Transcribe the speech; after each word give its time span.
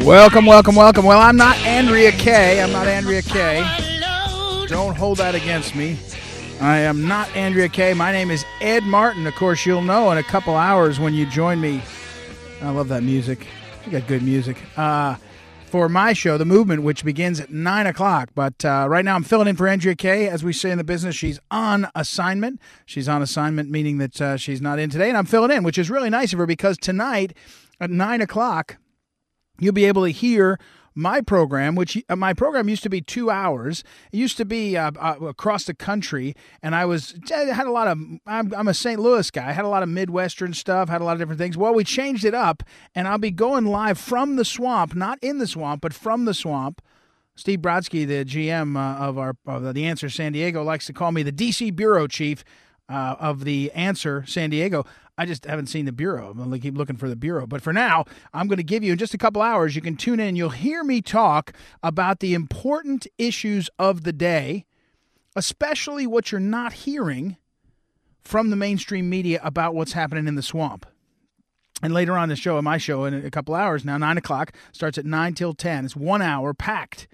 Welcome, 0.00 0.46
welcome, 0.46 0.74
welcome. 0.74 1.04
Well, 1.04 1.20
I'm 1.20 1.36
not 1.36 1.56
Andrea 1.58 2.10
Kaye. 2.12 2.60
I'm 2.60 2.72
not 2.72 2.88
Andrea 2.88 3.22
Kaye. 3.22 3.62
Don't 4.66 4.96
hold 4.96 5.18
that 5.18 5.34
against 5.34 5.76
me. 5.76 5.96
I 6.60 6.78
am 6.78 7.06
not 7.06 7.28
Andrea 7.36 7.68
Kaye. 7.68 7.94
My 7.94 8.10
name 8.10 8.30
is 8.30 8.44
Ed 8.60 8.82
Martin. 8.84 9.26
Of 9.26 9.34
course, 9.34 9.64
you'll 9.64 9.82
know 9.82 10.10
in 10.10 10.18
a 10.18 10.22
couple 10.22 10.56
hours 10.56 10.98
when 10.98 11.14
you 11.14 11.26
join 11.26 11.60
me. 11.60 11.82
I 12.62 12.70
love 12.70 12.88
that 12.88 13.02
music. 13.02 13.46
You 13.84 13.92
got 13.92 14.08
good 14.08 14.22
music. 14.22 14.56
Uh, 14.76 15.16
for 15.66 15.88
my 15.88 16.14
show, 16.14 16.36
The 16.36 16.44
Movement, 16.46 16.82
which 16.82 17.04
begins 17.04 17.38
at 17.38 17.50
9 17.50 17.86
o'clock. 17.86 18.30
But 18.34 18.64
uh, 18.64 18.86
right 18.88 19.04
now, 19.04 19.14
I'm 19.14 19.22
filling 19.24 19.46
in 19.46 19.56
for 19.56 19.68
Andrea 19.68 19.94
Kaye. 19.94 20.28
As 20.28 20.42
we 20.42 20.52
say 20.52 20.70
in 20.70 20.78
the 20.78 20.84
business, 20.84 21.14
she's 21.14 21.38
on 21.50 21.88
assignment. 21.94 22.60
She's 22.86 23.08
on 23.08 23.22
assignment, 23.22 23.70
meaning 23.70 23.98
that 23.98 24.20
uh, 24.20 24.36
she's 24.36 24.60
not 24.60 24.78
in 24.78 24.90
today. 24.90 25.08
And 25.08 25.18
I'm 25.18 25.26
filling 25.26 25.50
in, 25.50 25.62
which 25.62 25.78
is 25.78 25.90
really 25.90 26.10
nice 26.10 26.32
of 26.32 26.38
her 26.38 26.46
because 26.46 26.76
tonight 26.76 27.36
at 27.80 27.90
9 27.90 28.20
o'clock, 28.20 28.78
you'll 29.64 29.72
be 29.72 29.84
able 29.84 30.04
to 30.04 30.10
hear 30.10 30.58
my 30.94 31.20
program, 31.20 31.74
which 31.74 32.02
uh, 32.08 32.16
my 32.16 32.34
program 32.34 32.68
used 32.68 32.82
to 32.82 32.90
be 32.90 33.00
two 33.00 33.30
hours. 33.30 33.82
It 34.12 34.18
used 34.18 34.36
to 34.36 34.44
be 34.44 34.76
uh, 34.76 34.92
uh, 34.98 35.16
across 35.26 35.64
the 35.64 35.74
country, 35.74 36.34
and 36.62 36.74
I 36.74 36.84
was 36.84 37.14
I 37.32 37.44
had 37.44 37.66
a 37.66 37.70
lot 37.72 37.88
of. 37.88 37.98
I'm, 38.26 38.52
I'm, 38.54 38.68
a 38.68 38.74
St. 38.74 39.00
Louis 39.00 39.30
guy. 39.30 39.48
I 39.48 39.52
had 39.52 39.64
a 39.64 39.68
lot 39.68 39.82
of 39.82 39.88
Midwestern 39.88 40.52
stuff. 40.54 40.88
Had 40.88 41.00
a 41.00 41.04
lot 41.04 41.14
of 41.14 41.18
different 41.18 41.38
things. 41.38 41.56
Well, 41.56 41.74
we 41.74 41.84
changed 41.84 42.24
it 42.24 42.34
up, 42.34 42.62
and 42.94 43.08
I'll 43.08 43.18
be 43.18 43.30
going 43.30 43.64
live 43.64 43.98
from 43.98 44.36
the 44.36 44.44
swamp, 44.44 44.94
not 44.94 45.18
in 45.22 45.38
the 45.38 45.46
swamp, 45.46 45.80
but 45.80 45.94
from 45.94 46.24
the 46.24 46.34
swamp. 46.34 46.82
Steve 47.34 47.60
Brodsky, 47.60 48.06
the 48.06 48.24
GM 48.24 48.76
uh, 48.76 49.02
of 49.02 49.18
our 49.18 49.36
of 49.46 49.74
the 49.74 49.84
Answer 49.84 50.10
San 50.10 50.32
Diego, 50.32 50.62
likes 50.62 50.86
to 50.86 50.92
call 50.92 51.12
me 51.12 51.22
the 51.22 51.32
DC 51.32 51.74
bureau 51.74 52.06
chief 52.06 52.44
uh, 52.88 53.16
of 53.18 53.44
the 53.44 53.70
Answer 53.72 54.24
San 54.26 54.50
Diego. 54.50 54.84
I 55.18 55.26
just 55.26 55.44
haven't 55.44 55.66
seen 55.66 55.84
the 55.84 55.92
bureau. 55.92 56.30
I'm 56.30 56.38
going 56.38 56.50
to 56.50 56.58
keep 56.58 56.76
looking 56.76 56.96
for 56.96 57.08
the 57.08 57.16
bureau. 57.16 57.46
But 57.46 57.62
for 57.62 57.72
now, 57.72 58.04
I'm 58.32 58.48
going 58.48 58.56
to 58.56 58.62
give 58.62 58.82
you 58.82 58.92
in 58.92 58.98
just 58.98 59.14
a 59.14 59.18
couple 59.18 59.42
hours. 59.42 59.76
You 59.76 59.82
can 59.82 59.96
tune 59.96 60.20
in. 60.20 60.36
You'll 60.36 60.50
hear 60.50 60.82
me 60.82 61.02
talk 61.02 61.52
about 61.82 62.20
the 62.20 62.34
important 62.34 63.06
issues 63.18 63.68
of 63.78 64.04
the 64.04 64.12
day, 64.12 64.64
especially 65.36 66.06
what 66.06 66.32
you're 66.32 66.40
not 66.40 66.72
hearing 66.72 67.36
from 68.22 68.50
the 68.50 68.56
mainstream 68.56 69.10
media 69.10 69.40
about 69.42 69.74
what's 69.74 69.92
happening 69.92 70.26
in 70.26 70.34
the 70.34 70.42
swamp. 70.42 70.86
And 71.82 71.92
later 71.92 72.16
on 72.16 72.28
the 72.28 72.36
show, 72.36 72.62
my 72.62 72.78
show, 72.78 73.04
in 73.04 73.12
a 73.12 73.30
couple 73.30 73.54
hours 73.54 73.84
now, 73.84 73.98
nine 73.98 74.16
o'clock 74.16 74.52
starts 74.70 74.96
at 74.96 75.04
nine 75.04 75.34
till 75.34 75.52
ten. 75.52 75.84
It's 75.84 75.96
one 75.96 76.22
hour 76.22 76.54
packed. 76.54 77.08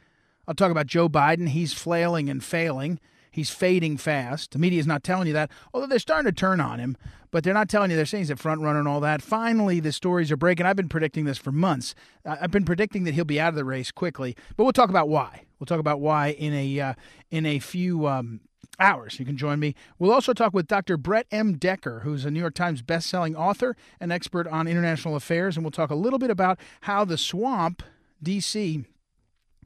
I'll 0.46 0.55
talk 0.55 0.70
about 0.70 0.86
Joe 0.86 1.08
Biden. 1.08 1.48
He's 1.48 1.72
flailing 1.72 2.28
and 2.28 2.44
failing. 2.44 3.00
He's 3.30 3.50
fading 3.50 3.96
fast. 3.96 4.52
The 4.52 4.58
media 4.58 4.80
is 4.80 4.86
not 4.86 5.02
telling 5.02 5.26
you 5.26 5.32
that, 5.34 5.50
although 5.72 5.86
they're 5.86 5.98
starting 5.98 6.30
to 6.30 6.34
turn 6.34 6.60
on 6.60 6.78
him, 6.78 6.96
but 7.30 7.44
they're 7.44 7.54
not 7.54 7.68
telling 7.68 7.90
you 7.90 7.96
they're 7.96 8.06
saying 8.06 8.22
he's 8.22 8.30
a 8.30 8.36
front 8.36 8.60
runner 8.62 8.78
and 8.78 8.88
all 8.88 9.00
that. 9.00 9.22
Finally, 9.22 9.80
the 9.80 9.92
stories 9.92 10.32
are 10.32 10.36
breaking. 10.36 10.66
I've 10.66 10.76
been 10.76 10.88
predicting 10.88 11.24
this 11.24 11.38
for 11.38 11.52
months. 11.52 11.94
I've 12.24 12.50
been 12.50 12.64
predicting 12.64 13.04
that 13.04 13.14
he'll 13.14 13.24
be 13.24 13.40
out 13.40 13.50
of 13.50 13.54
the 13.54 13.64
race 13.64 13.90
quickly, 13.90 14.36
but 14.56 14.64
we'll 14.64 14.72
talk 14.72 14.90
about 14.90 15.08
why. 15.08 15.44
We'll 15.58 15.66
talk 15.66 15.80
about 15.80 16.00
why 16.00 16.28
in 16.28 16.54
a 16.54 16.80
uh, 16.80 16.94
in 17.30 17.44
a 17.44 17.58
few 17.58 18.06
um, 18.06 18.40
hours. 18.78 19.18
You 19.18 19.26
can 19.26 19.36
join 19.36 19.58
me. 19.58 19.74
We'll 19.98 20.12
also 20.12 20.32
talk 20.32 20.54
with 20.54 20.66
Dr. 20.66 20.96
Brett 20.96 21.26
M. 21.30 21.54
Decker, 21.56 22.00
who's 22.00 22.24
a 22.24 22.30
New 22.30 22.40
York 22.40 22.54
Times 22.54 22.82
best-selling 22.82 23.36
author 23.36 23.76
and 24.00 24.12
expert 24.12 24.46
on 24.46 24.68
international 24.68 25.16
affairs, 25.16 25.56
and 25.56 25.64
we'll 25.64 25.70
talk 25.70 25.90
a 25.90 25.96
little 25.96 26.18
bit 26.18 26.30
about 26.30 26.58
how 26.82 27.04
the 27.04 27.18
swamp, 27.18 27.82
D.C., 28.22 28.84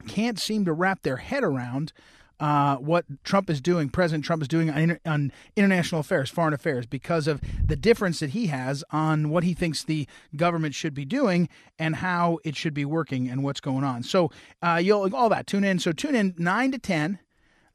can't 0.07 0.39
seem 0.39 0.65
to 0.65 0.73
wrap 0.73 1.03
their 1.03 1.17
head 1.17 1.43
around 1.43 1.93
uh, 2.39 2.77
what 2.77 3.05
Trump 3.23 3.49
is 3.49 3.61
doing, 3.61 3.89
President 3.89 4.25
Trump 4.25 4.41
is 4.41 4.47
doing 4.47 4.69
on, 4.69 4.77
inter- 4.77 4.99
on, 5.05 5.31
international 5.55 6.01
affairs, 6.01 6.29
foreign 6.29 6.53
affairs, 6.53 6.85
because 6.85 7.27
of 7.27 7.41
the 7.63 7.75
difference 7.75 8.19
that 8.19 8.31
he 8.31 8.47
has 8.47 8.83
on 8.91 9.29
what 9.29 9.43
he 9.43 9.53
thinks 9.53 9.83
the 9.83 10.07
government 10.35 10.75
should 10.75 10.93
be 10.93 11.05
doing 11.05 11.47
and 11.79 11.97
how 11.97 12.39
it 12.43 12.55
should 12.55 12.73
be 12.73 12.85
working 12.85 13.29
and 13.29 13.43
what's 13.43 13.61
going 13.61 13.83
on. 13.83 14.03
So 14.03 14.31
uh, 14.61 14.79
you'll 14.83 15.15
all 15.15 15.29
that 15.29 15.47
tune 15.47 15.63
in. 15.63 15.79
So 15.79 15.91
tune 15.91 16.15
in 16.15 16.33
nine 16.37 16.71
to 16.71 16.79
ten, 16.79 17.19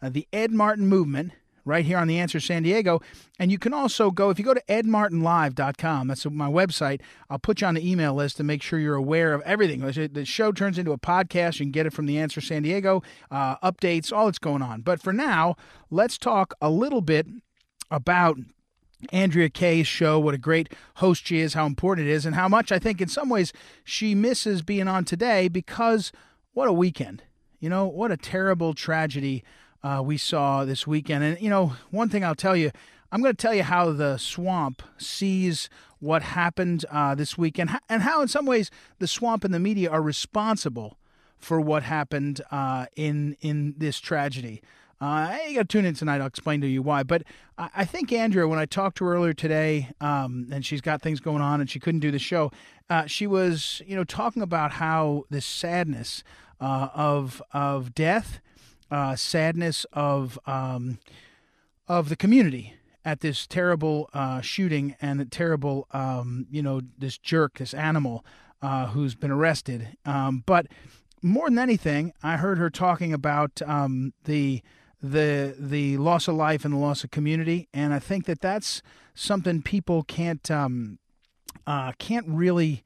uh, 0.03 0.11
the 0.11 0.27
Ed 0.33 0.53
Martin 0.53 0.87
movement 0.87 1.33
right 1.69 1.85
here 1.85 1.99
on 1.99 2.09
The 2.09 2.19
Answer 2.19 2.41
San 2.41 2.63
Diego. 2.63 3.01
And 3.39 3.53
you 3.53 3.59
can 3.59 3.73
also 3.73 4.11
go, 4.11 4.31
if 4.31 4.39
you 4.39 4.45
go 4.45 4.55
to 4.55 4.63
edmartinlive.com, 4.69 6.09
that's 6.09 6.27
my 6.27 6.49
website, 6.49 7.01
I'll 7.31 7.39
put 7.39 7.61
you 7.61 7.67
on 7.67 7.75
the 7.75 7.89
email 7.89 8.15
list 8.15 8.39
to 8.39 8.45
make 8.45 8.63
sure 8.63 8.79
you're 8.79 8.95
aware 8.95 9.35
of 9.35 9.43
everything. 9.43 9.81
The 9.81 10.25
show 10.25 10.51
turns 10.51 10.79
into 10.79 10.93
a 10.93 10.99
podcast. 10.99 11.61
You 11.61 11.67
can 11.67 11.73
get 11.73 11.87
it 11.87 11.93
from 11.93 12.07
The 12.07 12.19
Answer 12.19 12.41
San 12.41 12.63
Diego, 12.63 13.03
uh, 13.31 13.57
updates, 13.59 14.13
all 14.13 14.27
that's 14.27 14.39
going 14.39 14.63
on. 14.63 14.81
But 14.81 15.01
for 15.01 15.13
now, 15.13 15.57
let's 15.91 16.19
talk 16.19 16.55
a 16.61 16.71
little 16.71 17.03
bit 17.03 17.27
about 17.91 18.39
Andrea 19.13 19.49
Kaye's 19.49 19.87
show, 19.87 20.19
what 20.19 20.35
a 20.35 20.39
great 20.39 20.73
host 20.97 21.27
she 21.27 21.39
is, 21.39 21.55
how 21.55 21.67
important 21.67 22.09
it 22.09 22.11
is, 22.11 22.27
and 22.27 22.35
how 22.35 22.49
much 22.49 22.73
I 22.73 22.79
think 22.79 23.01
in 23.01 23.09
some 23.09 23.29
ways 23.29 23.53
she 23.85 24.15
misses 24.15 24.63
being 24.63 24.89
on 24.89 25.05
today 25.05 25.49
because 25.49 26.11
what 26.53 26.69
a 26.69 26.73
weekend. 26.73 27.23
You 27.61 27.69
know, 27.69 27.87
what 27.87 28.13
a 28.13 28.17
terrible 28.17 28.75
tragedy 28.75 29.45
uh, 29.83 30.03
we 30.05 30.17
saw 30.17 30.65
this 30.65 30.87
weekend. 30.87 31.25
And, 31.25 31.41
you 31.41 31.51
know, 31.51 31.73
one 31.91 32.09
thing 32.09 32.25
I'll 32.25 32.35
tell 32.35 32.57
you, 32.57 32.71
I'm 33.11 33.23
going 33.23 33.35
to 33.35 33.41
tell 33.41 33.55
you 33.55 33.63
how 33.63 33.93
the 33.93 34.19
swamp 34.19 34.83
sees 34.99 35.71
what 36.01 36.23
happened 36.23 36.85
uh, 36.91 37.15
this 37.15 37.39
weekend 37.39 37.71
and 37.89 38.03
how, 38.03 38.21
in 38.23 38.29
some 38.29 38.47
ways, 38.47 38.71
the 38.99 39.07
swamp 39.07 39.45
and 39.45 39.53
the 39.53 39.59
media 39.59 39.91
are 39.91 40.03
responsible 40.03 40.99
for 41.39 41.61
what 41.61 41.85
happened 41.85 42.41
uh, 42.51 42.87
in 42.97 43.37
in 43.41 43.75
this 43.79 43.99
tragedy. 44.01 44.63
Uh, 45.01 45.39
you 45.47 45.55
got 45.55 45.69
to 45.69 45.79
tune 45.79 45.85
in 45.85 45.95
tonight. 45.95 46.21
I'll 46.21 46.27
explain 46.27 46.61
to 46.61 46.67
you 46.67 46.83
why. 46.83 47.05
But 47.05 47.23
I, 47.57 47.85
think 47.85 48.13
Andrea, 48.13 48.49
when 48.49 48.59
I 48.59 48.67
talked 48.67 48.97
to 48.99 49.05
her 49.05 49.15
earlier 49.15 49.33
today, 49.33 49.91
um, 50.01 50.49
and 50.51 50.67
she's 50.67 50.81
got 50.81 51.03
things 51.03 51.21
going 51.21 51.41
on 51.41 51.61
and 51.61 51.71
she 51.71 51.79
couldn't 51.79 52.01
do 52.01 52.11
the 52.11 52.19
show, 52.19 52.51
uh, 52.91 53.07
she 53.07 53.25
was, 53.25 53.81
you 53.87 53.95
know, 53.95 54.03
talking 54.03 54.43
about 54.43 54.73
how 54.73 55.25
this 55.31 55.47
sadness 55.47 56.25
uh, 56.61 56.89
of 56.95 57.41
of 57.53 57.95
death 57.95 58.41
uh, 58.91 59.17
sadness 59.17 59.87
of 59.93 60.39
um, 60.47 60.99
of 61.87 62.09
the 62.09 62.17
community 62.17 62.75
at 63.05 63.21
this 63.21 63.47
terrible 63.47 64.11
uh, 64.13 64.41
shooting 64.43 64.95
and 65.01 65.19
the 65.19 65.25
terrible, 65.25 65.87
um, 65.93 66.47
you 66.51 66.63
know, 66.63 66.83
this 66.99 67.17
jerk, 67.17 67.59
this 67.59 67.73
animal 67.73 68.25
uh, 68.61 68.89
who's 68.89 69.15
been 69.15 69.31
arrested. 69.31 69.97
Um, 70.05 70.43
but 70.45 70.67
more 71.23 71.49
than 71.49 71.59
anything, 71.59 72.13
I 72.23 72.37
heard 72.37 72.59
her 72.59 72.71
talking 72.71 73.13
about 73.13 73.63
um, 73.63 74.13
the 74.25 74.63
the 75.01 75.55
the 75.59 75.97
loss 75.97 76.27
of 76.27 76.35
life 76.35 76.65
and 76.65 76.75
the 76.75 76.79
loss 76.79 77.05
of 77.05 77.11
community, 77.11 77.69
and 77.73 77.95
I 77.95 77.99
think 77.99 78.27
that 78.27 78.41
that's 78.41 78.83
something 79.15 79.63
people 79.63 80.03
can't 80.03 80.51
um, 80.51 80.99
uh, 81.67 81.93
can't 81.99 82.27
really. 82.29 82.83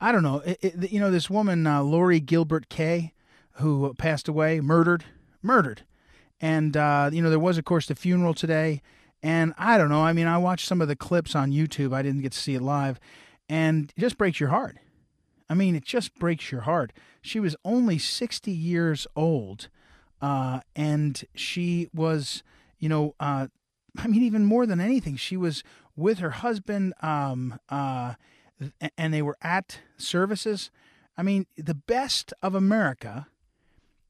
I 0.00 0.10
don't 0.10 0.24
know. 0.24 0.40
It, 0.40 0.58
it, 0.60 0.92
you 0.92 0.98
know, 0.98 1.12
this 1.12 1.30
woman, 1.30 1.64
uh, 1.64 1.80
Lori 1.82 2.18
Gilbert 2.18 2.68
Kaye, 2.68 3.12
who 3.52 3.94
passed 3.94 4.26
away, 4.26 4.60
murdered 4.60 5.04
murdered. 5.42 5.84
And, 6.40 6.76
uh, 6.76 7.10
you 7.12 7.22
know, 7.22 7.30
there 7.30 7.38
was, 7.38 7.58
of 7.58 7.64
course, 7.64 7.86
the 7.86 7.94
funeral 7.94 8.34
today. 8.34 8.82
And 9.22 9.54
I 9.56 9.78
don't 9.78 9.88
know. 9.88 10.02
I 10.02 10.12
mean, 10.12 10.26
I 10.26 10.38
watched 10.38 10.66
some 10.66 10.80
of 10.80 10.88
the 10.88 10.96
clips 10.96 11.36
on 11.36 11.52
YouTube. 11.52 11.94
I 11.94 12.02
didn't 12.02 12.22
get 12.22 12.32
to 12.32 12.38
see 12.38 12.54
it 12.54 12.62
live. 12.62 12.98
And 13.48 13.92
it 13.96 14.00
just 14.00 14.18
breaks 14.18 14.40
your 14.40 14.48
heart. 14.48 14.78
I 15.48 15.54
mean, 15.54 15.76
it 15.76 15.84
just 15.84 16.14
breaks 16.14 16.50
your 16.50 16.62
heart. 16.62 16.92
She 17.20 17.38
was 17.38 17.54
only 17.64 17.98
60 17.98 18.50
years 18.50 19.06
old. 19.14 19.68
Uh, 20.20 20.60
and 20.74 21.24
she 21.34 21.88
was, 21.94 22.42
you 22.78 22.88
know, 22.88 23.14
uh, 23.20 23.48
I 23.98 24.06
mean, 24.06 24.22
even 24.22 24.44
more 24.44 24.66
than 24.66 24.80
anything, 24.80 25.16
she 25.16 25.36
was 25.36 25.62
with 25.96 26.18
her 26.18 26.30
husband, 26.30 26.94
um, 27.02 27.58
uh, 27.68 28.14
and 28.96 29.12
they 29.12 29.22
were 29.22 29.36
at 29.42 29.80
services. 29.98 30.70
I 31.16 31.22
mean, 31.22 31.46
the 31.56 31.74
best 31.74 32.32
of 32.42 32.54
America 32.54 33.26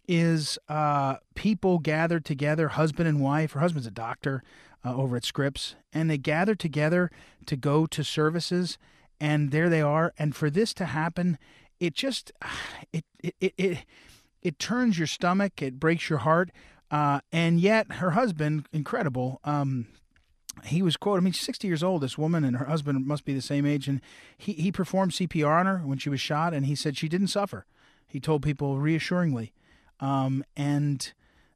is 0.09 0.59
uh, 0.69 1.17
people 1.35 1.79
gathered 1.79 2.25
together, 2.25 2.69
husband 2.69 3.09
and 3.09 3.21
wife. 3.21 3.53
Her 3.53 3.61
husband's 3.61 3.87
a 3.87 3.93
doctor 3.93 4.43
uh, 4.85 4.95
over 4.95 5.17
at 5.17 5.25
Scripps, 5.25 5.77
and 5.93 6.11
they 6.11 6.19
gather 6.19 6.55
together 6.55 7.11
to 7.47 7.57
go 7.57 7.87
to 7.87 8.03
services, 8.03 8.79
and 9.21 9.51
there 9.51 9.69
they 9.69 9.81
are. 9.81 10.13
And 10.19 10.35
for 10.35 10.51
this 10.51 10.75
to 10.75 10.87
happen, 10.87 11.39
it 11.79 11.95
just 11.95 12.33
it 12.93 13.05
it 13.23 13.35
it 13.41 13.55
it, 13.57 13.79
it 14.43 14.59
turns 14.59 14.99
your 14.99 15.07
stomach, 15.07 15.63
it 15.63 15.79
breaks 15.79 16.11
your 16.11 16.21
heart. 16.21 16.51
Uh, 16.91 17.21
and 17.33 17.59
yet, 17.59 17.91
her 17.95 18.11
husband, 18.11 18.67
incredible. 18.71 19.41
Um, 19.45 19.87
he 20.65 20.83
was 20.83 20.99
quoted. 20.99 21.23
I 21.23 21.25
mean, 21.25 21.33
she's 21.33 21.47
60 21.47 21.67
years 21.67 21.83
old. 21.83 22.03
This 22.03 22.19
woman 22.19 22.45
and 22.45 22.59
her 22.59 22.67
husband 22.67 23.07
must 23.07 23.25
be 23.25 23.33
the 23.33 23.41
same 23.41 23.65
age, 23.65 23.89
and 23.89 24.01
he 24.37 24.53
he 24.53 24.71
performed 24.71 25.13
CPR 25.13 25.61
on 25.61 25.67
her 25.67 25.79
when 25.79 25.99
she 25.99 26.11
was 26.11 26.21
shot, 26.21 26.53
and 26.53 26.67
he 26.67 26.75
said 26.75 26.97
she 26.97 27.09
didn't 27.09 27.29
suffer. 27.29 27.65
He 28.07 28.21
told 28.21 28.43
people 28.43 28.79
reassuringly 28.79 29.53
um, 30.03 30.45
and 30.57 31.13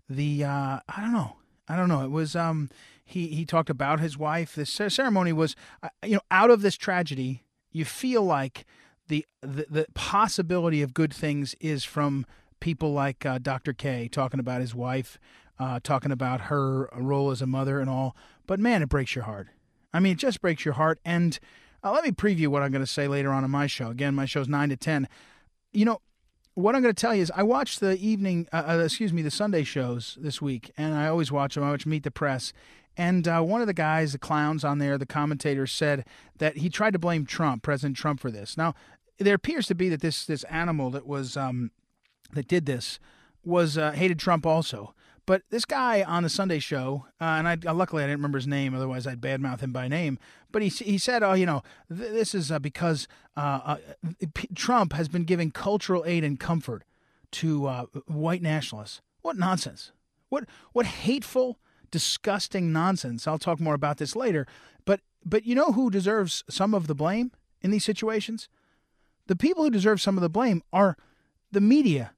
the 0.09 0.45
uh, 0.45 0.81
I 0.89 1.01
don't 1.01 1.13
know, 1.13 1.37
I 1.69 1.77
don't 1.77 1.89
know. 1.89 2.03
It 2.03 2.11
was 2.11 2.35
um, 2.35 2.71
he 3.05 3.27
he 3.29 3.45
talked 3.45 3.69
about 3.69 4.01
his 4.01 4.17
wife. 4.17 4.55
This 4.55 4.71
ceremony 4.71 5.33
was 5.33 5.55
uh, 5.83 5.89
you 6.05 6.15
know 6.15 6.21
out 6.31 6.51
of 6.51 6.63
this 6.63 6.77
tragedy, 6.77 7.43
you 7.73 7.85
feel 7.85 8.23
like 8.23 8.65
the 9.09 9.27
the, 9.43 9.67
the 9.69 9.87
possibility 9.95 10.81
of 10.81 10.95
good 10.95 11.13
things 11.13 11.55
is 11.61 11.85
from 11.85 12.25
people 12.61 12.93
like 12.93 13.27
uh, 13.27 13.39
Dr. 13.39 13.73
Kaye 13.73 14.09
talking 14.09 14.41
about 14.41 14.61
his 14.61 14.75
wife, 14.75 15.19
uh, 15.59 15.81
talking 15.83 16.13
about 16.13 16.43
her 16.43 16.89
role 16.97 17.31
as 17.31 17.43
a 17.43 17.47
mother 17.47 17.81
and 17.81 17.91
all. 17.91 18.17
But 18.47 18.61
man, 18.61 18.81
it 18.81 18.89
breaks 18.89 19.15
your 19.15 19.25
heart. 19.25 19.49
I 19.93 20.01
mean, 20.01 20.13
it 20.13 20.19
just 20.19 20.41
breaks 20.41 20.65
your 20.65 20.75
heart. 20.75 21.01
And 21.05 21.39
uh, 21.83 21.91
let 21.91 22.05
me 22.05 22.13
preview 22.13 22.49
what 22.49 22.63
I'm 22.63 22.71
going 22.71 22.85
to 22.85 22.91
say 22.91 23.09
later 23.09 23.31
on 23.33 23.45
in 23.45 23.51
my 23.51 23.67
show. 23.67 23.91
Again, 23.91 24.15
my 24.15 24.25
show's 24.25 24.49
nine 24.49 24.69
to 24.69 24.77
ten. 24.77 25.09
You 25.73 25.85
know, 25.85 26.01
what 26.57 26.75
I'm 26.75 26.81
going 26.81 26.95
to 26.95 26.99
tell 26.99 27.15
you 27.15 27.21
is 27.21 27.31
I 27.37 27.43
watched 27.43 27.81
the 27.81 27.99
evening, 27.99 28.49
uh, 28.51 28.65
uh, 28.67 28.79
excuse 28.79 29.13
me, 29.13 29.21
the 29.21 29.31
Sunday 29.31 29.63
shows 29.63 30.17
this 30.19 30.41
week, 30.41 30.73
and 30.79 30.95
I 30.95 31.07
always 31.07 31.31
watch 31.31 31.55
them. 31.55 31.63
I 31.63 31.71
watch 31.71 31.85
Meet 31.85 32.03
the 32.03 32.11
Press. 32.11 32.55
And 32.97 33.29
uh, 33.29 33.43
one 33.43 33.61
of 33.61 33.67
the 33.67 33.75
guys, 33.75 34.13
the 34.13 34.19
clowns 34.19 34.65
on 34.65 34.79
there, 34.79 34.97
the 34.97 35.05
commentator 35.05 35.67
said 35.67 36.07
that 36.39 36.57
he 36.57 36.71
tried 36.71 36.95
to 36.95 36.99
blame 36.99 37.27
Trump, 37.27 37.63
President 37.63 37.95
Trump, 37.95 38.21
for 38.21 38.31
this. 38.31 38.57
Now, 38.57 38.75
there 39.19 39.35
appears 39.35 39.67
to 39.67 39.75
be 39.75 39.91
that 39.91 40.01
this 40.01 40.25
this 40.25 40.45
animal 40.45 40.89
that 40.91 41.07
was 41.07 41.37
um, 41.37 41.73
that 42.33 42.49
did 42.49 42.65
this 42.65 42.99
was 43.45 43.77
uh, 43.77 43.93
hated 43.93 44.19
Trump 44.19 44.47
also. 44.47 44.95
But 45.27 45.43
this 45.51 45.67
guy 45.67 46.05
on 46.05 46.23
the 46.23 46.31
Sunday 46.31 46.59
show, 46.59 47.05
uh, 47.21 47.25
and 47.25 47.49
I 47.49 47.57
luckily 47.73 48.03
I 48.03 48.07
didn't 48.07 48.21
remember 48.21 48.39
his 48.39 48.47
name, 48.47 48.75
otherwise 48.75 49.07
I'd 49.07 49.21
badmouth 49.21 49.61
him 49.61 49.73
by 49.73 49.89
name. 49.89 50.19
But 50.57 50.63
he 50.63 50.71
he 50.71 50.97
said, 50.97 51.23
"Oh, 51.23 51.35
you 51.35 51.45
know, 51.45 51.63
th- 51.95 52.13
this 52.13 52.35
is 52.35 52.51
uh, 52.51 52.59
because 52.59 53.07
uh, 53.37 53.77
uh 53.77 53.77
P- 54.33 54.49
Trump 54.55 54.95
has 54.95 55.07
been 55.07 55.25
giving 55.25 55.51
cultural 55.51 56.03
aid 56.07 56.25
and 56.25 56.41
comfort 56.41 56.83
to 57.33 57.67
uh, 57.67 57.85
white 58.07 58.41
nationalists. 58.41 59.03
What 59.21 59.37
nonsense! 59.37 59.93
What 60.31 60.45
what 60.73 60.87
hateful, 60.87 61.59
disgusting 61.91 62.73
nonsense! 62.73 63.29
I'll 63.29 63.39
talk 63.39 63.61
more 63.61 63.75
about 63.75 63.99
this 63.99 64.17
later. 64.17 64.47
But 64.87 65.01
but 65.27 65.45
you 65.45 65.55
know 65.55 65.73
who 65.73 65.91
deserves 65.91 66.43
some 66.49 66.73
of 66.73 66.87
the 66.87 66.95
blame 66.95 67.33
in 67.61 67.71
these 67.71 67.85
situations? 67.85 68.49
The 69.27 69.37
people 69.37 69.63
who 69.63 69.71
deserve 69.71 70.01
some 70.01 70.17
of 70.17 70.23
the 70.23 70.31
blame 70.31 70.63
are 70.73 70.97
the 71.53 71.61
media 71.61 72.13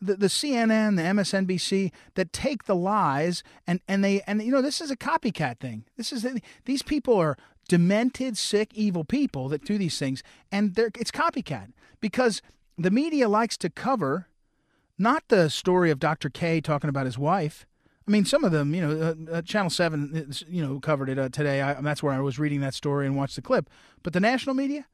the, 0.00 0.14
the 0.14 0.26
CNN, 0.28 0.96
the 0.96 1.02
MSNBC 1.02 1.92
that 2.14 2.32
take 2.32 2.64
the 2.64 2.74
lies 2.74 3.42
and, 3.66 3.80
and 3.88 4.02
they 4.02 4.22
and 4.22 4.42
you 4.42 4.50
know 4.50 4.62
this 4.62 4.80
is 4.80 4.90
a 4.90 4.96
copycat 4.96 5.58
thing. 5.58 5.84
This 5.96 6.12
is 6.12 6.26
these 6.64 6.82
people 6.82 7.14
are 7.16 7.36
demented, 7.68 8.36
sick, 8.36 8.72
evil 8.74 9.04
people 9.04 9.48
that 9.48 9.64
do 9.64 9.78
these 9.78 9.98
things, 9.98 10.22
and 10.52 10.76
it's 10.78 11.10
copycat 11.10 11.72
because 12.00 12.42
the 12.78 12.90
media 12.90 13.28
likes 13.28 13.56
to 13.58 13.70
cover 13.70 14.28
not 14.98 15.24
the 15.28 15.50
story 15.50 15.90
of 15.90 15.98
Dr. 15.98 16.30
Kaye 16.30 16.60
talking 16.60 16.88
about 16.88 17.06
his 17.06 17.18
wife. 17.18 17.66
I 18.06 18.10
mean, 18.10 18.24
some 18.24 18.44
of 18.44 18.52
them, 18.52 18.74
you 18.74 18.80
know, 18.80 19.16
uh, 19.30 19.36
uh, 19.36 19.42
Channel 19.42 19.70
Seven, 19.70 20.32
you 20.48 20.64
know, 20.64 20.78
covered 20.78 21.08
it 21.08 21.18
uh, 21.18 21.28
today. 21.28 21.60
I, 21.60 21.74
that's 21.74 22.02
where 22.02 22.12
I 22.12 22.20
was 22.20 22.38
reading 22.38 22.60
that 22.60 22.74
story 22.74 23.04
and 23.04 23.16
watched 23.16 23.36
the 23.36 23.42
clip. 23.42 23.68
But 24.02 24.12
the 24.12 24.20
national 24.20 24.54
media, 24.54 24.86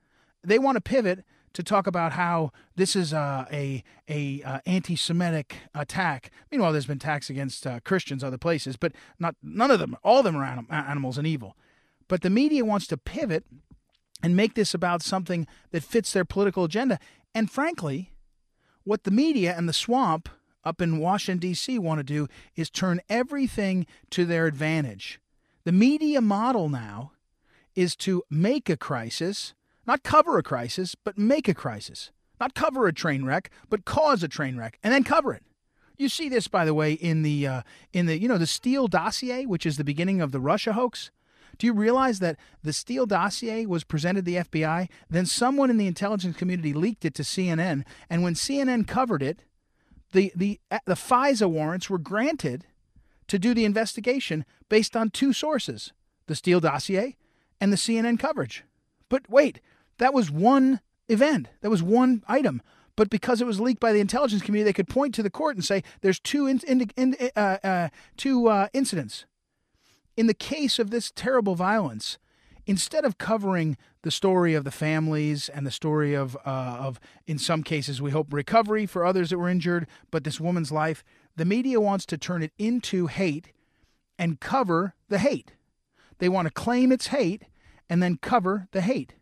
they 0.42 0.58
want 0.58 0.76
to 0.76 0.80
pivot 0.80 1.24
to 1.52 1.62
talk 1.62 1.86
about 1.86 2.12
how 2.12 2.50
this 2.76 2.96
is 2.96 3.12
uh, 3.12 3.44
a 3.52 3.84
a 4.08 4.42
uh, 4.42 4.60
anti-Semitic 4.64 5.56
attack. 5.74 6.30
Meanwhile, 6.50 6.72
there's 6.72 6.86
been 6.86 6.96
attacks 6.96 7.28
against 7.28 7.66
uh, 7.66 7.80
Christians 7.80 8.24
other 8.24 8.38
places, 8.38 8.76
but 8.76 8.92
not 9.18 9.36
none 9.42 9.70
of 9.70 9.78
them. 9.78 9.96
All 10.02 10.20
of 10.20 10.24
them 10.24 10.36
are 10.36 10.44
anim- 10.44 10.68
animals 10.70 11.18
and 11.18 11.26
evil. 11.26 11.56
But 12.12 12.20
the 12.20 12.28
media 12.28 12.62
wants 12.62 12.86
to 12.88 12.98
pivot 12.98 13.46
and 14.22 14.36
make 14.36 14.52
this 14.52 14.74
about 14.74 15.00
something 15.00 15.46
that 15.70 15.82
fits 15.82 16.12
their 16.12 16.26
political 16.26 16.64
agenda. 16.64 16.98
And 17.34 17.50
frankly, 17.50 18.12
what 18.84 19.04
the 19.04 19.10
media 19.10 19.54
and 19.56 19.66
the 19.66 19.72
swamp 19.72 20.28
up 20.62 20.82
in 20.82 20.98
Washington 20.98 21.38
D.C. 21.38 21.78
want 21.78 22.00
to 22.00 22.04
do 22.04 22.28
is 22.54 22.68
turn 22.68 23.00
everything 23.08 23.86
to 24.10 24.26
their 24.26 24.46
advantage. 24.46 25.20
The 25.64 25.72
media 25.72 26.20
model 26.20 26.68
now 26.68 27.12
is 27.74 27.96
to 28.04 28.22
make 28.28 28.68
a 28.68 28.76
crisis 28.76 29.54
not 29.86 30.02
cover 30.02 30.36
a 30.36 30.42
crisis, 30.42 30.94
but 30.94 31.16
make 31.16 31.48
a 31.48 31.54
crisis. 31.54 32.10
Not 32.38 32.54
cover 32.54 32.86
a 32.86 32.92
train 32.92 33.24
wreck, 33.24 33.48
but 33.70 33.86
cause 33.86 34.22
a 34.22 34.28
train 34.28 34.58
wreck 34.58 34.78
and 34.82 34.92
then 34.92 35.02
cover 35.02 35.32
it. 35.32 35.44
You 35.96 36.10
see 36.10 36.28
this, 36.28 36.46
by 36.46 36.66
the 36.66 36.74
way, 36.74 36.92
in 36.92 37.22
the 37.22 37.46
uh, 37.46 37.62
in 37.94 38.04
the 38.04 38.20
you 38.20 38.28
know 38.28 38.36
the 38.36 38.46
Steele 38.46 38.86
dossier, 38.86 39.46
which 39.46 39.64
is 39.64 39.78
the 39.78 39.82
beginning 39.82 40.20
of 40.20 40.30
the 40.30 40.40
Russia 40.40 40.74
hoax. 40.74 41.10
Do 41.58 41.66
you 41.66 41.72
realize 41.72 42.18
that 42.18 42.38
the 42.62 42.72
Steele 42.72 43.06
dossier 43.06 43.66
was 43.66 43.84
presented 43.84 44.24
to 44.24 44.30
the 44.30 44.36
FBI? 44.38 44.88
Then 45.10 45.26
someone 45.26 45.70
in 45.70 45.76
the 45.76 45.86
intelligence 45.86 46.36
community 46.36 46.72
leaked 46.72 47.04
it 47.04 47.14
to 47.14 47.22
CNN, 47.22 47.84
and 48.10 48.22
when 48.22 48.34
CNN 48.34 48.86
covered 48.86 49.22
it, 49.22 49.44
the 50.12 50.32
the 50.34 50.60
uh, 50.70 50.78
the 50.86 50.94
FISA 50.94 51.48
warrants 51.48 51.88
were 51.88 51.98
granted 51.98 52.66
to 53.28 53.38
do 53.38 53.54
the 53.54 53.64
investigation 53.64 54.44
based 54.68 54.96
on 54.96 55.10
two 55.10 55.32
sources: 55.32 55.92
the 56.26 56.34
Steele 56.34 56.60
dossier 56.60 57.16
and 57.60 57.72
the 57.72 57.76
CNN 57.76 58.18
coverage. 58.18 58.64
But 59.08 59.28
wait, 59.28 59.60
that 59.98 60.14
was 60.14 60.30
one 60.30 60.80
event. 61.08 61.48
That 61.60 61.70
was 61.70 61.82
one 61.82 62.24
item. 62.26 62.62
But 62.96 63.08
because 63.08 63.40
it 63.40 63.46
was 63.46 63.60
leaked 63.60 63.80
by 63.80 63.92
the 63.92 64.00
intelligence 64.00 64.42
community, 64.42 64.68
they 64.68 64.72
could 64.74 64.88
point 64.88 65.14
to 65.14 65.22
the 65.22 65.30
court 65.30 65.56
and 65.56 65.64
say 65.64 65.82
there's 66.02 66.20
two 66.20 66.46
in, 66.46 66.60
in, 66.66 66.90
in, 66.96 67.16
uh, 67.36 67.58
uh, 67.64 67.88
two 68.16 68.48
uh, 68.48 68.68
incidents. 68.72 69.24
In 70.16 70.26
the 70.26 70.34
case 70.34 70.78
of 70.78 70.90
this 70.90 71.10
terrible 71.10 71.54
violence, 71.54 72.18
instead 72.66 73.04
of 73.04 73.18
covering 73.18 73.76
the 74.02 74.10
story 74.10 74.54
of 74.54 74.64
the 74.64 74.70
families 74.70 75.48
and 75.48 75.66
the 75.66 75.70
story 75.70 76.14
of 76.14 76.36
uh, 76.44 76.48
of 76.80 77.00
in 77.26 77.38
some 77.38 77.62
cases 77.62 78.02
we 78.02 78.10
hope 78.10 78.32
recovery 78.32 78.86
for 78.86 79.04
others 79.04 79.30
that 79.30 79.38
were 79.38 79.48
injured, 79.48 79.86
but 80.10 80.24
this 80.24 80.40
woman's 80.40 80.72
life, 80.72 81.04
the 81.36 81.44
media 81.44 81.80
wants 81.80 82.04
to 82.06 82.18
turn 82.18 82.42
it 82.42 82.52
into 82.58 83.06
hate 83.06 83.52
and 84.18 84.40
cover 84.40 84.94
the 85.08 85.18
hate. 85.18 85.52
They 86.18 86.28
want 86.28 86.46
to 86.46 86.52
claim 86.52 86.92
it's 86.92 87.08
hate 87.08 87.44
and 87.88 88.02
then 88.02 88.18
cover 88.20 88.68
the 88.72 88.82
hate. 88.82 89.14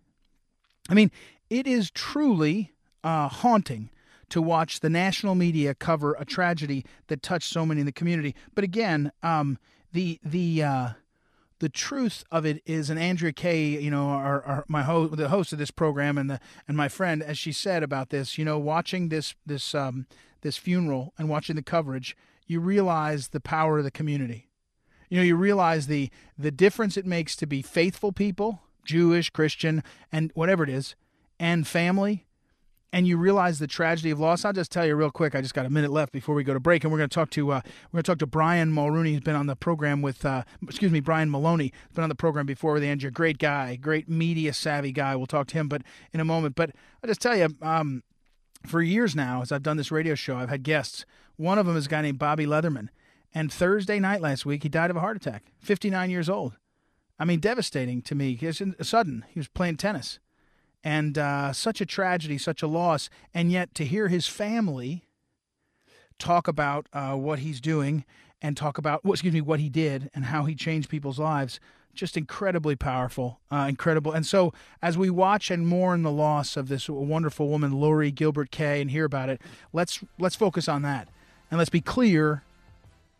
I 0.88 0.94
mean, 0.94 1.10
it 1.48 1.66
is 1.66 1.90
truly 1.90 2.72
uh, 3.02 3.28
haunting 3.28 3.90
to 4.30 4.42
watch 4.42 4.80
the 4.80 4.90
national 4.90 5.34
media 5.34 5.74
cover 5.74 6.14
a 6.18 6.24
tragedy 6.24 6.84
that 7.08 7.22
touched 7.22 7.52
so 7.52 7.66
many 7.66 7.80
in 7.80 7.86
the 7.86 7.92
community. 7.92 8.34
But 8.54 8.64
again, 8.64 9.12
um, 9.22 9.58
the 9.92 10.20
the 10.24 10.62
uh, 10.62 10.88
the 11.60 11.68
truth 11.68 12.24
of 12.30 12.46
it 12.46 12.62
is, 12.64 12.90
and 12.90 12.98
Andrea 12.98 13.32
Kaye, 13.32 13.78
you 13.80 13.90
know, 13.90 14.08
our, 14.08 14.42
our 14.42 14.64
my 14.66 14.82
host, 14.82 15.16
the 15.16 15.28
host 15.28 15.52
of 15.52 15.58
this 15.58 15.70
program, 15.70 16.18
and 16.18 16.30
the 16.30 16.40
and 16.66 16.76
my 16.76 16.88
friend, 16.88 17.22
as 17.22 17.38
she 17.38 17.52
said 17.52 17.82
about 17.82 18.10
this, 18.10 18.38
you 18.38 18.44
know, 18.44 18.58
watching 18.58 19.08
this 19.08 19.34
this 19.44 19.74
um, 19.74 20.06
this 20.40 20.56
funeral 20.56 21.12
and 21.18 21.28
watching 21.28 21.56
the 21.56 21.62
coverage, 21.62 22.16
you 22.46 22.60
realize 22.60 23.28
the 23.28 23.40
power 23.40 23.78
of 23.78 23.84
the 23.84 23.90
community. 23.90 24.48
You 25.08 25.18
know, 25.18 25.24
you 25.24 25.36
realize 25.36 25.86
the 25.86 26.10
the 26.38 26.50
difference 26.50 26.96
it 26.96 27.06
makes 27.06 27.36
to 27.36 27.46
be 27.46 27.62
faithful 27.62 28.12
people 28.12 28.62
Jewish, 28.84 29.30
Christian, 29.30 29.82
and 30.10 30.30
whatever 30.34 30.64
it 30.64 30.70
is, 30.70 30.94
and 31.38 31.66
family, 31.66 32.26
and 32.92 33.06
you 33.06 33.16
realize 33.16 33.58
the 33.58 33.66
tragedy 33.66 34.10
of 34.10 34.18
loss. 34.18 34.44
I'll 34.44 34.52
just 34.52 34.72
tell 34.72 34.84
you 34.86 34.96
real 34.96 35.10
quick. 35.10 35.34
I 35.34 35.40
just 35.40 35.54
got 35.54 35.66
a 35.66 35.70
minute 35.70 35.90
left 35.90 36.12
before 36.12 36.34
we 36.34 36.44
go 36.44 36.54
to 36.54 36.60
break, 36.60 36.84
and 36.84 36.92
we're 36.92 36.98
going 36.98 37.08
to 37.08 37.14
talk 37.14 37.30
to 37.30 37.52
uh, 37.52 37.60
we're 37.64 37.98
going 37.98 38.02
to 38.02 38.06
talk 38.10 38.18
to 38.18 38.26
Brian 38.26 38.72
Mulrooney, 38.72 39.12
He's 39.12 39.20
been 39.20 39.36
on 39.36 39.46
the 39.46 39.56
program 39.56 40.02
with, 40.02 40.24
uh, 40.24 40.42
excuse 40.62 40.90
me, 40.90 41.00
Brian 41.00 41.30
Maloney. 41.30 41.72
He's 41.88 41.94
been 41.94 42.04
on 42.04 42.08
the 42.08 42.14
program 42.14 42.46
before 42.46 42.74
with 42.74 42.84
Andrew. 42.84 43.10
Great 43.10 43.38
guy, 43.38 43.76
great 43.76 44.08
media 44.08 44.52
savvy 44.52 44.92
guy. 44.92 45.16
We'll 45.16 45.26
talk 45.26 45.46
to 45.48 45.58
him, 45.58 45.68
but 45.68 45.82
in 46.12 46.20
a 46.20 46.24
moment. 46.24 46.56
But 46.56 46.70
I'll 47.02 47.08
just 47.08 47.20
tell 47.20 47.36
you, 47.36 47.48
um, 47.62 48.02
for 48.66 48.82
years 48.82 49.14
now, 49.14 49.42
as 49.42 49.52
I've 49.52 49.62
done 49.62 49.76
this 49.76 49.90
radio 49.90 50.14
show, 50.14 50.36
I've 50.36 50.50
had 50.50 50.62
guests. 50.62 51.04
One 51.36 51.58
of 51.58 51.66
them 51.66 51.76
is 51.76 51.86
a 51.86 51.88
guy 51.88 52.02
named 52.02 52.18
Bobby 52.18 52.46
Leatherman, 52.46 52.88
and 53.34 53.52
Thursday 53.52 53.98
night 53.98 54.20
last 54.20 54.44
week, 54.44 54.62
he 54.62 54.68
died 54.68 54.90
of 54.90 54.96
a 54.96 55.00
heart 55.00 55.16
attack. 55.16 55.52
59 55.58 56.10
years 56.10 56.28
old. 56.28 56.56
I 57.18 57.24
mean, 57.26 57.38
devastating 57.38 58.00
to 58.02 58.14
me. 58.14 58.38
It's 58.40 58.62
sudden. 58.88 59.24
He 59.28 59.38
was 59.38 59.48
playing 59.48 59.76
tennis, 59.76 60.18
and 60.82 61.18
uh, 61.18 61.52
such 61.52 61.80
a 61.80 61.86
tragedy, 61.86 62.38
such 62.38 62.62
a 62.62 62.66
loss. 62.66 63.10
And 63.34 63.52
yet, 63.52 63.74
to 63.74 63.84
hear 63.84 64.08
his 64.08 64.26
family 64.26 65.04
talk 66.18 66.48
about 66.48 66.86
uh, 66.92 67.14
what 67.14 67.40
he's 67.40 67.60
doing 67.60 68.04
and 68.42 68.56
talk 68.56 68.78
about, 68.78 69.04
well, 69.04 69.12
excuse 69.12 69.34
me, 69.34 69.40
what 69.40 69.60
he 69.60 69.68
did 69.68 70.10
and 70.14 70.26
how 70.26 70.44
he 70.44 70.54
changed 70.54 70.88
people's 70.88 71.18
lives, 71.18 71.60
just 71.94 72.16
incredibly 72.16 72.76
powerful, 72.76 73.40
uh, 73.50 73.66
incredible. 73.68 74.12
And 74.12 74.24
so, 74.24 74.52
as 74.80 74.96
we 74.96 75.10
watch 75.10 75.50
and 75.50 75.66
mourn 75.66 76.02
the 76.02 76.10
loss 76.10 76.56
of 76.56 76.68
this 76.68 76.88
wonderful 76.88 77.48
woman, 77.48 77.72
Lori 77.72 78.10
Gilbert 78.10 78.50
Kaye, 78.50 78.80
and 78.80 78.90
hear 78.90 79.04
about 79.04 79.28
it, 79.28 79.40
let's 79.72 80.00
let's 80.18 80.36
focus 80.36 80.68
on 80.68 80.82
that, 80.82 81.08
and 81.50 81.58
let's 81.58 81.70
be 81.70 81.80
clear 81.80 82.42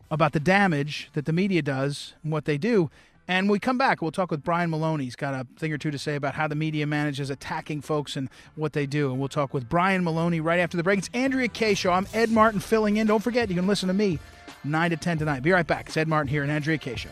about 0.09 0.33
the 0.33 0.39
damage 0.39 1.09
that 1.13 1.25
the 1.25 1.33
media 1.33 1.61
does 1.61 2.13
and 2.23 2.31
what 2.31 2.45
they 2.45 2.57
do 2.57 2.89
and 3.27 3.49
we 3.49 3.59
come 3.59 3.77
back, 3.77 4.01
we'll 4.01 4.11
talk 4.11 4.31
with 4.31 4.43
Brian 4.43 4.69
Maloney. 4.69 5.05
He's 5.05 5.15
got 5.15 5.33
a 5.33 5.47
thing 5.57 5.71
or 5.71 5.77
two 5.77 5.91
to 5.91 5.97
say 5.97 6.15
about 6.15 6.35
how 6.35 6.47
the 6.47 6.55
media 6.55 6.85
manages 6.85 7.29
attacking 7.29 7.81
folks 7.81 8.15
and 8.15 8.29
what 8.55 8.73
they 8.73 8.85
do. 8.85 9.11
And 9.11 9.19
we'll 9.19 9.29
talk 9.29 9.53
with 9.53 9.69
Brian 9.69 10.03
Maloney 10.03 10.39
right 10.39 10.59
after 10.59 10.77
the 10.77 10.83
break. 10.83 10.99
It's 10.99 11.09
Andrea 11.13 11.47
Kaye 11.47 11.73
Show. 11.73 11.91
I'm 11.91 12.07
Ed 12.13 12.29
Martin 12.31 12.59
filling 12.59 12.97
in. 12.97 13.07
Don't 13.07 13.23
forget, 13.23 13.49
you 13.49 13.55
can 13.55 13.67
listen 13.67 13.87
to 13.87 13.93
me 13.93 14.19
9 14.63 14.89
to 14.91 14.97
10 14.97 15.17
tonight. 15.19 15.41
Be 15.43 15.51
right 15.51 15.65
back. 15.67 15.87
It's 15.87 15.97
Ed 15.97 16.07
Martin 16.07 16.27
here 16.27 16.43
and 16.43 16.51
Andrea 16.51 16.77
Kaye 16.77 16.95
Show. 16.95 17.09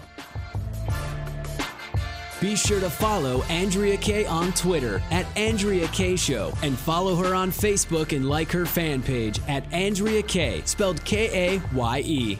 Be 2.41 2.55
sure 2.55 2.79
to 2.79 2.89
follow 2.89 3.43
Andrea 3.43 3.97
Kaye 3.97 4.25
on 4.25 4.53
Twitter 4.53 5.01
at 5.11 5.25
Andrea 5.37 5.87
Kaye 5.89 6.15
Show 6.15 6.53
and 6.63 6.77
follow 6.77 7.15
her 7.17 7.35
on 7.35 7.51
Facebook 7.51 8.15
and 8.15 8.29
like 8.29 8.49
her 8.53 8.65
fan 8.65 9.03
page 9.03 9.41
at 9.49 9.71
Andrea 9.73 10.21
Kaye, 10.23 10.61
spelled 10.63 11.03
K 11.03 11.55
A 11.57 11.61
Y 11.75 11.99
E. 12.05 12.39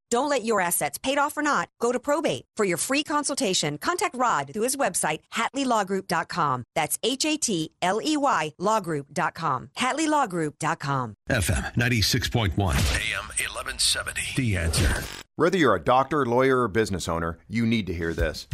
Don't 0.11 0.27
let 0.27 0.43
your 0.43 0.59
assets, 0.59 0.97
paid 0.97 1.17
off 1.17 1.37
or 1.37 1.41
not, 1.41 1.69
go 1.79 1.93
to 1.93 1.99
probate. 1.99 2.43
For 2.57 2.65
your 2.65 2.75
free 2.75 3.01
consultation, 3.01 3.77
contact 3.77 4.15
Rod 4.15 4.51
through 4.53 4.63
his 4.63 4.75
website, 4.75 5.19
HatleyLawGroup.com. 5.33 6.65
That's 6.75 6.99
H 7.01 7.25
A 7.25 7.37
T 7.37 7.71
L 7.81 8.01
E 8.03 8.17
Y 8.17 8.53
LawGroup.com. 8.59 9.69
HatleyLawGroup.com. 9.77 11.15
FM 11.29 11.73
96.1, 11.75 12.51
AM 12.59 13.27
1170. 13.29 14.21
The 14.35 14.57
answer. 14.57 15.03
Whether 15.37 15.57
you're 15.57 15.75
a 15.75 15.83
doctor, 15.83 16.25
lawyer, 16.25 16.63
or 16.63 16.67
business 16.67 17.07
owner, 17.07 17.39
you 17.47 17.65
need 17.65 17.87
to 17.87 17.93
hear 17.93 18.13
this. 18.13 18.49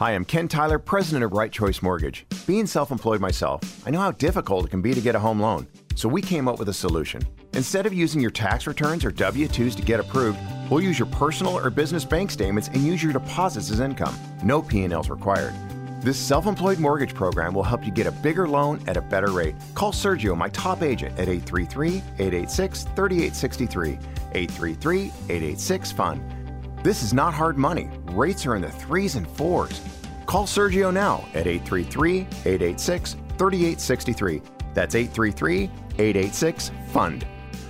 Hi, 0.00 0.12
I'm 0.16 0.24
Ken 0.24 0.48
Tyler, 0.48 0.80
president 0.80 1.22
of 1.22 1.32
Right 1.32 1.52
Choice 1.52 1.80
Mortgage. 1.80 2.26
Being 2.44 2.66
self 2.66 2.90
employed 2.90 3.20
myself, 3.20 3.86
I 3.86 3.90
know 3.90 4.00
how 4.00 4.10
difficult 4.10 4.66
it 4.66 4.70
can 4.70 4.82
be 4.82 4.94
to 4.94 5.00
get 5.00 5.14
a 5.14 5.20
home 5.20 5.40
loan. 5.40 5.68
So 5.94 6.08
we 6.08 6.22
came 6.22 6.48
up 6.48 6.58
with 6.58 6.68
a 6.68 6.74
solution. 6.74 7.22
Instead 7.54 7.86
of 7.86 7.94
using 7.94 8.20
your 8.20 8.30
tax 8.30 8.66
returns 8.66 9.04
or 9.04 9.10
W 9.10 9.48
2s 9.48 9.74
to 9.76 9.82
get 9.82 10.00
approved, 10.00 10.38
we'll 10.70 10.82
use 10.82 10.98
your 10.98 11.08
personal 11.08 11.56
or 11.56 11.70
business 11.70 12.04
bank 12.04 12.30
statements 12.30 12.68
and 12.68 12.78
use 12.78 13.02
your 13.02 13.12
deposits 13.12 13.70
as 13.70 13.80
income. 13.80 14.14
No 14.42 14.62
P&Ls 14.62 15.08
required. 15.08 15.54
This 16.02 16.18
self 16.18 16.46
employed 16.46 16.78
mortgage 16.78 17.14
program 17.14 17.54
will 17.54 17.64
help 17.64 17.84
you 17.84 17.90
get 17.90 18.06
a 18.06 18.12
bigger 18.12 18.46
loan 18.46 18.80
at 18.86 18.96
a 18.96 19.00
better 19.00 19.32
rate. 19.32 19.56
Call 19.74 19.92
Sergio, 19.92 20.36
my 20.36 20.48
top 20.50 20.82
agent, 20.82 21.12
at 21.18 21.28
833 21.28 21.96
886 22.18 22.84
3863. 22.94 23.92
833 24.32 25.00
886 25.00 25.92
FUN. 25.92 26.78
This 26.84 27.02
is 27.02 27.12
not 27.12 27.34
hard 27.34 27.58
money. 27.58 27.90
Rates 28.12 28.46
are 28.46 28.54
in 28.54 28.62
the 28.62 28.70
threes 28.70 29.16
and 29.16 29.26
fours. 29.26 29.80
Call 30.26 30.46
Sergio 30.46 30.92
now 30.92 31.24
at 31.34 31.46
833 31.48 32.20
886 32.20 33.14
3863. 33.36 34.42
That's 34.74 34.94
833 34.94 35.64
886 35.98 36.70
FUND. 36.92 37.26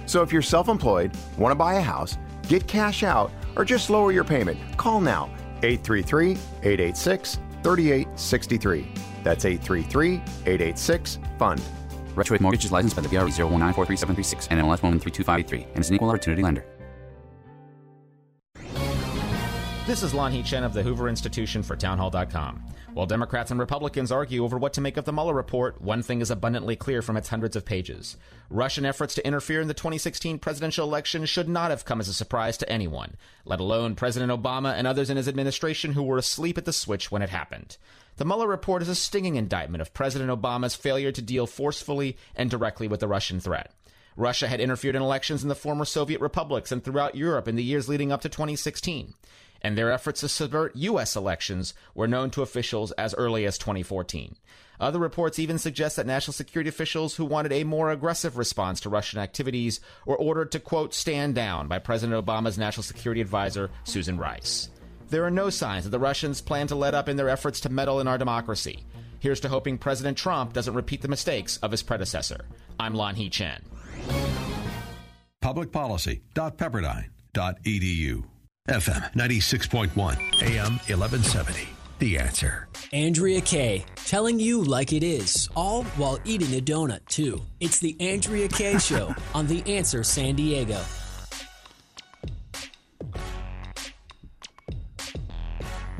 So 0.09 0.23
if 0.23 0.33
you're 0.33 0.43
self 0.43 0.69
employed, 0.69 1.13
want 1.37 1.53
to 1.53 1.55
buy 1.55 1.75
a 1.75 1.81
house, 1.83 2.17
get 2.49 2.67
cash 2.67 3.03
out, 3.03 3.31
or 3.57 3.65
just 3.65 3.91
lower 3.91 4.11
your 4.11 4.25
payment, 4.25 4.59
call 4.79 5.01
now 5.01 5.27
833 5.63 6.33
886 6.63 7.39
3863. 7.63 8.89
That's 9.23 9.45
833 9.45 10.15
886 10.15 11.19
FUND. 11.39 11.61
Right 12.15 12.27
Choice 12.27 12.41
Mortgage 12.41 12.65
is 12.65 12.73
licensed 12.73 12.97
by 12.97 13.03
the 13.03 13.09
BRE 13.09 13.29
019433736 13.29 14.49
and 14.51 14.61
NMLS 14.61 14.81
1132583 14.81 15.67
and 15.75 15.79
is 15.79 15.91
an 15.91 15.97
equal 15.97 16.09
opportunity 16.09 16.43
lender. 16.43 16.65
This 19.87 20.03
is 20.03 20.13
Lanhee 20.13 20.45
Chen 20.45 20.65
of 20.65 20.73
the 20.73 20.83
Hoover 20.83 21.09
Institution 21.09 21.63
for 21.63 21.77
Townhall.com. 21.77 22.63
While 22.95 23.07
Democrats 23.07 23.51
and 23.51 23.61
Republicans 23.61 24.11
argue 24.11 24.45
over 24.45 24.57
what 24.57 24.73
to 24.73 24.81
make 24.81 24.97
of 24.97 25.05
the 25.05 25.13
Mueller 25.13 25.35
report, 25.35 25.81
one 25.81 26.03
thing 26.03 26.21
is 26.21 26.31
abundantly 26.31 26.75
clear 26.75 27.03
from 27.03 27.17
its 27.17 27.29
hundreds 27.29 27.55
of 27.55 27.65
pages. 27.65 28.17
Russian 28.49 28.87
efforts 28.87 29.15
to 29.15 29.27
interfere 29.27 29.61
in 29.61 29.69
the 29.69 29.75
2016 29.75 30.39
presidential 30.39 30.87
election 30.87 31.27
should 31.27 31.49
not 31.49 31.71
have 31.71 31.85
come 31.85 32.01
as 32.01 32.09
a 32.09 32.15
surprise 32.15 32.57
to 32.59 32.69
anyone, 32.69 33.17
let 33.45 33.61
alone 33.61 33.95
President 33.95 34.33
Obama 34.33 34.73
and 34.75 34.87
others 34.87 35.11
in 35.11 35.17
his 35.17 35.29
administration 35.29 35.93
who 35.93 36.03
were 36.03 36.19
asleep 36.19 36.57
at 36.57 36.65
the 36.65 36.73
switch 36.73 37.11
when 37.11 37.23
it 37.23 37.31
happened. 37.31 37.77
The 38.17 38.25
Mueller 38.25 38.49
report 38.49 38.83
is 38.83 38.89
a 38.89 38.95
stinging 38.95 39.37
indictment 39.37 39.83
of 39.83 39.95
President 39.95 40.31
Obama's 40.31 40.75
failure 40.75 41.13
to 41.13 41.23
deal 41.23 41.47
forcefully 41.47 42.17
and 42.35 42.51
directly 42.51 42.89
with 42.89 43.01
the 43.01 43.09
Russian 43.09 43.39
threat. 43.39 43.73
Russia 44.17 44.49
had 44.49 44.61
interfered 44.61 44.97
in 44.97 45.03
elections 45.03 45.45
in 45.45 45.49
the 45.49 45.55
former 45.55 45.85
Soviet 45.85 46.21
republics 46.21 46.73
and 46.73 46.83
throughout 46.83 47.15
Europe 47.15 47.47
in 47.47 47.55
the 47.55 47.63
years 47.63 47.89
leading 47.89 48.11
up 48.11 48.23
to 48.23 48.29
2016 48.29 49.15
and 49.63 49.77
their 49.77 49.91
efforts 49.91 50.21
to 50.21 50.29
subvert 50.29 50.77
U.S. 50.77 51.17
elections 51.17 51.75
were 51.95 52.09
known 52.09 52.31
to 52.31 52.43
officials 52.43 52.93
as 52.93 53.15
early 53.15 53.47
as 53.47 53.59
2014. 53.59 54.37
Other 54.81 54.99
reports 54.99 55.39
even 55.39 55.59
suggest 55.59 55.97
that 55.97 56.07
national 56.07 56.35
security 56.35 56.69
officials 56.69 57.17
who 57.17 57.25
wanted 57.25 57.53
a 57.53 57.65
more 57.65 57.91
aggressive 57.91 58.39
response 58.39 58.81
to 58.81 58.89
Russian 58.89 59.19
activities 59.19 59.81
were 60.07 60.17
ordered 60.17 60.53
to, 60.53 60.61
quote, 60.61 60.95
stand 60.95 61.35
down 61.35 61.67
by 61.67 61.81
President 61.81 62.25
Obama's 62.25 62.59
national 62.59 62.85
security 62.85 63.21
advisor, 63.21 63.71
Susan 63.85 64.19
Rice. 64.19 64.71
There 65.09 65.25
are 65.25 65.31
no 65.31 65.51
signs 65.51 65.85
that 65.85 65.91
the 65.91 65.99
Russians 65.99 66.41
plan 66.41 66.69
to 66.69 66.77
let 66.77 66.95
up 66.95 67.09
in 67.09 67.17
their 67.17 67.29
efforts 67.29 67.59
to 67.61 67.71
meddle 67.71 68.01
in 68.01 68.07
our 68.07 68.19
democracy. 68.19 68.85
Here's 69.21 69.41
to 69.41 69.49
hoping 69.49 69.79
President 69.79 70.17
Trump 70.17 70.53
doesn't 70.53 70.75
repeat 70.75 71.03
the 71.03 71.09
mistakes 71.09 71.57
of 71.57 71.73
his 71.73 71.83
predecessor. 71.83 72.45
I'm 72.79 72.95
Lanhee 72.95 73.33
Chen. 73.33 73.61
Publicpolicy.pepperdine.edu. 75.43 78.25
FM 78.69 79.13
96.1, 79.15 79.93
AM 80.43 80.73
1170. 80.73 81.69
The 82.01 82.19
answer. 82.19 82.69
Andrea 82.93 83.41
Kaye, 83.41 83.85
telling 83.97 84.39
you 84.39 84.63
like 84.63 84.93
it 84.93 85.03
is, 85.03 85.49
all 85.57 85.85
while 85.97 86.19
eating 86.25 86.55
a 86.57 86.61
donut, 86.61 87.05
too. 87.07 87.41
It's 87.61 87.81
the 87.81 87.97
Andrea 87.99 88.47
Kaye 88.49 88.79
Show 88.79 89.15
on 89.35 89.47
The 89.47 89.63
Answer 89.67 90.05
San 90.05 90.37
Diego. 90.37 90.81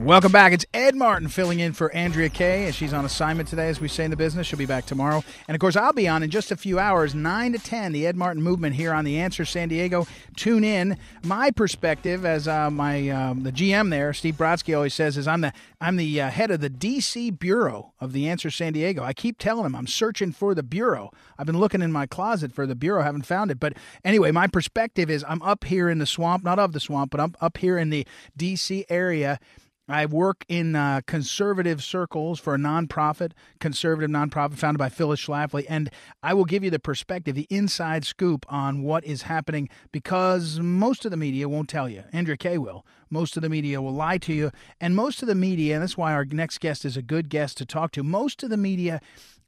Welcome 0.01 0.31
back. 0.31 0.53
It's 0.53 0.65
Ed 0.73 0.95
Martin 0.95 1.27
filling 1.27 1.59
in 1.59 1.73
for 1.73 1.93
Andrea 1.93 2.29
Kaye, 2.29 2.67
and 2.67 2.75
she's 2.75 2.93
on 2.93 3.05
assignment 3.05 3.49
today, 3.49 3.69
as 3.69 3.81
we 3.81 3.89
say 3.89 4.05
in 4.05 4.13
the 4.13 4.17
business. 4.17 4.47
She'll 4.47 4.57
be 4.57 4.65
back 4.65 4.87
tomorrow. 4.87 5.25
And 5.49 5.57
of 5.57 5.61
course, 5.61 5.75
I'll 5.75 5.93
be 5.93 6.07
on 6.07 6.23
in 6.23 6.31
just 6.31 6.53
a 6.53 6.57
few 6.57 6.79
hours, 6.79 7.17
9 7.17 7.53
to 7.55 7.59
10, 7.59 7.91
the 7.91 8.07
Ed 8.07 8.15
Martin 8.15 8.41
movement 8.41 8.77
here 8.77 8.95
on 8.95 9.05
The 9.05 9.19
Answer 9.19 9.45
San 9.45 9.69
Diego. 9.69 10.07
Tune 10.37 10.63
in. 10.63 10.97
My 11.25 11.51
perspective, 11.51 12.25
as 12.25 12.47
uh, 12.47 12.71
my 12.71 13.09
um, 13.09 13.43
the 13.43 13.51
GM 13.51 13.91
there, 13.91 14.13
Steve 14.13 14.37
Brodsky, 14.37 14.77
always 14.77 14.95
says, 14.95 15.17
is 15.17 15.27
I'm 15.27 15.41
the, 15.41 15.53
I'm 15.81 15.97
the 15.97 16.21
uh, 16.21 16.31
head 16.31 16.53
of 16.53 16.61
the 16.61 16.71
DC 16.71 17.37
Bureau 17.37 17.93
of 17.99 18.13
The 18.13 18.29
Answer 18.29 18.53
San 18.53 18.75
Diego. 18.75 19.03
I 19.03 19.13
keep 19.13 19.37
telling 19.37 19.67
him 19.67 19.75
I'm 19.75 19.89
searching 19.89 20.31
for 20.31 20.55
the 20.55 20.63
Bureau. 20.63 21.11
I've 21.37 21.47
been 21.47 21.59
looking 21.59 21.83
in 21.83 21.91
my 21.91 22.07
closet 22.07 22.53
for 22.53 22.67
the 22.67 22.77
Bureau, 22.77 23.03
haven't 23.03 23.27
found 23.27 23.51
it. 23.51 23.59
But 23.59 23.73
anyway, 24.05 24.31
my 24.31 24.47
perspective 24.47 25.11
is 25.11 25.25
I'm 25.29 25.43
up 25.43 25.65
here 25.65 25.91
in 25.91 25.99
the 25.99 26.07
swamp, 26.07 26.45
not 26.45 26.61
of 26.61 26.73
the 26.73 26.79
swamp, 26.79 27.11
but 27.11 27.19
I'm 27.19 27.35
up 27.41 27.59
here 27.59 27.77
in 27.77 27.91
the 27.91 28.07
DC 28.39 28.85
area 28.89 29.41
I 29.89 30.07
work 30.07 30.45
in 30.49 30.77
uh, 30.77 31.01
conservative 31.07 31.83
circles 31.83 32.39
for 32.39 32.55
a 32.55 32.59
nonprofit, 32.59 33.33
conservative 33.59 34.11
nonprofit 34.11 34.55
founded 34.55 34.79
by 34.79 34.91
Phyllis 34.91 35.25
Schlafly, 35.25 35.65
and 35.69 35.91
I 36.23 36.35
will 36.35 36.45
give 36.45 36.63
you 36.63 36.71
the 36.71 36.79
perspective, 36.79 37.35
the 37.35 37.47
inside 37.49 38.05
scoop 38.05 38.45
on 38.49 38.83
what 38.83 39.05
is 39.05 39.23
happening 39.23 39.69
because 39.91 40.61
most 40.61 41.05
of 41.05 41.11
the 41.11 41.17
media 41.17 41.49
won't 41.49 41.71
tell 41.71 41.89
you. 41.89 42.05
Andrea 42.13 42.37
Kaye 42.37 42.59
will. 42.59 42.85
Most 43.09 43.37
of 43.37 43.43
the 43.43 43.49
media 43.49 43.81
will 43.81 43.95
lie 43.95 44.19
to 44.19 44.35
you, 44.35 44.51
and 44.81 44.95
most 44.95 45.23
of 45.23 45.29
the 45.29 45.35
media, 45.35 45.75
and 45.75 45.83
that's 45.83 45.97
why 45.97 46.13
our 46.13 46.27
next 46.27 46.59
guest 46.59 46.85
is 46.85 46.97
a 46.97 47.03
good 47.03 47.31
guest 47.31 47.57
to 47.59 47.65
talk 47.65 47.93
to. 47.93 48.03
Most 48.03 48.43
of 48.43 48.51
the 48.51 48.59
media 48.59 49.01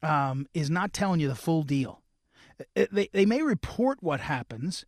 um, 0.03 0.47
is 0.55 0.71
not 0.71 0.95
telling 0.95 1.21
you 1.21 1.29
the 1.29 1.35
full 1.35 1.63
deal. 1.63 2.01
They, 2.75 3.09
they 3.13 3.27
may 3.27 3.43
report 3.43 4.03
what 4.03 4.21
happens 4.21 4.85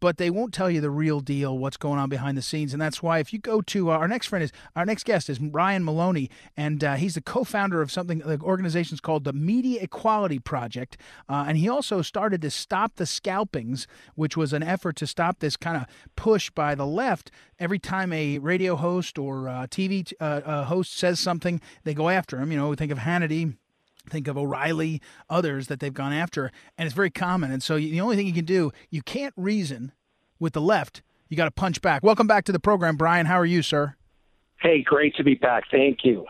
but 0.00 0.16
they 0.16 0.30
won't 0.30 0.52
tell 0.52 0.70
you 0.70 0.80
the 0.80 0.90
real 0.90 1.20
deal, 1.20 1.56
what's 1.56 1.76
going 1.76 1.98
on 1.98 2.08
behind 2.08 2.36
the 2.36 2.42
scenes. 2.42 2.72
And 2.72 2.80
that's 2.80 3.02
why 3.02 3.18
if 3.18 3.32
you 3.32 3.38
go 3.38 3.60
to 3.62 3.90
uh, 3.90 3.98
our 3.98 4.08
next 4.08 4.26
friend 4.26 4.42
is 4.42 4.52
our 4.74 4.84
next 4.84 5.04
guest 5.04 5.28
is 5.28 5.38
Brian 5.38 5.84
Maloney, 5.84 6.30
and 6.56 6.82
uh, 6.82 6.94
he's 6.94 7.14
the 7.14 7.20
co-founder 7.20 7.82
of 7.82 7.92
something 7.92 8.18
the 8.18 8.40
organization's 8.40 9.00
called 9.00 9.24
the 9.24 9.32
Media 9.32 9.82
Equality 9.82 10.38
Project, 10.38 10.96
uh, 11.28 11.44
and 11.46 11.58
he 11.58 11.68
also 11.68 12.02
started 12.02 12.42
to 12.42 12.50
stop 12.50 12.96
the 12.96 13.06
scalpings, 13.06 13.86
which 14.14 14.36
was 14.36 14.52
an 14.52 14.62
effort 14.62 14.96
to 14.96 15.06
stop 15.06 15.38
this 15.40 15.56
kind 15.56 15.76
of 15.76 15.84
push 16.16 16.50
by 16.50 16.74
the 16.74 16.86
left. 16.86 17.30
Every 17.58 17.78
time 17.78 18.12
a 18.12 18.38
radio 18.38 18.76
host 18.76 19.18
or 19.18 19.48
uh, 19.48 19.66
TV 19.66 20.12
uh, 20.18 20.64
host 20.64 20.96
says 20.96 21.20
something, 21.20 21.60
they 21.84 21.94
go 21.94 22.08
after 22.08 22.38
him. 22.38 22.50
You 22.50 22.58
know, 22.58 22.74
think 22.74 22.90
of 22.90 22.98
Hannity 22.98 23.54
think 24.08 24.28
of 24.28 24.36
O'Reilly, 24.36 25.00
others 25.28 25.66
that 25.68 25.80
they've 25.80 25.92
gone 25.94 26.12
after, 26.12 26.50
and 26.78 26.86
it's 26.86 26.94
very 26.94 27.10
common. 27.10 27.50
And 27.50 27.62
so 27.62 27.76
the 27.76 28.00
only 28.00 28.16
thing 28.16 28.26
you 28.26 28.32
can 28.32 28.44
do, 28.44 28.72
you 28.90 29.02
can't 29.02 29.34
reason 29.36 29.92
with 30.38 30.52
the 30.52 30.60
left. 30.60 31.02
You 31.28 31.36
got 31.36 31.44
to 31.44 31.50
punch 31.50 31.80
back. 31.80 32.02
Welcome 32.02 32.26
back 32.26 32.44
to 32.46 32.52
the 32.52 32.60
program, 32.60 32.96
Brian. 32.96 33.26
How 33.26 33.36
are 33.36 33.46
you, 33.46 33.62
sir? 33.62 33.94
Hey, 34.60 34.82
great 34.82 35.14
to 35.16 35.24
be 35.24 35.34
back. 35.34 35.64
Thank 35.70 36.04
you. 36.04 36.26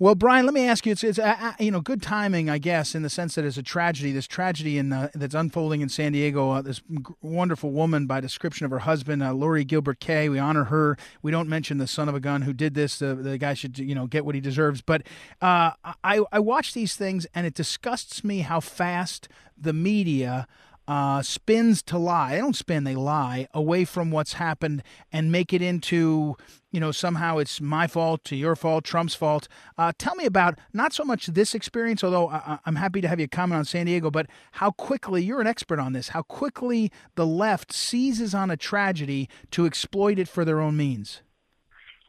Well, 0.00 0.14
Brian, 0.14 0.46
let 0.46 0.54
me 0.54 0.66
ask 0.66 0.86
you. 0.86 0.92
It's, 0.92 1.04
it's 1.04 1.18
uh, 1.18 1.36
uh, 1.38 1.52
you 1.60 1.70
know 1.70 1.82
good 1.82 2.00
timing, 2.00 2.48
I 2.48 2.56
guess, 2.56 2.94
in 2.94 3.02
the 3.02 3.10
sense 3.10 3.34
that 3.34 3.44
it's 3.44 3.58
a 3.58 3.62
tragedy. 3.62 4.12
This 4.12 4.26
tragedy 4.26 4.78
in 4.78 4.90
uh, 4.94 5.10
that's 5.14 5.34
unfolding 5.34 5.82
in 5.82 5.90
San 5.90 6.12
Diego. 6.12 6.52
Uh, 6.52 6.62
this 6.62 6.80
wonderful 7.20 7.70
woman, 7.70 8.06
by 8.06 8.18
description 8.18 8.64
of 8.64 8.70
her 8.70 8.78
husband, 8.78 9.22
uh, 9.22 9.34
Lori 9.34 9.62
Gilbert 9.62 10.00
Kaye. 10.00 10.30
We 10.30 10.38
honor 10.38 10.64
her. 10.64 10.96
We 11.20 11.30
don't 11.30 11.50
mention 11.50 11.76
the 11.76 11.86
son 11.86 12.08
of 12.08 12.14
a 12.14 12.20
gun 12.20 12.42
who 12.42 12.54
did 12.54 12.72
this. 12.72 12.98
The, 12.98 13.14
the 13.14 13.36
guy 13.36 13.52
should 13.52 13.78
you 13.78 13.94
know 13.94 14.06
get 14.06 14.24
what 14.24 14.34
he 14.34 14.40
deserves. 14.40 14.80
But 14.80 15.02
uh, 15.42 15.72
I 16.02 16.22
I 16.32 16.38
watch 16.38 16.72
these 16.72 16.96
things 16.96 17.26
and 17.34 17.46
it 17.46 17.52
disgusts 17.52 18.24
me 18.24 18.38
how 18.38 18.60
fast 18.60 19.28
the 19.54 19.74
media 19.74 20.46
uh, 20.90 21.22
spins 21.22 21.82
to 21.84 21.96
lie. 21.96 22.32
They 22.32 22.38
don't 22.38 22.56
spin, 22.56 22.82
they 22.82 22.96
lie 22.96 23.46
away 23.54 23.84
from 23.84 24.10
what's 24.10 24.32
happened 24.32 24.82
and 25.12 25.30
make 25.30 25.52
it 25.52 25.62
into, 25.62 26.36
you 26.72 26.80
know, 26.80 26.90
somehow 26.90 27.38
it's 27.38 27.60
my 27.60 27.86
fault 27.86 28.24
to 28.24 28.34
your 28.34 28.56
fault, 28.56 28.82
Trump's 28.82 29.14
fault. 29.14 29.46
Uh, 29.78 29.92
tell 29.96 30.16
me 30.16 30.26
about 30.26 30.58
not 30.72 30.92
so 30.92 31.04
much 31.04 31.26
this 31.28 31.54
experience, 31.54 32.02
although 32.02 32.28
I- 32.28 32.58
I'm 32.66 32.74
happy 32.74 33.00
to 33.02 33.06
have 33.06 33.20
you 33.20 33.28
comment 33.28 33.60
on 33.60 33.64
San 33.66 33.86
Diego, 33.86 34.10
but 34.10 34.26
how 34.52 34.72
quickly, 34.72 35.22
you're 35.22 35.40
an 35.40 35.46
expert 35.46 35.78
on 35.78 35.92
this, 35.92 36.08
how 36.08 36.22
quickly 36.22 36.90
the 37.14 37.24
left 37.24 37.72
seizes 37.72 38.34
on 38.34 38.50
a 38.50 38.56
tragedy 38.56 39.28
to 39.52 39.66
exploit 39.66 40.18
it 40.18 40.26
for 40.26 40.44
their 40.44 40.60
own 40.60 40.76
means. 40.76 41.22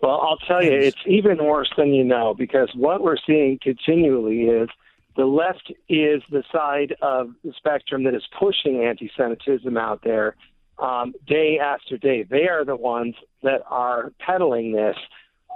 Well, 0.02 0.20
I'll 0.20 0.40
tell 0.48 0.64
you, 0.64 0.72
it's 0.72 0.98
even 1.06 1.38
worse 1.46 1.70
than 1.78 1.94
you 1.94 2.04
know 2.04 2.34
because 2.34 2.72
what 2.74 3.04
we're 3.04 3.18
seeing 3.28 3.60
continually 3.62 4.46
is 4.46 4.70
the 5.16 5.26
left 5.26 5.72
is 5.90 6.22
the 6.32 6.44
side 6.52 6.96
of 7.02 7.32
the 7.44 7.54
spectrum 7.58 8.04
that 8.06 8.16
is 8.16 8.24
pushing 8.40 8.84
anti-Semitism 8.84 9.76
out 9.78 10.02
there 10.04 10.36
um, 10.80 11.14
day 11.28 11.60
after 11.60 11.98
day. 11.98 12.24
They 12.24 12.48
are 12.48 12.64
the 12.66 12.76
ones 12.76 13.16
that 13.44 13.62
are 13.70 14.14
peddling 14.20 14.72
this. 14.72 14.96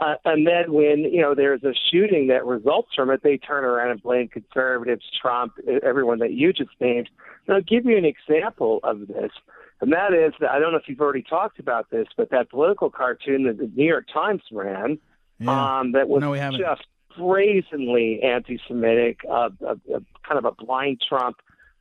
Uh, 0.02 0.16
and 0.26 0.46
then 0.46 0.74
when 0.74 1.00
you 1.00 1.22
know 1.22 1.34
there's 1.34 1.64
a 1.64 1.74
shooting 1.90 2.28
that 2.28 2.46
results 2.46 2.90
from 2.94 3.10
it, 3.10 3.24
they 3.24 3.38
turn 3.38 3.64
around 3.64 3.92
and 3.92 4.04
blame 4.04 4.28
conservatives, 4.28 5.06
Trump, 5.22 5.54
everyone 5.84 6.20
that 6.20 6.34
you 6.34 6.52
just 6.52 6.72
named. 6.82 7.10
And 7.48 7.56
I'll 7.56 7.62
give 7.64 7.86
you 7.86 7.98
an 7.98 8.04
example 8.04 8.82
of 8.84 9.08
this, 9.08 9.32
and 9.80 9.94
that 9.94 10.14
is 10.14 10.34
that 10.42 10.52
I 10.52 10.60
don't 10.60 10.74
know 10.74 10.80
if 10.80 10.90
you've 10.90 11.00
already 11.00 11.24
talked 11.24 11.60
about 11.60 11.92
this, 11.92 12.08
but 12.18 12.30
that 12.32 12.50
political 12.50 12.90
cartoon 12.90 13.44
that 13.46 13.58
the 13.58 13.72
New 13.74 13.86
York 13.88 14.08
Times 14.14 14.42
ran 14.52 15.00
Yeah. 15.40 15.80
um, 15.80 15.94
that 15.94 16.10
was 16.10 16.20
No, 16.20 16.36
just 16.36 16.86
brazenly 17.18 18.22
anti-Semitic, 18.24 19.20
uh, 19.30 19.50
a, 19.62 19.72
a, 19.94 20.02
kind 20.28 20.38
of 20.38 20.46
a 20.46 20.52
blind 20.52 21.02
Trump 21.08 21.38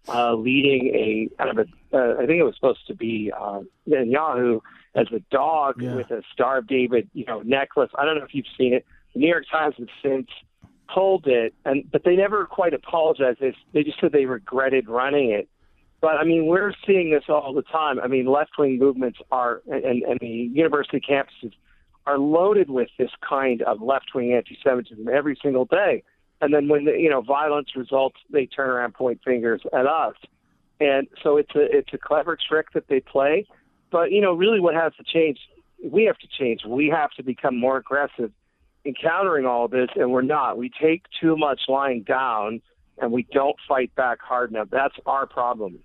uh, 0.09 0.35
leading 0.35 0.88
a 0.95 1.29
kind 1.43 1.59
of 1.59 1.67
a, 1.67 1.97
uh, 1.97 2.14
I 2.23 2.26
think 2.26 2.38
it 2.38 2.45
was 2.45 2.55
supposed 2.55 2.87
to 2.88 2.95
be 2.95 3.33
uh, 3.38 3.61
Netanyahu 3.88 4.61
as 4.95 5.07
a 5.12 5.21
dog 5.31 5.83
Yeah. 5.83 5.95
with 5.97 6.11
a 6.11 6.23
Star 6.33 6.59
of 6.59 6.67
David, 6.67 7.09
you 7.14 7.25
know, 7.25 7.41
necklace. 7.41 7.91
I 7.99 8.05
don't 8.05 8.19
know 8.19 8.25
if 8.25 8.35
you've 8.35 8.47
seen 8.57 8.75
it. 8.75 8.85
The 9.14 9.21
New 9.21 9.29
York 9.29 9.45
Times 9.50 9.75
has 9.79 9.88
since 10.03 10.29
pulled 10.93 11.26
it, 11.26 11.55
and 11.64 11.91
but 11.91 12.05
they 12.05 12.17
never 12.17 12.45
quite 12.47 12.75
apologized. 12.75 13.41
They, 13.41 13.57
they 13.73 13.83
just 13.83 14.00
said 14.00 14.12
they 14.12 14.26
regretted 14.26 14.88
running 14.88 15.31
it. 15.31 15.49
But 16.00 16.17
I 16.17 16.25
mean, 16.25 16.47
we're 16.47 16.75
seeing 16.87 17.11
this 17.11 17.25
all 17.29 17.55
the 17.55 17.62
time. 17.62 17.99
I 17.99 18.09
mean, 18.09 18.26
left-wing 18.26 18.79
movements 18.79 19.19
are, 19.33 19.62
and, 19.67 20.03
and 20.03 20.19
the 20.21 20.29
university 20.29 21.00
campuses 21.00 21.53
are 22.06 22.18
loaded 22.18 22.70
with 22.70 22.88
this 22.99 23.11
kind 23.26 23.62
of 23.62 23.80
left-wing 23.80 24.32
anti-Semitism 24.32 25.08
every 25.08 25.38
single 25.42 25.64
day. 25.64 26.02
And 26.40 26.52
then 26.52 26.68
when 26.68 26.84
the, 26.84 26.92
you 26.92 27.08
know 27.08 27.23
violence 27.23 27.70
results, 27.76 28.16
they 28.30 28.46
turn 28.46 28.68
around, 28.68 28.94
point 28.94 29.20
fingers 29.25 29.62
at 29.73 29.87
us. 29.87 30.14
And 30.80 31.06
so 31.23 31.37
it's 31.37 31.54
a 31.54 31.64
it's 31.76 31.92
a 31.92 31.99
clever 31.99 32.37
trick 32.37 32.73
that 32.75 32.88
they 32.88 33.00
play. 33.00 33.46
But 33.90 34.11
you 34.11 34.20
know, 34.20 34.34
really, 34.34 34.61
what 34.61 34.75
has 34.75 34.92
to 34.96 35.04
change? 35.04 35.38
We 35.82 36.04
have 36.04 36.18
to 36.18 36.28
change. 36.38 36.62
We 36.66 36.88
have 36.88 37.11
to 37.12 37.23
become 37.23 37.58
more 37.58 37.76
aggressive 37.76 38.32
in 38.84 38.94
countering 38.94 39.46
all 39.46 39.64
of 39.66 39.70
this, 39.70 39.88
and 39.96 40.11
we're 40.11 40.23
not. 40.23 40.58
We 40.58 40.70
take 40.82 41.04
too 41.20 41.37
much 41.37 41.62
lying 41.68 42.02
down, 42.02 42.61
and 42.99 43.12
we 43.12 43.26
don't 43.32 43.56
fight 43.66 43.94
back 43.94 44.18
hard 44.20 44.50
enough. 44.50 44.68
That's 44.70 44.96
our 45.06 45.26
problem. 45.26 45.78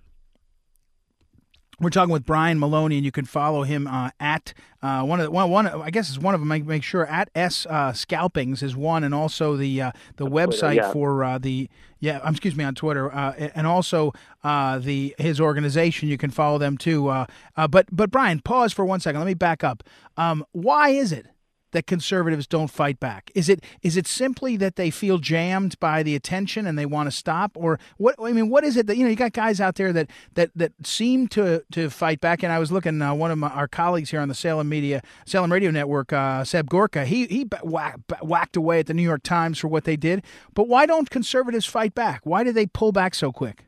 We're 1.81 1.89
talking 1.89 2.11
with 2.11 2.25
Brian 2.25 2.59
Maloney, 2.59 2.97
and 2.97 3.05
you 3.05 3.11
can 3.11 3.25
follow 3.25 3.63
him 3.63 3.87
uh, 3.87 4.09
at 4.19 4.53
uh, 4.81 5.03
one 5.03 5.19
of 5.19 5.25
the, 5.25 5.31
one, 5.31 5.49
one 5.49 5.67
I 5.67 5.89
guess 5.91 6.09
is 6.09 6.19
one 6.19 6.33
of 6.33 6.41
them. 6.41 6.49
Make, 6.49 6.65
make 6.65 6.83
sure 6.83 7.05
at 7.05 7.29
s 7.33 7.65
uh, 7.65 7.93
scalpings 7.93 8.61
is 8.61 8.75
one, 8.75 9.03
and 9.03 9.15
also 9.15 9.55
the 9.55 9.81
uh, 9.81 9.91
the 10.17 10.25
website 10.25 10.75
yeah. 10.75 10.91
for 10.91 11.23
uh, 11.23 11.37
the 11.37 11.69
yeah, 11.99 12.17
um, 12.19 12.33
excuse 12.33 12.55
me 12.55 12.63
on 12.63 12.75
Twitter, 12.75 13.13
uh, 13.13 13.31
and 13.55 13.65
also 13.65 14.13
uh, 14.43 14.79
the 14.79 15.15
his 15.17 15.39
organization. 15.39 16.09
You 16.09 16.17
can 16.17 16.31
follow 16.31 16.57
them 16.57 16.77
too. 16.77 17.07
Uh, 17.07 17.25
uh, 17.55 17.67
but 17.67 17.87
but 17.91 18.11
Brian, 18.11 18.41
pause 18.41 18.73
for 18.73 18.83
one 18.83 18.99
second. 18.99 19.19
Let 19.19 19.27
me 19.27 19.33
back 19.33 19.63
up. 19.63 19.83
Um, 20.17 20.45
why 20.51 20.89
is 20.89 21.11
it? 21.13 21.27
That 21.71 21.87
conservatives 21.87 22.47
don't 22.47 22.69
fight 22.69 22.99
back? 22.99 23.31
Is 23.35 23.49
it 23.49 23.63
is 23.81 23.97
it 23.97 24.07
simply 24.07 24.57
that 24.57 24.75
they 24.75 24.89
feel 24.89 25.17
jammed 25.17 25.79
by 25.79 26.03
the 26.03 26.15
attention 26.15 26.65
and 26.65 26.77
they 26.77 26.85
want 26.85 27.07
to 27.07 27.11
stop, 27.15 27.51
or 27.55 27.79
what? 27.97 28.15
I 28.19 28.31
mean, 28.31 28.49
what 28.49 28.63
is 28.63 28.77
it 28.77 28.87
that 28.87 28.97
you 28.97 29.03
know? 29.03 29.09
You 29.09 29.15
got 29.15 29.33
guys 29.33 29.61
out 29.61 29.75
there 29.75 29.93
that 29.93 30.09
that 30.35 30.51
that 30.55 30.73
seem 30.83 31.27
to 31.29 31.63
to 31.71 31.89
fight 31.89 32.21
back. 32.21 32.43
And 32.43 32.51
I 32.51 32.59
was 32.59 32.71
looking 32.71 33.01
uh, 33.01 33.13
one 33.13 33.31
of 33.31 33.37
my, 33.37 33.49
our 33.49 33.67
colleagues 33.67 34.11
here 34.11 34.19
on 34.19 34.27
the 34.27 34.35
Salem 34.35 34.69
Media 34.69 35.01
Salem 35.25 35.51
Radio 35.51 35.71
Network, 35.71 36.13
uh, 36.13 36.43
Seb 36.43 36.69
Gorka. 36.69 37.05
He 37.05 37.25
he 37.27 37.47
whack, 37.63 37.99
whacked 38.21 38.55
away 38.55 38.79
at 38.79 38.87
the 38.87 38.93
New 38.93 39.03
York 39.03 39.23
Times 39.23 39.59
for 39.59 39.67
what 39.67 39.83
they 39.83 39.95
did. 39.95 40.23
But 40.53 40.67
why 40.67 40.85
don't 40.85 41.09
conservatives 41.09 41.65
fight 41.65 41.95
back? 41.95 42.21
Why 42.23 42.43
do 42.43 42.51
they 42.51 42.65
pull 42.65 42.91
back 42.91 43.15
so 43.15 43.31
quick? 43.31 43.65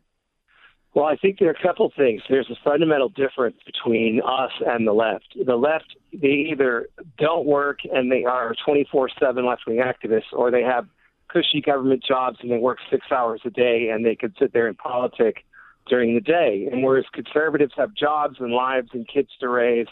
Well, 0.93 1.05
I 1.05 1.15
think 1.15 1.39
there 1.39 1.47
are 1.47 1.51
a 1.51 1.61
couple 1.61 1.91
things. 1.95 2.21
There's 2.29 2.49
a 2.49 2.69
fundamental 2.69 3.09
difference 3.09 3.55
between 3.65 4.21
us 4.21 4.51
and 4.65 4.85
the 4.85 4.91
left. 4.91 5.37
The 5.45 5.55
left, 5.55 5.95
they 6.13 6.49
either 6.51 6.87
don't 7.17 7.45
work 7.45 7.79
and 7.91 8.11
they 8.11 8.25
are 8.25 8.55
24 8.65 9.09
7 9.19 9.45
left 9.45 9.63
wing 9.67 9.77
activists, 9.77 10.33
or 10.33 10.51
they 10.51 10.63
have 10.63 10.87
cushy 11.29 11.61
government 11.61 12.03
jobs 12.03 12.39
and 12.41 12.51
they 12.51 12.57
work 12.57 12.77
six 12.89 13.05
hours 13.11 13.41
a 13.45 13.49
day 13.49 13.89
and 13.89 14.05
they 14.05 14.15
can 14.15 14.33
sit 14.37 14.53
there 14.53 14.67
and 14.67 14.77
politic 14.77 15.45
during 15.87 16.13
the 16.13 16.21
day. 16.21 16.67
And 16.71 16.83
whereas 16.83 17.05
conservatives 17.13 17.73
have 17.77 17.93
jobs 17.93 18.37
and 18.39 18.51
lives 18.51 18.89
and 18.93 19.07
kids 19.07 19.29
to 19.39 19.47
raise 19.47 19.87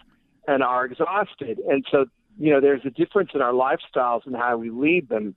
and 0.48 0.62
are 0.64 0.86
exhausted. 0.86 1.60
And 1.70 1.86
so, 1.90 2.06
you 2.38 2.52
know, 2.52 2.60
there's 2.60 2.86
a 2.86 2.90
difference 2.90 3.32
in 3.34 3.42
our 3.42 3.54
lifestyles 3.54 4.26
and 4.26 4.36
how 4.36 4.58
we 4.58 4.70
lead 4.70 5.10
them. 5.10 5.36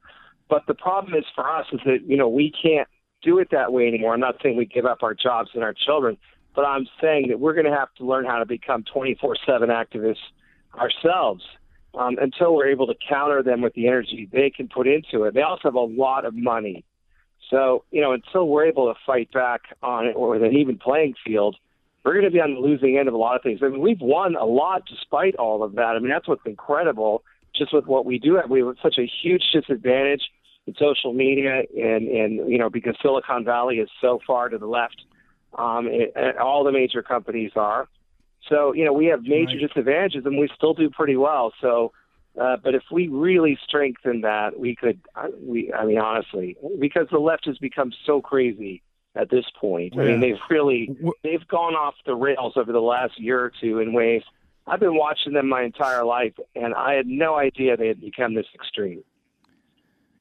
But 0.49 0.67
the 0.67 0.75
problem 0.75 1.15
is 1.15 1.25
for 1.35 1.49
us 1.49 1.67
is 1.73 1.81
that, 1.85 2.01
you 2.07 2.17
know, 2.17 2.29
we 2.29 2.53
can't 2.61 2.89
do 3.23 3.39
it 3.39 3.49
that 3.53 3.73
way 3.73 3.87
anymore. 3.87 4.15
I'm 4.15 4.21
not 4.21 4.37
saying 4.43 4.57
we 4.57 4.67
give 4.67 4.85
up 4.85 5.03
our 5.03 5.15
jobs 5.15 5.51
and 5.55 5.63
our 5.63 5.73
children, 5.73 6.19
but 6.55 6.63
I'm 6.63 6.87
saying 7.01 7.29
that 7.29 7.39
we're 7.39 7.55
going 7.55 7.67
to 7.67 7.77
have 7.77 7.95
to 7.99 8.05
learn 8.05 8.25
how 8.25 8.39
to 8.39 8.47
become 8.47 8.85
24 8.93 9.37
7 9.47 9.69
activists 9.69 10.17
ourselves 10.75 11.43
um, 11.95 12.17
until 12.21 12.55
we're 12.55 12.69
able 12.69 12.87
to 12.87 12.95
counter 13.09 13.43
them 13.43 13.61
with 13.61 13.75
the 13.75 13.87
energy 13.87 14.29
they 14.33 14.51
can 14.51 14.69
put 14.69 14.87
into 14.87 15.25
it. 15.25 15.35
They 15.35 15.43
also 15.43 15.63
have 15.65 15.75
a 15.75 15.81
lot 15.81 16.25
of 16.25 16.35
money. 16.35 16.85
So, 17.51 17.85
you 17.91 18.01
know, 18.01 18.13
until 18.13 18.49
we're 18.49 18.67
able 18.67 18.93
to 18.93 18.99
fight 19.07 19.31
back 19.33 19.63
on 19.83 20.07
it 20.07 20.13
or 20.13 20.31
with 20.31 20.43
an 20.43 20.57
even 20.57 20.79
playing 20.79 21.15
field, 21.25 21.57
we're 22.05 22.15
going 22.15 22.25
to 22.25 22.31
be 22.31 22.41
on 22.41 22.55
the 22.55 22.61
losing 22.61 22.97
end 22.99 23.09
of 23.09 23.15
a 23.15 23.19
lot 23.19 23.37
of 23.37 23.43
things. 23.43 23.61
I 23.63 23.69
mean, 23.69 23.81
we've 23.81 24.01
won 24.01 24.35
a 24.37 24.45
lot 24.45 24.85
despite 24.87 25.37
all 25.37 25.63
of 25.63 25.75
that. 25.75 25.95
I 25.97 25.99
mean, 25.99 26.09
that's 26.09 26.27
what's 26.27 26.47
incredible 26.47 27.23
just 27.55 27.75
with 27.75 27.87
what 27.87 28.07
we 28.07 28.19
do. 28.19 28.41
We 28.49 28.61
have 28.61 28.77
such 28.83 28.97
a 28.99 29.07
huge 29.23 29.43
disadvantage 29.53 30.23
in 30.67 30.75
social 30.79 31.13
media 31.13 31.63
and, 31.77 32.09
and 32.09 32.51
you 32.51 32.59
know, 32.59 32.71
because 32.71 32.97
Silicon 33.03 33.45
Valley 33.45 33.77
is 33.77 33.91
so 34.01 34.19
far 34.27 34.49
to 34.49 34.59
the 34.59 34.67
left, 34.67 35.03
um, 35.59 35.87
it, 35.91 36.39
all 36.39 36.65
the 36.65 36.73
major 36.73 37.03
companies 37.03 37.53
are. 37.57 37.89
So, 38.49 38.73
you 38.75 38.85
know, 38.85 38.93
we 38.93 39.07
have 39.07 39.23
major 39.23 39.57
Right. 39.57 39.69
disadvantages 39.69 40.27
and 40.27 40.39
we 40.39 40.49
still 40.55 40.75
do 40.75 40.91
pretty 40.91 41.17
well. 41.17 41.53
So, 41.61 41.93
uh, 42.41 42.57
but 42.63 42.75
if 42.75 42.83
we 42.91 43.09
really 43.09 43.59
strengthen 43.65 44.23
that, 44.23 44.59
we 44.59 44.75
could, 44.75 45.01
we, 45.41 45.73
I 45.73 45.85
mean, 45.85 45.99
honestly, 45.99 46.57
because 46.79 47.07
the 47.11 47.19
left 47.19 47.47
has 47.47 47.59
become 47.59 47.93
so 48.07 48.21
crazy 48.21 48.83
at 49.15 49.29
this 49.29 49.45
point. 49.61 49.93
I 49.95 50.05
mean, 50.05 50.21
they've 50.21 50.41
really, 50.49 50.97
they've 51.23 51.47
gone 51.47 51.75
off 51.75 51.95
the 52.07 52.15
rails 52.15 52.55
over 52.57 52.73
the 52.73 52.81
last 52.81 53.21
year 53.21 53.39
or 53.41 53.53
two 53.61 53.79
in 53.79 53.93
ways. 53.93 54.23
I've 54.67 54.81
been 54.81 54.97
watching 54.97 55.35
them 55.35 55.49
my 55.49 55.63
entire 55.63 56.05
life, 56.05 56.35
and 56.55 56.73
I 56.75 56.95
had 56.95 57.07
no 57.07 57.35
idea 57.35 57.77
they 57.77 57.89
had 57.89 58.01
become 58.01 58.35
this 58.35 58.47
extreme. 58.55 59.03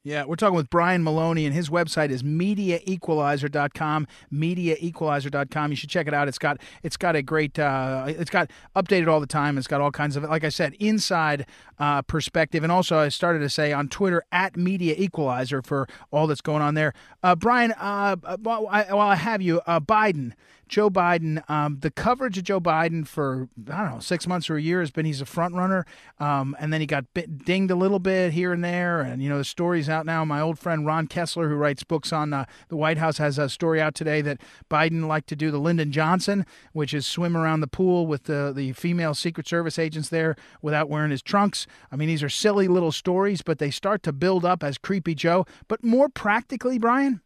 Yeah, 0.04 0.26
we're 0.26 0.36
talking 0.36 0.56
with 0.56 0.72
Brian 0.72 1.04
Maloney, 1.04 1.46
and 1.46 1.54
his 1.54 1.70
website 1.70 2.10
is 2.10 2.24
mediaequalizer.com. 2.24 4.08
Mediaequalizer.com. 4.34 5.72
You 5.72 5.76
should 5.76 5.92
check 5.92 6.08
it 6.08 6.14
out. 6.14 6.28
It's 6.28 6.40
got 6.40 6.60
it's 6.82 6.98
got 6.98 7.16
a 7.16 7.22
great 7.22 7.60
uh, 7.60 8.06
it's 8.08 8.32
got 8.32 8.50
updated 8.76 9.08
all 9.08 9.20
the 9.20 9.28
time. 9.28 9.60
It's 9.60 9.68
got 9.68 9.80
all 9.80 9.92
kinds 9.92 10.16
of 10.16 10.24
like 10.24 10.44
I 10.44 10.50
said 10.50 10.74
inside 10.80 11.46
uh, 11.78 12.02
perspective, 12.02 12.64
and 12.64 12.72
also 12.72 12.98
I 12.98 13.10
started 13.10 13.40
to 13.40 13.50
say 13.50 13.74
on 13.74 13.90
Twitter 13.90 14.24
at 14.32 14.58
Media 14.58 14.96
Equalizer 14.98 15.62
for 15.62 15.88
all 16.10 16.26
that's 16.26 16.42
going 16.42 16.64
on 16.64 16.74
there. 16.74 16.94
Uh, 17.22 17.36
Brian, 17.36 17.72
uh, 17.74 18.16
while 18.42 18.68
I, 18.72 18.84
while 18.86 19.08
I 19.08 19.16
have 19.16 19.44
you, 19.44 19.62
uh, 19.68 19.80
Biden 19.80 20.34
Joe 20.72 20.90
Biden. 20.90 21.48
Um, 21.50 21.80
the 21.82 21.92
coverage 21.92 22.38
of 22.38 22.46
Joe 22.46 22.62
Biden 22.62 23.06
for 23.06 23.50
I 23.70 23.84
don't 23.84 23.92
know 23.92 24.00
six 24.00 24.26
months 24.26 24.50
or 24.50 24.56
a 24.56 24.62
year 24.62 24.80
has 24.80 24.90
been 24.90 25.06
he's 25.06 25.20
a 25.20 25.26
front 25.26 25.54
runner, 25.54 25.86
um, 26.18 26.56
and 26.60 26.72
then 26.72 26.80
he 26.80 26.88
got 26.88 27.14
bit, 27.14 27.44
dinged 27.44 27.70
a 27.72 27.76
little 27.76 28.00
bit 28.00 28.32
here 28.32 28.54
and 28.54 28.64
there. 28.64 29.02
And 29.02 29.22
you 29.22 29.30
know 29.30 29.38
the 29.38 29.44
story's 29.44 29.90
out 29.90 30.06
now. 30.06 30.24
My 30.24 30.40
old 30.40 30.58
friend 30.58 30.86
Ron 30.86 31.08
Kessler, 31.08 31.50
who 31.50 31.56
writes 31.56 31.84
books 31.84 32.14
on 32.14 32.32
uh, 32.32 32.46
the 32.70 32.78
White 32.78 32.98
House, 32.98 33.18
has 33.18 33.38
a 33.38 33.50
story 33.50 33.82
out 33.82 33.94
today 33.94 34.22
that 34.22 34.40
Biden 34.70 35.08
liked 35.08 35.28
to 35.28 35.36
do 35.36 35.52
the 35.52 35.60
Lyndon 35.60 35.92
Johnson, 35.92 36.46
which 36.72 36.94
is 36.94 37.06
swim 37.06 37.36
around 37.36 37.60
the 37.60 37.68
pool 37.68 38.08
with 38.08 38.24
the 38.24 38.54
the 38.56 38.72
female 38.72 39.14
Secret 39.14 39.50
Service 39.50 39.78
agents 39.78 40.08
there 40.08 40.38
without 40.62 40.90
wearing 40.90 41.12
his 41.12 41.22
trunks. 41.22 41.68
I 41.92 41.98
mean, 41.98 42.08
these 42.08 42.24
are 42.24 42.30
silly 42.30 42.70
little 42.70 42.94
stories, 42.94 43.42
but 43.42 43.60
they 43.60 43.72
start 43.72 44.04
to 44.04 44.14
build 44.14 44.46
up 44.46 44.64
as 44.64 44.78
Creepy 44.78 45.16
Joe. 45.16 45.46
But 45.68 45.84
more 45.84 46.08
practically, 46.08 46.80
Brian 46.80 47.20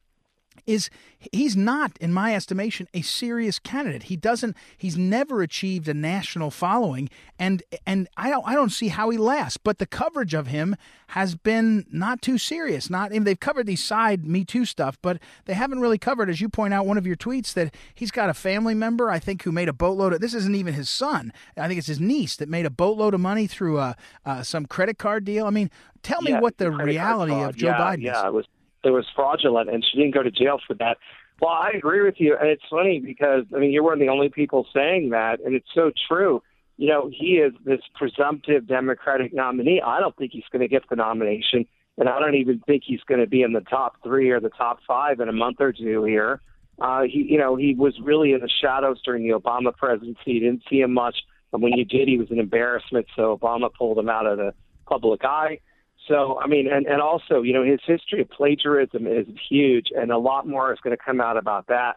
is 0.65 0.89
he's 1.31 1.55
not 1.55 1.97
in 1.99 2.11
my 2.13 2.35
estimation 2.35 2.87
a 2.93 3.01
serious 3.01 3.59
candidate. 3.59 4.03
He 4.03 4.15
doesn't 4.15 4.55
he's 4.77 4.97
never 4.97 5.41
achieved 5.41 5.87
a 5.87 5.93
national 5.93 6.51
following 6.51 7.09
and 7.37 7.63
and 7.85 8.07
I 8.17 8.29
don't 8.29 8.47
I 8.47 8.53
don't 8.53 8.71
see 8.71 8.87
how 8.89 9.09
he 9.09 9.17
lasts 9.17 9.57
but 9.57 9.77
the 9.77 9.85
coverage 9.85 10.33
of 10.33 10.47
him 10.47 10.75
has 11.09 11.35
been 11.35 11.85
not 11.91 12.21
too 12.21 12.37
serious. 12.37 12.89
Not 12.89 13.11
I 13.11 13.13
mean, 13.13 13.23
they've 13.25 13.39
covered 13.39 13.67
these 13.67 13.83
side 13.83 14.25
me 14.25 14.43
too 14.43 14.65
stuff 14.65 14.97
but 15.01 15.19
they 15.45 15.53
haven't 15.53 15.79
really 15.79 15.97
covered 15.97 16.29
as 16.29 16.41
you 16.41 16.49
point 16.49 16.73
out 16.73 16.85
one 16.85 16.97
of 16.97 17.05
your 17.05 17.15
tweets 17.15 17.53
that 17.53 17.73
he's 17.93 18.11
got 18.11 18.29
a 18.29 18.33
family 18.33 18.73
member 18.73 19.09
I 19.09 19.19
think 19.19 19.43
who 19.43 19.51
made 19.51 19.69
a 19.69 19.73
boatload 19.73 20.13
of 20.13 20.21
this 20.21 20.33
isn't 20.33 20.55
even 20.55 20.73
his 20.73 20.89
son. 20.89 21.31
I 21.57 21.67
think 21.67 21.77
it's 21.77 21.87
his 21.87 21.99
niece 21.99 22.35
that 22.37 22.49
made 22.49 22.65
a 22.65 22.71
boatload 22.71 23.13
of 23.13 23.19
money 23.19 23.47
through 23.47 23.79
a, 23.79 23.95
uh, 24.25 24.43
some 24.43 24.65
credit 24.65 24.97
card 24.97 25.25
deal. 25.25 25.45
I 25.45 25.51
mean 25.51 25.69
tell 26.01 26.21
me 26.21 26.31
Yeah, 26.31 26.39
what 26.39 26.57
the 26.57 26.71
reality 26.71 27.33
of 27.33 27.55
Joe 27.55 27.67
yeah, 27.67 27.77
Biden 27.77 27.99
is. 27.99 28.03
Yeah, 28.05 28.27
it 28.27 28.33
was 28.33 28.47
it 28.85 28.91
was 28.91 29.05
fraudulent, 29.15 29.69
and 29.69 29.83
she 29.83 29.97
didn't 29.97 30.13
go 30.13 30.23
to 30.23 30.31
jail 30.31 30.59
for 30.65 30.73
that. 30.75 30.97
Well, 31.41 31.51
I 31.51 31.71
agree 31.75 32.01
with 32.01 32.15
you, 32.17 32.37
and 32.39 32.49
it's 32.49 32.63
funny 32.69 32.99
because 32.99 33.43
I 33.53 33.59
mean 33.59 33.71
you're 33.71 33.83
one 33.83 33.93
of 33.93 33.99
the 33.99 34.09
only 34.09 34.29
people 34.29 34.67
saying 34.73 35.09
that, 35.09 35.39
and 35.41 35.55
it's 35.55 35.67
so 35.73 35.91
true. 36.07 36.41
You 36.77 36.89
know, 36.89 37.09
he 37.11 37.35
is 37.35 37.53
this 37.63 37.81
presumptive 37.95 38.67
Democratic 38.67 39.33
nominee. 39.33 39.81
I 39.81 39.99
don't 39.99 40.15
think 40.17 40.31
he's 40.33 40.43
going 40.51 40.61
to 40.61 40.67
get 40.67 40.83
the 40.89 40.95
nomination, 40.95 41.65
and 41.97 42.09
I 42.09 42.19
don't 42.19 42.35
even 42.35 42.59
think 42.59 42.83
he's 42.85 43.01
going 43.01 43.21
to 43.21 43.27
be 43.27 43.41
in 43.41 43.53
the 43.53 43.61
top 43.61 43.95
three 44.03 44.29
or 44.29 44.39
the 44.39 44.49
top 44.49 44.79
five 44.87 45.19
in 45.19 45.29
a 45.29 45.33
month 45.33 45.57
or 45.59 45.71
two 45.71 46.03
here. 46.03 46.41
Uh, 46.79 47.03
he, 47.03 47.25
you 47.29 47.37
know, 47.37 47.55
he 47.55 47.73
was 47.73 47.97
really 48.01 48.33
in 48.33 48.41
the 48.41 48.49
shadows 48.61 49.01
during 49.03 49.23
the 49.23 49.37
Obama 49.37 49.75
presidency. 49.75 50.19
You 50.25 50.39
didn't 50.41 50.63
see 50.69 50.81
him 50.81 50.93
much, 50.93 51.15
and 51.53 51.61
when 51.61 51.73
you 51.73 51.85
did, 51.85 52.07
he 52.07 52.17
was 52.17 52.31
an 52.31 52.39
embarrassment. 52.39 53.07
So 53.15 53.37
Obama 53.37 53.69
pulled 53.73 53.97
him 53.97 54.09
out 54.09 54.25
of 54.25 54.37
the 54.37 54.53
public 54.85 55.23
eye. 55.23 55.59
So, 56.07 56.39
I 56.39 56.47
mean, 56.47 56.71
and, 56.71 56.85
and 56.85 57.01
also, 57.01 57.41
you 57.41 57.53
know, 57.53 57.63
his 57.63 57.79
history 57.85 58.21
of 58.21 58.29
plagiarism 58.29 59.07
is 59.07 59.25
huge, 59.49 59.87
and 59.95 60.11
a 60.11 60.17
lot 60.17 60.47
more 60.47 60.71
is 60.71 60.79
going 60.79 60.95
to 60.95 61.03
come 61.03 61.19
out 61.19 61.37
about 61.37 61.67
that. 61.67 61.95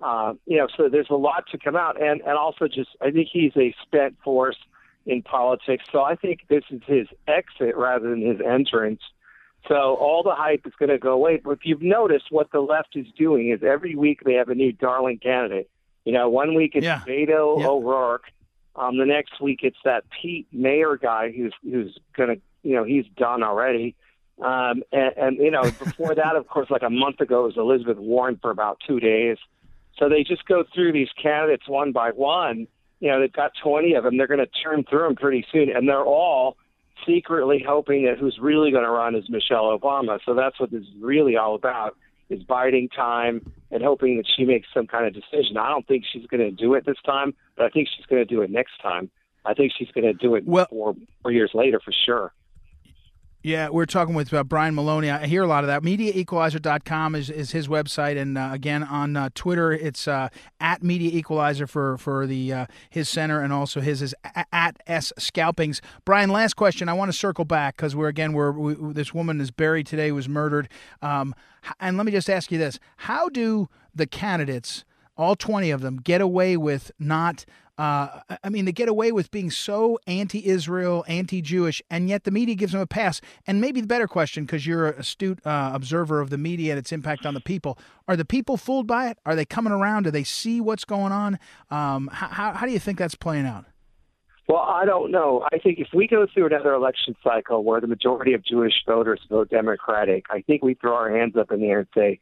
Uh, 0.00 0.34
you 0.44 0.58
know, 0.58 0.66
so 0.76 0.88
there's 0.88 1.10
a 1.10 1.14
lot 1.14 1.44
to 1.52 1.58
come 1.58 1.76
out, 1.76 2.00
and 2.02 2.20
and 2.22 2.36
also 2.36 2.66
just 2.66 2.90
I 3.00 3.10
think 3.10 3.28
he's 3.32 3.52
a 3.56 3.74
spent 3.82 4.16
force 4.24 4.58
in 5.06 5.22
politics. 5.22 5.84
So 5.92 6.02
I 6.02 6.16
think 6.16 6.40
this 6.48 6.64
is 6.70 6.80
his 6.86 7.06
exit 7.28 7.76
rather 7.76 8.10
than 8.10 8.20
his 8.20 8.40
entrance. 8.40 9.00
So 9.68 9.74
all 9.74 10.22
the 10.22 10.34
hype 10.34 10.66
is 10.66 10.72
going 10.78 10.90
to 10.90 10.98
go 10.98 11.12
away. 11.12 11.40
But 11.42 11.52
if 11.52 11.60
you've 11.64 11.80
noticed, 11.80 12.26
what 12.30 12.50
the 12.52 12.60
left 12.60 12.96
is 12.96 13.06
doing 13.16 13.50
is 13.50 13.62
every 13.62 13.94
week 13.94 14.20
they 14.24 14.34
have 14.34 14.48
a 14.48 14.54
new 14.54 14.72
darling 14.72 15.18
candidate. 15.18 15.70
You 16.04 16.12
know, 16.12 16.28
one 16.28 16.54
week 16.54 16.72
it's 16.74 16.84
Yeah. 16.84 17.00
Beto 17.06 17.60
Yeah. 17.60 17.68
O'Rourke. 17.68 18.24
Um, 18.76 18.98
the 18.98 19.06
next 19.06 19.40
week 19.40 19.60
it's 19.62 19.78
that 19.84 20.04
Pete 20.10 20.48
Mayer 20.52 20.96
guy 20.96 21.30
who's 21.30 21.54
who's 21.62 21.96
going 22.16 22.36
to, 22.36 22.42
you 22.64 22.74
know, 22.74 22.84
he's 22.84 23.04
done 23.16 23.42
already. 23.42 23.94
Um, 24.42 24.82
and, 24.90 25.12
and 25.16 25.36
you 25.38 25.50
know, 25.50 25.62
before 25.62 26.14
that, 26.16 26.34
of 26.34 26.48
course, 26.48 26.68
like 26.70 26.82
a 26.82 26.90
month 26.90 27.20
ago, 27.20 27.44
it 27.44 27.54
was 27.54 27.56
Elizabeth 27.56 27.98
Warren 27.98 28.38
for 28.42 28.50
about 28.50 28.78
two 28.86 28.98
days. 28.98 29.36
So 29.98 30.08
they 30.08 30.24
just 30.24 30.44
go 30.46 30.64
through 30.74 30.92
these 30.92 31.08
candidates 31.22 31.68
one 31.68 31.92
by 31.92 32.10
one. 32.10 32.66
You 32.98 33.10
know, 33.10 33.20
they've 33.20 33.32
got 33.32 33.52
20 33.62 33.94
of 33.94 34.02
them. 34.02 34.16
They're 34.16 34.26
going 34.26 34.40
to 34.40 34.46
turn 34.46 34.84
through 34.88 35.04
them 35.04 35.14
pretty 35.14 35.46
soon, 35.52 35.70
and 35.70 35.88
they're 35.88 36.04
all 36.04 36.56
secretly 37.06 37.62
hoping 37.64 38.06
that 38.06 38.18
who's 38.18 38.38
really 38.40 38.70
going 38.72 38.84
to 38.84 38.90
run 38.90 39.14
is 39.14 39.28
Michelle 39.28 39.78
Obama. 39.78 40.18
So 40.24 40.34
that's 40.34 40.58
what 40.58 40.70
this 40.72 40.82
is 40.82 40.88
really 41.00 41.36
all 41.36 41.54
about: 41.54 41.96
is 42.28 42.42
biding 42.42 42.88
time 42.88 43.52
and 43.70 43.82
hoping 43.82 44.16
that 44.16 44.26
she 44.36 44.44
makes 44.44 44.66
some 44.72 44.86
kind 44.86 45.06
of 45.06 45.12
decision. 45.12 45.56
I 45.58 45.68
don't 45.68 45.86
think 45.86 46.04
she's 46.10 46.26
going 46.26 46.40
to 46.40 46.50
do 46.50 46.74
it 46.74 46.86
this 46.86 46.96
time, 47.04 47.34
but 47.56 47.66
I 47.66 47.68
think 47.68 47.88
she's 47.94 48.06
going 48.06 48.26
to 48.26 48.34
do 48.34 48.42
it 48.42 48.50
next 48.50 48.80
time. 48.82 49.10
I 49.44 49.54
think 49.54 49.72
she's 49.76 49.90
going 49.90 50.06
to 50.06 50.14
do 50.14 50.34
it 50.34 50.44
Well- 50.46 50.66
four 50.66 50.96
four 51.22 51.30
years 51.30 51.50
later 51.54 51.80
for 51.84 51.92
sure. 51.92 52.32
Yeah, 53.44 53.68
we're 53.68 53.84
talking 53.84 54.14
with 54.14 54.32
uh, 54.32 54.42
Brian 54.42 54.74
Maloney. 54.74 55.10
I 55.10 55.26
hear 55.26 55.42
a 55.42 55.46
lot 55.46 55.64
of 55.64 55.68
that. 55.68 55.82
MediaEqualizer.com 55.82 57.14
is, 57.14 57.28
is 57.28 57.50
his 57.50 57.68
website, 57.68 58.16
and 58.16 58.38
uh, 58.38 58.48
again 58.52 58.82
on 58.82 59.18
uh, 59.18 59.28
Twitter, 59.34 59.70
it's 59.70 60.08
uh, 60.08 60.30
at 60.60 60.82
Media 60.82 61.10
Equalizer 61.12 61.66
for 61.66 61.98
for 61.98 62.26
the 62.26 62.50
uh, 62.54 62.66
his 62.88 63.06
center, 63.06 63.42
and 63.42 63.52
also 63.52 63.82
his 63.82 64.00
is 64.00 64.14
at 64.50 64.78
S 64.86 65.12
Scalpings. 65.18 65.82
Brian, 66.06 66.30
last 66.30 66.54
question. 66.54 66.88
I 66.88 66.94
want 66.94 67.12
to 67.12 67.18
circle 67.18 67.44
back 67.44 67.76
because 67.76 67.94
we're 67.94 68.08
again 68.08 68.32
we're 68.32 68.50
we, 68.50 68.94
this 68.94 69.12
woman 69.12 69.42
is 69.42 69.50
buried 69.50 69.86
today, 69.86 70.10
was 70.10 70.26
murdered, 70.26 70.70
um, 71.02 71.34
and 71.80 71.98
let 71.98 72.06
me 72.06 72.12
just 72.12 72.30
ask 72.30 72.50
you 72.50 72.56
this: 72.56 72.78
How 72.96 73.28
do 73.28 73.68
the 73.94 74.06
candidates? 74.06 74.86
all 75.16 75.36
20 75.36 75.70
of 75.70 75.80
them 75.80 75.98
get 75.98 76.20
away 76.20 76.56
with 76.56 76.90
not 76.98 77.44
uh, 77.76 78.20
I 78.42 78.48
mean, 78.48 78.64
they 78.64 78.72
get 78.72 78.88
away 78.88 79.10
with 79.10 79.30
being 79.30 79.50
so 79.50 79.98
anti-Israel, 80.06 81.04
anti-Jewish, 81.08 81.82
and 81.90 82.08
yet 82.08 82.24
the 82.24 82.30
media 82.30 82.54
gives 82.54 82.72
them 82.72 82.80
a 82.80 82.86
pass. 82.86 83.20
And 83.46 83.60
maybe 83.60 83.80
the 83.80 83.86
better 83.86 84.06
question, 84.06 84.44
because 84.44 84.66
you're 84.66 84.88
an 84.88 85.00
astute 85.00 85.44
uh, 85.44 85.72
observer 85.74 86.20
of 86.20 86.30
the 86.30 86.38
media 86.38 86.72
and 86.72 86.78
its 86.78 86.92
impact 86.92 87.26
on 87.26 87.34
the 87.34 87.40
people, 87.40 87.78
are 88.06 88.16
the 88.16 88.24
people 88.24 88.56
fooled 88.56 88.86
by 88.86 89.08
it? 89.08 89.18
Are 89.26 89.34
they 89.34 89.44
coming 89.44 89.72
around? 89.72 90.04
Do 90.04 90.10
they 90.10 90.24
see 90.24 90.60
what's 90.60 90.84
going 90.84 91.12
on? 91.12 91.38
Um, 91.70 92.08
how, 92.12 92.52
how 92.52 92.66
do 92.66 92.72
you 92.72 92.78
think 92.78 92.98
that's 92.98 93.16
playing 93.16 93.46
out? 93.46 93.64
Well, 94.46 94.60
I 94.60 94.84
don't 94.84 95.10
know. 95.10 95.46
I 95.52 95.58
think 95.58 95.78
if 95.78 95.88
we 95.94 96.06
go 96.06 96.26
through 96.32 96.46
another 96.46 96.74
election 96.74 97.16
cycle 97.24 97.64
where 97.64 97.80
the 97.80 97.86
majority 97.86 98.34
of 98.34 98.44
Jewish 98.44 98.74
voters 98.86 99.20
vote 99.30 99.48
Democratic, 99.48 100.26
I 100.30 100.42
think 100.42 100.62
we 100.62 100.74
throw 100.74 100.94
our 100.94 101.10
hands 101.10 101.34
up 101.34 101.50
in 101.50 101.60
the 101.60 101.66
air 101.68 101.78
and 101.78 101.88
say, 101.94 102.20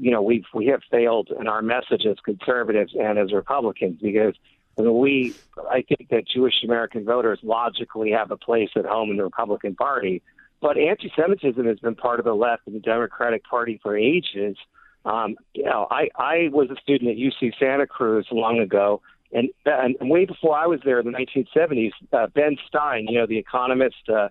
you 0.00 0.10
know, 0.10 0.22
we've 0.22 0.44
we 0.54 0.66
have 0.66 0.80
failed 0.90 1.30
in 1.38 1.46
our 1.48 1.62
message 1.62 2.06
as 2.06 2.16
conservatives 2.24 2.92
and 2.98 3.18
as 3.18 3.32
Republicans 3.32 3.98
because 4.00 4.34
we, 4.76 5.34
I 5.70 5.82
think 5.82 6.08
that 6.10 6.24
Jewish 6.28 6.62
American 6.64 7.04
voters 7.04 7.40
logically 7.42 8.12
have 8.12 8.30
a 8.30 8.36
place 8.36 8.70
at 8.76 8.84
home 8.86 9.10
in 9.10 9.16
the 9.16 9.24
Republican 9.24 9.74
Party, 9.74 10.22
but 10.60 10.78
anti-Semitism 10.78 11.66
has 11.66 11.78
been 11.80 11.96
part 11.96 12.20
of 12.20 12.24
the 12.24 12.34
left 12.34 12.62
and 12.66 12.76
the 12.76 12.80
Democratic 12.80 13.44
Party 13.44 13.80
for 13.82 13.96
ages. 13.96 14.56
Um, 15.04 15.36
you 15.54 15.64
know, 15.64 15.86
I 15.90 16.08
I 16.16 16.48
was 16.52 16.70
a 16.70 16.76
student 16.80 17.10
at 17.10 17.16
UC 17.16 17.54
Santa 17.58 17.86
Cruz 17.86 18.26
long 18.30 18.60
ago, 18.60 19.00
and, 19.32 19.48
and 19.66 19.96
way 20.02 20.24
before 20.24 20.56
I 20.56 20.66
was 20.66 20.80
there 20.84 21.00
in 21.00 21.10
the 21.10 21.12
1970s, 21.12 21.90
uh, 22.12 22.26
Ben 22.28 22.56
Stein, 22.66 23.06
you 23.08 23.18
know, 23.18 23.26
the 23.26 23.38
economist 23.38 24.08
uh, 24.08 24.28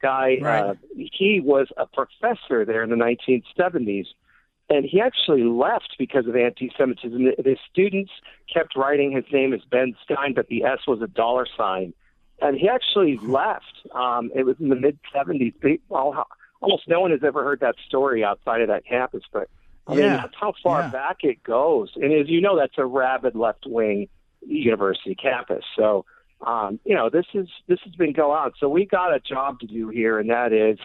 guy, 0.00 0.38
Right. 0.40 0.62
uh, 0.62 0.74
he 0.94 1.40
was 1.40 1.68
a 1.76 1.86
professor 1.86 2.64
there 2.64 2.82
in 2.82 2.90
the 2.90 2.96
1970s 2.96 4.06
and 4.70 4.86
he 4.86 5.00
actually 5.00 5.42
left 5.42 5.96
because 5.98 6.26
of 6.26 6.36
anti-Semitism. 6.36 7.24
The, 7.24 7.42
the 7.42 7.56
students 7.70 8.12
kept 8.52 8.76
writing 8.76 9.12
his 9.12 9.24
name 9.32 9.52
as 9.52 9.60
Ben 9.70 9.94
Stein, 10.04 10.32
but 10.34 10.46
the 10.46 10.64
S 10.64 10.78
was 10.86 11.02
a 11.02 11.08
dollar 11.08 11.46
sign, 11.56 11.92
and 12.40 12.56
he 12.56 12.68
actually 12.68 13.20
left. 13.22 13.86
Um, 13.94 14.30
it 14.34 14.44
was 14.46 14.56
in 14.60 14.68
the 14.68 14.76
mid 14.76 14.98
'70s. 15.14 15.52
They, 15.60 15.80
well, 15.88 16.26
almost 16.60 16.84
no 16.88 17.00
one 17.00 17.10
has 17.10 17.20
ever 17.24 17.42
heard 17.42 17.60
that 17.60 17.74
story 17.86 18.24
outside 18.24 18.60
of 18.62 18.68
that 18.68 18.86
campus, 18.86 19.24
but 19.32 19.48
I 19.86 19.94
mean, 19.94 20.04
Yeah. 20.04 20.16
that's 20.18 20.34
how 20.40 20.52
far 20.62 20.82
Yeah. 20.82 20.88
back 20.88 21.24
it 21.24 21.42
goes. 21.42 21.90
And 21.96 22.12
as 22.12 22.28
you 22.28 22.40
know, 22.40 22.56
that's 22.56 22.78
a 22.78 22.86
rabid 22.86 23.34
left-wing 23.34 24.08
university 24.46 25.14
campus. 25.16 25.64
So, 25.76 26.04
um, 26.46 26.78
you 26.84 26.94
know, 26.94 27.10
this 27.10 27.26
is 27.34 27.48
this 27.66 27.80
has 27.84 27.94
been 27.96 28.12
going 28.12 28.38
on. 28.38 28.52
So 28.60 28.68
we 28.68 28.86
got 28.86 29.12
a 29.12 29.18
job 29.20 29.58
to 29.60 29.66
do 29.66 29.88
here, 29.88 30.18
and 30.18 30.30
that 30.30 30.52
is 30.52 30.78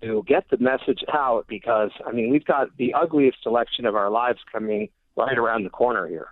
to 0.00 0.24
get 0.26 0.44
the 0.50 0.58
message 0.58 1.04
out 1.12 1.46
because 1.48 1.90
I 2.06 2.12
mean 2.12 2.30
we've 2.30 2.44
got 2.44 2.68
the 2.76 2.94
ugliest 2.94 3.38
election 3.46 3.86
of 3.86 3.94
our 3.94 4.10
lives 4.10 4.38
coming 4.50 4.88
right 5.16 5.38
around 5.38 5.64
the 5.64 5.70
corner 5.70 6.06
here. 6.06 6.28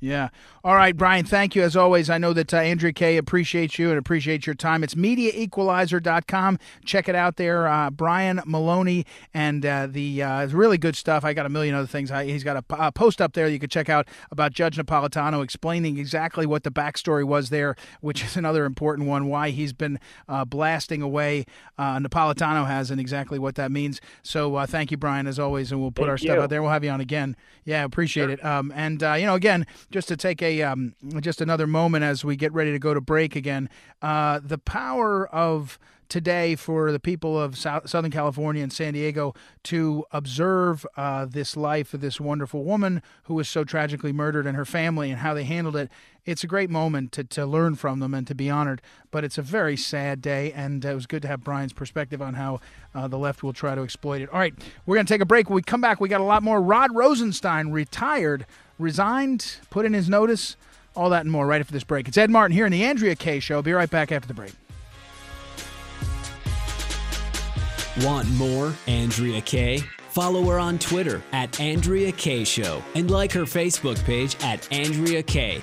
Yeah. 0.00 0.28
All 0.62 0.74
right, 0.74 0.96
Brian, 0.96 1.24
thank 1.24 1.54
you 1.54 1.62
as 1.62 1.76
always. 1.76 2.10
I 2.10 2.18
know 2.18 2.32
that 2.34 2.52
uh, 2.52 2.58
Andrea 2.58 2.92
Kaye 2.92 3.16
appreciates 3.16 3.78
you 3.78 3.88
and 3.90 3.98
appreciates 3.98 4.46
your 4.46 4.54
time. 4.54 4.84
It's 4.84 4.94
MediaEqualizer.com. 4.94 6.58
Check 6.84 7.08
it 7.08 7.14
out 7.14 7.36
there. 7.36 7.66
Uh, 7.66 7.90
Brian 7.90 8.40
Maloney 8.44 9.06
and 9.32 9.64
uh, 9.64 9.86
the 9.90 10.22
uh, 10.22 10.46
really 10.48 10.78
good 10.78 10.96
stuff. 10.96 11.24
I 11.24 11.32
got 11.32 11.46
a 11.46 11.48
million 11.48 11.74
other 11.74 11.86
things. 11.86 12.10
I, 12.10 12.26
he's 12.26 12.44
got 12.44 12.62
a, 12.68 12.92
post 12.92 13.20
up 13.20 13.32
there 13.32 13.48
you 13.48 13.58
can 13.58 13.70
check 13.70 13.88
out 13.88 14.06
about 14.30 14.52
Judge 14.52 14.76
Napolitano 14.76 15.42
explaining 15.42 15.98
exactly 15.98 16.46
what 16.46 16.64
the 16.64 16.70
backstory 16.70 17.24
was 17.24 17.50
there, 17.50 17.76
which 18.00 18.24
is 18.24 18.36
another 18.36 18.64
important 18.64 19.08
one, 19.08 19.26
why 19.26 19.50
he's 19.50 19.72
been 19.72 19.98
uh, 20.28 20.44
blasting 20.44 21.02
away. 21.02 21.44
Uh, 21.78 21.98
Napolitano 21.98 22.66
has 22.66 22.90
and 22.90 23.00
exactly 23.00 23.38
what 23.38 23.54
that 23.54 23.70
means. 23.70 24.00
So 24.22 24.56
uh, 24.56 24.66
thank 24.66 24.90
you, 24.90 24.96
Brian, 24.96 25.26
as 25.26 25.38
always, 25.38 25.72
and 25.72 25.80
we'll 25.80 25.90
put 25.90 26.02
Thank 26.02 26.10
our 26.10 26.18
stuff 26.18 26.38
out 26.38 26.50
there. 26.50 26.62
We'll 26.62 26.72
have 26.72 26.84
you 26.84 26.90
on 26.90 27.00
again. 27.00 27.36
Yeah, 27.64 27.84
appreciate 27.84 28.30
it. 28.30 28.44
Um, 28.44 28.72
and 28.74 29.02
uh, 29.02 29.14
you 29.14 29.26
know, 29.26 29.34
again, 29.34 29.66
just 29.90 30.08
to 30.08 30.16
take 30.16 30.42
a 30.42 30.62
um, 30.62 30.94
just 31.20 31.40
another 31.40 31.66
moment 31.66 32.04
as 32.04 32.24
we 32.24 32.36
get 32.36 32.52
ready 32.52 32.72
to 32.72 32.78
go 32.78 32.94
to 32.94 33.00
break 33.00 33.36
again, 33.36 33.68
uh, 34.02 34.40
the 34.42 34.58
power 34.58 35.26
of 35.28 35.78
today 36.08 36.54
for 36.54 36.92
the 36.92 37.00
people 37.00 37.40
of 37.40 37.56
South, 37.56 37.88
Southern 37.88 38.10
California 38.10 38.62
and 38.62 38.72
San 38.72 38.92
Diego 38.92 39.34
to 39.64 40.04
observe 40.12 40.86
uh, 40.96 41.24
this 41.24 41.56
life 41.56 41.94
of 41.94 42.00
this 42.00 42.20
wonderful 42.20 42.62
woman 42.62 43.02
who 43.24 43.34
was 43.34 43.48
so 43.48 43.64
tragically 43.64 44.12
murdered 44.12 44.46
and 44.46 44.56
her 44.56 44.64
family 44.64 45.10
and 45.10 45.20
how 45.20 45.34
they 45.34 45.44
handled 45.44 45.76
it. 45.76 45.90
It's 46.24 46.44
a 46.44 46.46
great 46.46 46.70
moment 46.70 47.12
to, 47.12 47.24
to 47.24 47.44
learn 47.44 47.74
from 47.74 48.00
them 48.00 48.14
and 48.14 48.26
to 48.26 48.34
be 48.34 48.48
honored, 48.48 48.80
but 49.10 49.24
it's 49.24 49.36
a 49.38 49.42
very 49.42 49.76
sad 49.76 50.22
day, 50.22 50.52
and 50.52 50.84
it 50.84 50.94
was 50.94 51.06
good 51.06 51.20
to 51.22 51.28
have 51.28 51.44
Brian's 51.44 51.72
perspective 51.72 52.22
on 52.22 52.34
how 52.34 52.60
uh, 52.94 53.08
the 53.08 53.18
left 53.18 53.42
will 53.42 53.52
try 53.52 53.74
to 53.74 53.82
exploit 53.82 54.22
it. 54.22 54.30
All 54.30 54.38
right, 54.38 54.54
we're 54.86 54.96
going 54.96 55.06
to 55.06 55.12
take 55.12 55.20
a 55.20 55.26
break. 55.26 55.50
When 55.50 55.56
we 55.56 55.62
come 55.62 55.80
back, 55.82 56.00
we 56.00 56.08
got 56.08 56.22
a 56.22 56.24
lot 56.24 56.42
more. 56.42 56.62
Rod 56.62 56.94
Rosenstein 56.94 57.72
retired, 57.72 58.46
resigned, 58.78 59.56
put 59.70 59.84
in 59.86 59.92
his 59.92 60.08
notice, 60.08 60.56
all 60.96 61.10
that 61.10 61.22
and 61.22 61.30
more 61.30 61.46
right 61.46 61.60
after 61.60 61.72
this 61.72 61.84
break. 61.84 62.08
It's 62.08 62.16
Ed 62.18 62.30
Martin 62.30 62.54
here 62.56 62.66
in 62.66 62.72
the 62.72 62.84
Andrea 62.84 63.14
Kaye 63.16 63.40
Show. 63.40 63.62
Be 63.62 63.72
right 63.72 63.90
back 63.90 64.12
after 64.12 64.28
the 64.28 64.34
break. 64.34 64.52
Want 68.02 68.28
more 68.32 68.74
Andrea 68.86 69.40
Kaye? 69.40 69.78
Follow 70.10 70.44
her 70.44 70.58
on 70.58 70.78
Twitter 70.78 71.22
at 71.32 71.58
Andrea 71.60 72.12
Kaye 72.12 72.44
Show 72.44 72.82
and 72.94 73.10
like 73.10 73.32
her 73.32 73.42
Facebook 73.42 74.02
page 74.04 74.36
at 74.42 74.72
Andrea 74.72 75.22
Kaye, 75.22 75.62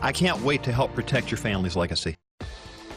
I 0.00 0.12
can't 0.12 0.40
wait 0.42 0.62
to 0.62 0.72
help 0.72 0.94
protect 0.94 1.30
your 1.30 1.38
family's 1.38 1.76
legacy. 1.76 2.16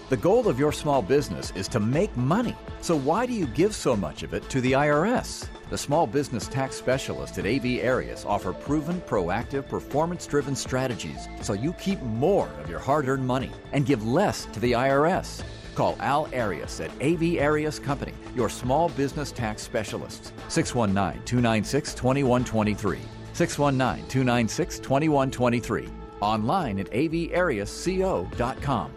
The 0.09 0.17
goal 0.17 0.47
of 0.47 0.59
your 0.59 0.71
small 0.71 1.01
business 1.01 1.51
is 1.55 1.67
to 1.69 1.79
make 1.79 2.15
money. 2.15 2.55
So 2.79 2.95
why 2.95 3.25
do 3.25 3.33
you 3.33 3.47
give 3.47 3.73
so 3.73 3.95
much 3.95 4.21
of 4.21 4.35
it 4.35 4.47
to 4.49 4.61
the 4.61 4.73
IRS? 4.73 5.47
The 5.71 5.77
small 5.79 6.05
business 6.05 6.47
tax 6.47 6.75
specialists 6.75 7.39
at 7.39 7.47
AV 7.47 7.83
Arias 7.83 8.23
offer 8.23 8.53
proven, 8.53 9.01
proactive, 9.01 9.67
performance 9.67 10.27
driven 10.27 10.55
strategies 10.55 11.27
so 11.41 11.53
you 11.53 11.73
keep 11.73 11.99
more 12.03 12.47
of 12.61 12.69
your 12.69 12.77
hard 12.77 13.07
earned 13.07 13.25
money 13.25 13.49
and 13.73 13.87
give 13.87 14.05
less 14.05 14.45
to 14.53 14.59
the 14.59 14.73
IRS. 14.73 15.41
Call 15.73 15.97
Al 15.99 16.29
Arias 16.35 16.79
at 16.79 16.91
AV 17.01 17.39
Arias 17.41 17.79
Company, 17.79 18.13
your 18.35 18.47
small 18.47 18.89
business 18.89 19.31
tax 19.31 19.63
specialists. 19.63 20.31
619 20.49 21.23
296 21.25 21.95
2123. 21.95 22.99
619 23.33 24.07
296 24.07 24.79
2123. 24.79 26.04
Online 26.25 26.79
at 26.79 26.89
avariasco.com. 26.91 28.91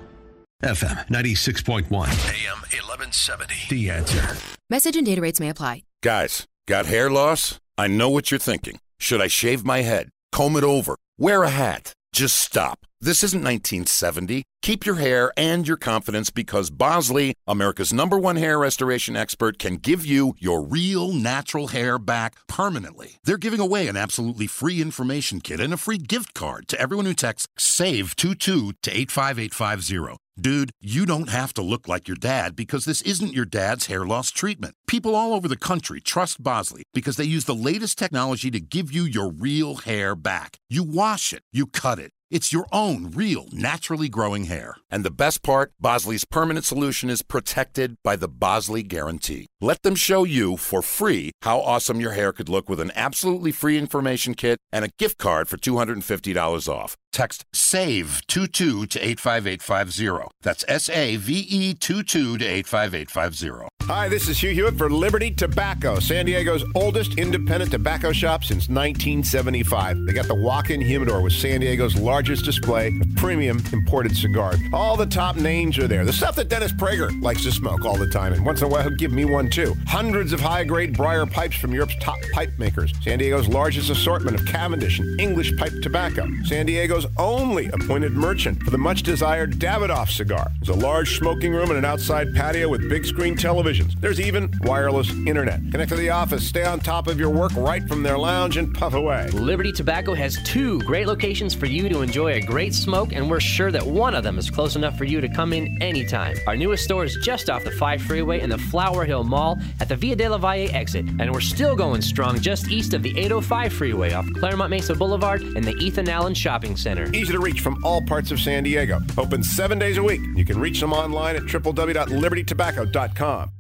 FM 0.65 1.07
96.1, 1.09 1.85
AM 1.93 2.59
1170. 2.59 3.55
The 3.71 3.91
answer. 3.91 4.37
Message 4.69 4.97
and 4.97 5.07
data 5.07 5.21
rates 5.21 5.39
may 5.39 5.51
apply. 5.51 5.83
Guys, 6.03 6.47
got 6.67 6.87
hair 6.87 7.11
loss? 7.11 7.61
I 7.77 7.87
know 7.87 8.09
what 8.09 8.31
you're 8.31 8.41
thinking. 8.41 8.81
Should 8.99 9.21
I 9.21 9.29
shave 9.29 9.65
my 9.65 9.83
head? 9.83 10.09
Comb 10.33 10.57
it 10.57 10.65
over? 10.65 10.97
Wear 11.17 11.45
a 11.45 11.51
hat? 11.51 11.93
Just 12.13 12.39
stop. 12.39 12.81
This 13.01 13.23
isn't 13.23 13.45
1970. 13.45 14.43
Keep 14.61 14.85
your 14.85 14.97
hair 14.97 15.33
and 15.37 15.69
your 15.69 15.77
confidence 15.77 16.31
because 16.31 16.69
Bosley, 16.69 17.33
America's 17.47 17.93
number 17.93 18.19
one 18.19 18.35
hair 18.35 18.59
restoration 18.59 19.15
expert, 19.15 19.57
can 19.57 19.77
give 19.77 20.05
you 20.05 20.35
your 20.39 20.65
real 20.65 21.13
natural 21.13 21.69
hair 21.69 22.01
back 22.01 22.35
permanently. 22.49 23.21
They're 23.23 23.37
giving 23.37 23.61
away 23.61 23.87
an 23.87 23.97
absolutely 23.97 24.49
free 24.49 24.83
information 24.83 25.41
kit 25.41 25.61
and 25.61 25.73
a 25.73 25.77
free 25.77 25.99
gift 25.99 26.35
card 26.35 26.67
to 26.69 26.81
everyone 26.81 27.07
who 27.07 27.15
texts 27.15 27.47
SAVE22 27.57 28.73
to 28.83 28.91
85850. 28.91 30.17
Dude, 30.41 30.73
you 30.81 31.07
don't 31.07 31.31
have 31.31 31.55
to 31.55 31.63
look 31.63 31.87
like 31.87 32.09
your 32.09 32.17
dad 32.17 32.57
because 32.57 32.85
this 32.85 33.03
isn't 33.03 33.33
your 33.33 33.45
dad's 33.45 33.87
hair 33.87 34.05
loss 34.05 34.33
treatment. 34.33 34.75
People 34.89 35.15
all 35.15 35.35
over 35.35 35.47
the 35.47 35.57
country 35.57 36.01
trust 36.01 36.43
Bosley 36.43 36.83
because 36.93 37.17
they 37.17 37.25
use 37.25 37.45
the 37.45 37.55
latest 37.55 37.97
technology 37.97 38.51
to 38.51 38.61
give 38.61 38.91
you 38.91 39.05
your 39.05 39.31
real 39.31 39.77
hair 39.77 40.17
back. 40.17 40.57
You 40.69 40.83
wash 40.83 41.33
it, 41.33 41.43
you 41.53 41.67
cut 41.67 42.01
it. 42.01 42.11
It's 42.31 42.53
your 42.53 42.67
own 42.73 43.11
real, 43.13 43.47
naturally 43.53 44.11
growing 44.11 44.45
hair. 44.45 44.77
And 44.91 45.03
the 45.03 45.11
best 45.11 45.43
part 45.43 45.73
Bosley's 45.81 46.27
permanent 46.27 46.67
solution 46.67 47.09
is 47.09 47.23
protected 47.23 47.97
by 48.05 48.17
the 48.17 48.29
Bosley 48.29 48.83
Guarantee. 48.83 49.47
Let 49.63 49.83
them 49.83 49.95
show 49.95 50.25
you 50.25 50.59
for 50.59 50.83
free 50.83 51.31
how 51.41 51.61
awesome 51.61 52.03
your 52.03 52.13
hair 52.13 52.33
could 52.35 52.51
look 52.51 52.69
with 52.69 52.81
an 52.81 52.93
absolutely 52.95 53.51
free 53.51 53.79
information 53.79 54.35
kit 54.35 54.59
and 54.71 54.85
a 54.85 54.91
gift 54.99 55.17
card 55.17 55.49
for 55.49 55.57
$250 55.57 56.69
off. 56.69 56.97
Text 57.13 57.47
SAVE22 57.55 58.91
to 58.91 59.01
85850. 59.01 60.31
That's 60.43 60.65
S 60.69 60.91
A 60.91 61.17
V 61.17 61.47
E 61.49 61.75
22 61.75 62.39
to 62.39 62.45
85850. 62.45 63.68
Hi, 63.89 64.07
this 64.07 64.29
is 64.29 64.39
Hugh 64.39 64.51
Hewitt 64.51 64.77
for 64.77 64.91
Liberty 64.91 65.31
Tobacco, 65.31 65.99
San 65.99 66.27
Diego's 66.27 66.63
oldest 66.75 67.15
independent 67.15 67.71
tobacco 67.71 68.13
shop 68.13 68.45
since 68.45 68.69
1975. 68.69 70.05
They 70.05 70.13
got 70.13 70.27
the 70.27 70.35
walk-in 70.35 70.83
humidor 70.83 71.23
with 71.23 71.33
San 71.33 71.61
Diego's 71.61 71.97
largest 71.97 72.45
display 72.45 72.89
of 72.89 73.17
premium 73.17 73.63
imported 73.73 74.15
cigars. 74.15 74.59
All 74.75 74.99
the 74.99 75.07
top 75.07 75.37
names 75.37 75.79
are 75.79 75.89
there. 75.89 76.05
The 76.05 76.13
stuff 76.13 76.37
that 76.37 76.51
Dennis 76.51 76.71
Prager 76.71 77.19
likes 77.23 77.45
to 77.45 77.51
smoke 77.51 77.87
all 77.87 77.97
the 77.97 78.11
time, 78.11 78.35
and 78.35 78.45
once 78.45 78.61
in 78.61 78.67
a 78.67 78.69
while 78.69 78.83
he'll 78.83 78.91
give 78.91 79.11
me 79.11 79.25
one 79.25 79.49
too. 79.49 79.75
Hundreds 79.87 80.35
of 80.35 80.41
high-grade 80.41 80.95
briar 80.95 81.25
pipes 81.25 81.57
from 81.57 81.73
Europe's 81.73 81.97
top 81.99 82.19
pipe 82.35 82.53
makers. 82.59 82.93
San 83.01 83.19
Diego's 83.19 83.49
largest 83.49 83.89
assortment 83.89 84.39
of 84.39 84.45
Cavendish 84.45 84.99
and 84.99 85.19
English 85.19 85.57
pipe 85.57 85.73
tobacco. 85.81 86.29
San 86.45 86.67
Diego's 86.67 87.07
only 87.17 87.69
appointed 87.69 88.13
merchant 88.13 88.63
for 88.65 88.71
the 88.71 88.77
much-desired 88.77 89.55
Davidoff 89.55 90.11
cigar. 90.11 90.53
There's 90.61 90.77
a 90.77 90.79
large 90.79 91.17
smoking 91.17 91.55
room 91.55 91.71
and 91.71 91.79
an 91.79 91.87
outside 91.87 92.35
patio 92.35 92.69
with 92.69 92.87
big 92.91 93.07
screen 93.07 93.35
televisions. 93.79 94.01
There's 94.01 94.21
even 94.21 94.51
wireless 94.63 95.11
internet. 95.11 95.61
Connect 95.71 95.91
to 95.91 95.97
the 95.97 96.11
office, 96.11 96.47
stay 96.47 96.65
on 96.65 96.81
top 96.81 97.07
of 97.07 97.19
your 97.19 97.31
work 97.31 97.53
right 97.57 97.87
from 97.87 98.03
their 98.03 98.19
lounge, 98.19 98.57
and 98.57 98.75
puff 98.75 98.95
away. 98.95 99.29
Liberty 99.29 99.73
Tobacco 99.73 100.15
has 100.15 100.39
two 100.45 100.81
great 100.81 101.07
locations 101.07 101.55
for 101.55 101.67
you 101.67 101.89
to 101.89 102.03
enjoy 102.03 102.35
a 102.35 102.41
great 102.41 102.75
smoke, 102.75 103.13
and 103.13 103.29
we're 103.29 103.41
sure 103.41 103.71
that 103.71 103.87
one 103.87 104.15
of 104.15 104.25
them 104.25 104.39
is 104.39 104.51
close 104.51 104.77
enough 104.77 104.97
for 104.97 105.05
you 105.05 105.21
to 105.21 105.29
come 105.29 105.53
in 105.53 105.77
anytime. 105.81 106.37
Our 106.47 106.57
newest 106.57 106.85
store 106.85 107.05
is 107.05 107.17
just 107.23 107.51
off 107.51 107.65
the 107.65 107.71
5 107.71 108.03
freeway 108.03 108.41
in 108.41 108.51
the 108.51 108.59
Flower 108.59 109.05
Hill 109.05 109.25
Mall 109.25 109.59
at 109.81 109.89
the 109.89 109.97
Via 109.97 110.17
de 110.17 110.29
la 110.29 110.39
Valle 110.39 110.69
exit, 110.75 111.07
and 111.19 111.33
we're 111.33 111.41
still 111.41 111.77
going 111.77 112.03
strong 112.03 112.41
just 112.41 112.69
east 112.69 112.95
of 112.95 113.03
the 113.03 113.17
805 113.19 113.73
freeway 113.73 114.13
off 114.13 114.27
Clairemont 114.35 114.71
Mesa 114.71 114.95
Boulevard 114.95 115.43
and 115.43 115.65
the 115.65 115.75
Ethan 115.77 116.09
Allen 116.09 116.35
Shopping 116.35 116.77
Center. 116.77 117.11
Easy 117.13 117.33
to 117.33 117.41
reach 117.41 117.61
from 117.61 117.83
all 117.85 118.03
parts 118.03 118.31
of 118.31 118.41
San 118.41 118.65
Diego. 118.65 119.01
Open 119.17 119.43
seven 119.43 119.79
days 119.79 119.99
a 119.99 120.03
week. 120.03 120.21
You 120.35 120.45
can 120.45 120.61
reach 120.61 120.81
them 120.81 120.93
online 120.93 121.37
at 121.37 121.43
www.libertytobacco.com. 121.43 123.53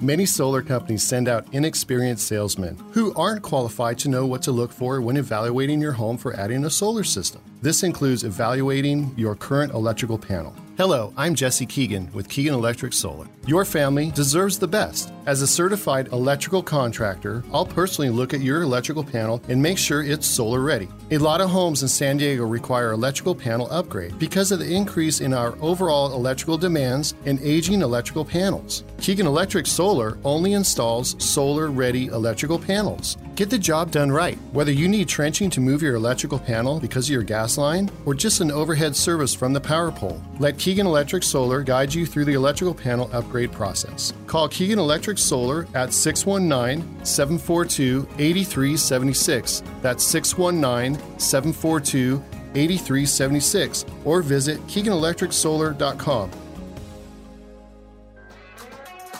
Many 0.00 0.26
solar 0.26 0.62
companies 0.62 1.02
send 1.02 1.26
out 1.26 1.52
inexperienced 1.52 2.24
salesmen 2.24 2.78
who 2.92 3.12
aren't 3.14 3.42
qualified 3.42 3.98
to 3.98 4.08
know 4.08 4.26
what 4.26 4.42
to 4.42 4.52
look 4.52 4.70
for 4.70 5.00
when 5.00 5.16
evaluating 5.16 5.80
your 5.80 5.90
home 5.90 6.16
for 6.16 6.36
adding 6.36 6.64
a 6.64 6.70
solar 6.70 7.02
system. 7.02 7.40
This 7.62 7.82
includes 7.82 8.22
evaluating 8.22 9.12
your 9.16 9.34
current 9.34 9.72
electrical 9.72 10.16
panel. 10.16 10.54
Hello, 10.78 11.12
I'm 11.16 11.34
Jesse 11.34 11.66
Keegan 11.66 12.08
with 12.12 12.28
Keegan 12.28 12.54
Electric 12.54 12.92
Solar. 12.92 13.26
Your 13.48 13.64
family 13.64 14.12
deserves 14.12 14.60
the 14.60 14.68
best. 14.68 15.12
As 15.26 15.42
a 15.42 15.46
certified 15.46 16.06
electrical 16.12 16.62
contractor, 16.62 17.42
I'll 17.52 17.66
personally 17.66 18.10
look 18.10 18.32
at 18.32 18.42
your 18.42 18.62
electrical 18.62 19.02
panel 19.02 19.42
and 19.48 19.60
make 19.60 19.76
sure 19.76 20.04
it's 20.04 20.24
solar 20.24 20.60
ready. 20.60 20.88
A 21.10 21.18
lot 21.18 21.40
of 21.40 21.50
homes 21.50 21.82
in 21.82 21.88
San 21.88 22.16
Diego 22.18 22.44
require 22.44 22.92
electrical 22.92 23.34
panel 23.34 23.66
upgrade 23.72 24.16
because 24.20 24.52
of 24.52 24.60
the 24.60 24.72
increase 24.72 25.20
in 25.20 25.34
our 25.34 25.56
overall 25.60 26.14
electrical 26.14 26.56
demands 26.56 27.14
and 27.26 27.40
aging 27.42 27.82
electrical 27.82 28.24
panels. 28.24 28.84
Keegan 29.00 29.26
Electric 29.26 29.66
Solar 29.66 30.16
only 30.22 30.52
installs 30.52 31.16
solar 31.18 31.72
ready 31.72 32.06
electrical 32.06 32.58
panels. 32.58 33.16
Get 33.34 33.50
the 33.50 33.58
job 33.58 33.90
done 33.90 34.10
right. 34.10 34.36
Whether 34.52 34.72
you 34.72 34.88
need 34.88 35.08
trenching 35.08 35.48
to 35.50 35.60
move 35.60 35.80
your 35.80 35.94
electrical 35.94 36.38
panel 36.38 36.80
because 36.80 37.06
of 37.08 37.12
your 37.12 37.22
gas 37.22 37.56
line 37.56 37.90
or 38.04 38.14
just 38.14 38.40
an 38.40 38.50
overhead 38.50 38.96
service 38.96 39.32
from 39.32 39.52
the 39.52 39.60
power 39.60 39.92
pole, 39.92 40.20
let 40.38 40.58
Keegan 40.68 40.86
Electric 40.86 41.22
Solar 41.22 41.62
guide 41.62 41.94
you 41.94 42.04
through 42.04 42.26
the 42.26 42.34
electrical 42.34 42.74
panel 42.74 43.08
upgrade 43.14 43.50
process. 43.50 44.12
Call 44.26 44.50
Keegan 44.50 44.78
Electric 44.78 45.16
Solar 45.16 45.66
at 45.72 45.94
619 45.94 47.06
742 47.06 48.06
8376. 48.18 49.62
That's 49.80 50.04
619 50.04 51.18
742 51.18 52.22
8376 52.54 53.86
or 54.04 54.20
visit 54.20 54.60
KeeganElectricSolar.com. 54.66 56.30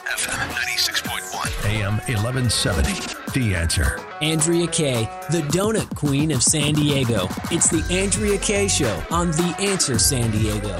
FM 0.05 0.49
96.1, 0.51 1.65
AM 1.65 1.93
1170. 1.93 3.15
The 3.33 3.55
answer. 3.55 3.99
Andrea 4.21 4.67
Kaye, 4.67 5.09
the 5.31 5.41
donut 5.49 5.95
queen 5.95 6.29
of 6.29 6.43
San 6.43 6.75
Diego. 6.75 7.27
It's 7.49 7.71
the 7.71 7.83
Andrea 7.89 8.37
Kaye 8.37 8.67
Show 8.67 9.01
on 9.09 9.31
The 9.31 9.55
Answer 9.59 9.97
San 9.97 10.29
Diego. 10.29 10.79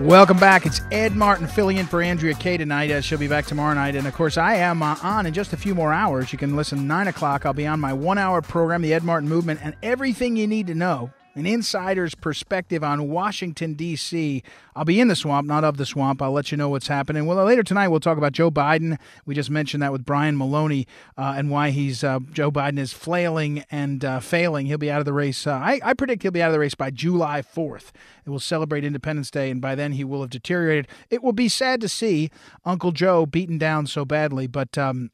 Welcome 0.00 0.36
back. 0.36 0.66
It's 0.66 0.82
Ed 0.92 1.16
Martin 1.16 1.46
filling 1.46 1.78
in 1.78 1.86
for 1.86 2.02
Andrea 2.02 2.34
Kaye 2.34 2.58
tonight. 2.58 2.90
Uh, 2.90 3.00
she'll 3.00 3.18
be 3.18 3.28
back 3.28 3.46
tomorrow 3.46 3.72
night. 3.72 3.96
And 3.96 4.06
of 4.06 4.12
course, 4.12 4.36
I 4.36 4.56
am 4.56 4.82
uh, 4.82 4.94
on 5.02 5.24
in 5.24 5.32
just 5.32 5.54
a 5.54 5.56
few 5.56 5.74
more 5.74 5.90
hours. 5.90 6.30
You 6.32 6.38
can 6.38 6.54
listen 6.54 6.86
9 6.86 7.08
o'clock. 7.08 7.46
I'll 7.46 7.54
be 7.54 7.66
on 7.66 7.80
my 7.80 7.94
one 7.94 8.18
hour 8.18 8.42
program, 8.42 8.82
The 8.82 8.92
Ed 8.92 9.04
Martin 9.04 9.26
Movement, 9.26 9.60
and 9.62 9.74
everything 9.82 10.36
you 10.36 10.46
need 10.46 10.66
to 10.66 10.74
know 10.74 11.10
an 11.36 11.44
insider's 11.44 12.14
perspective 12.14 12.82
on 12.82 13.08
Washington, 13.08 13.74
D.C. 13.74 14.42
I'll 14.74 14.86
be 14.86 14.98
in 14.98 15.08
the 15.08 15.14
swamp, 15.14 15.46
not 15.46 15.64
of 15.64 15.76
the 15.76 15.84
swamp. 15.84 16.22
I'll 16.22 16.32
let 16.32 16.50
you 16.50 16.56
know 16.56 16.70
what's 16.70 16.88
happening. 16.88 17.26
Well, 17.26 17.44
later 17.44 17.62
tonight, 17.62 17.88
we'll 17.88 18.00
talk 18.00 18.16
about 18.16 18.32
Joe 18.32 18.50
Biden. 18.50 18.98
We 19.26 19.34
just 19.34 19.50
mentioned 19.50 19.82
that 19.82 19.92
with 19.92 20.06
Brian 20.06 20.38
Maloney 20.38 20.86
uh, 21.18 21.34
and 21.36 21.50
why 21.50 21.70
he's 21.70 22.02
uh, 22.02 22.20
Joe 22.32 22.50
Biden 22.50 22.78
is 22.78 22.94
flailing 22.94 23.64
and 23.70 24.02
uh, 24.02 24.20
failing. 24.20 24.64
He'll 24.64 24.78
be 24.78 24.90
out 24.90 25.00
of 25.00 25.04
the 25.04 25.12
race. 25.12 25.46
Uh, 25.46 25.52
I, 25.52 25.78
I 25.84 25.92
predict 25.92 26.22
he'll 26.22 26.32
be 26.32 26.42
out 26.42 26.48
of 26.48 26.54
the 26.54 26.58
race 26.58 26.74
by 26.74 26.90
July 26.90 27.42
4th. 27.42 27.90
It 28.24 28.30
will 28.30 28.40
celebrate 28.40 28.82
Independence 28.82 29.30
Day, 29.30 29.50
and 29.50 29.60
by 29.60 29.74
then 29.74 29.92
he 29.92 30.04
will 30.04 30.22
have 30.22 30.30
deteriorated. 30.30 30.88
It 31.10 31.22
will 31.22 31.34
be 31.34 31.50
sad 31.50 31.82
to 31.82 31.88
see 31.88 32.30
Uncle 32.64 32.92
Joe 32.92 33.26
beaten 33.26 33.58
down 33.58 33.86
so 33.86 34.06
badly, 34.06 34.46
but. 34.46 34.78
Um, 34.78 35.10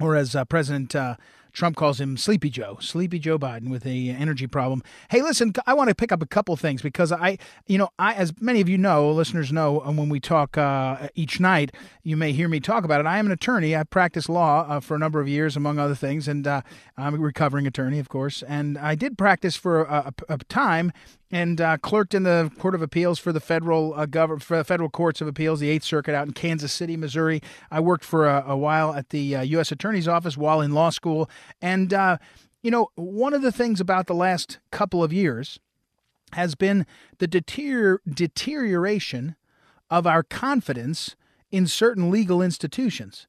or 0.00 0.16
as 0.16 0.34
uh, 0.34 0.44
President 0.44 0.94
uh, 0.96 1.16
Trump 1.54 1.76
calls 1.76 2.00
him 2.00 2.16
Sleepy 2.16 2.50
Joe, 2.50 2.76
Sleepy 2.80 3.18
Joe 3.18 3.38
Biden 3.38 3.70
with 3.70 3.86
a 3.86 4.10
energy 4.10 4.46
problem. 4.46 4.82
Hey, 5.08 5.22
listen, 5.22 5.52
I 5.66 5.72
want 5.72 5.88
to 5.88 5.94
pick 5.94 6.12
up 6.12 6.20
a 6.20 6.26
couple 6.26 6.54
things 6.56 6.82
because 6.82 7.12
I, 7.12 7.38
you 7.66 7.78
know, 7.78 7.88
I, 7.98 8.14
as 8.14 8.34
many 8.40 8.60
of 8.60 8.68
you 8.68 8.76
know, 8.76 9.10
listeners 9.10 9.52
know, 9.52 9.80
and 9.80 9.96
when 9.96 10.08
we 10.08 10.20
talk 10.20 10.58
uh, 10.58 11.08
each 11.14 11.40
night, 11.40 11.72
you 12.02 12.16
may 12.16 12.32
hear 12.32 12.48
me 12.48 12.60
talk 12.60 12.84
about 12.84 13.00
it. 13.00 13.06
I 13.06 13.18
am 13.18 13.26
an 13.26 13.32
attorney. 13.32 13.74
I've 13.74 13.88
practiced 13.88 14.28
law 14.28 14.66
uh, 14.68 14.80
for 14.80 14.96
a 14.96 14.98
number 14.98 15.20
of 15.20 15.28
years, 15.28 15.56
among 15.56 15.78
other 15.78 15.94
things, 15.94 16.26
and 16.26 16.46
uh, 16.46 16.62
I'm 16.96 17.14
a 17.14 17.18
recovering 17.18 17.66
attorney, 17.66 18.00
of 18.00 18.08
course. 18.08 18.42
And 18.42 18.76
I 18.76 18.96
did 18.96 19.16
practice 19.16 19.56
for 19.56 19.84
a, 19.84 20.12
a, 20.28 20.34
a 20.34 20.38
time 20.38 20.92
and 21.34 21.60
uh, 21.60 21.76
clerked 21.78 22.14
in 22.14 22.22
the 22.22 22.48
Court 22.60 22.76
of 22.76 22.80
Appeals 22.80 23.18
for 23.18 23.32
the 23.32 23.40
federal 23.40 23.92
uh, 23.94 24.06
gov- 24.06 24.40
for 24.40 24.56
the 24.56 24.62
federal 24.62 24.88
courts 24.88 25.20
of 25.20 25.26
appeals, 25.26 25.58
the 25.58 25.68
Eighth 25.68 25.82
Circuit 25.82 26.14
out 26.14 26.28
in 26.28 26.32
Kansas 26.32 26.72
City, 26.72 26.96
Missouri. 26.96 27.42
I 27.72 27.80
worked 27.80 28.04
for 28.04 28.28
a, 28.28 28.44
a 28.46 28.56
while 28.56 28.94
at 28.94 29.08
the 29.08 29.34
uh, 29.34 29.42
U.S. 29.42 29.72
Attorney's 29.72 30.06
Office 30.06 30.36
while 30.36 30.60
in 30.60 30.70
law 30.70 30.90
school, 30.90 31.28
and 31.60 31.92
uh, 31.92 32.18
you 32.62 32.70
know 32.70 32.90
one 32.94 33.34
of 33.34 33.42
the 33.42 33.50
things 33.50 33.80
about 33.80 34.06
the 34.06 34.14
last 34.14 34.60
couple 34.70 35.02
of 35.02 35.12
years 35.12 35.58
has 36.34 36.54
been 36.54 36.86
the 37.18 37.26
deterior- 37.26 38.00
deterioration 38.08 39.34
of 39.90 40.06
our 40.06 40.22
confidence 40.22 41.16
in 41.50 41.66
certain 41.66 42.12
legal 42.12 42.40
institutions. 42.42 43.26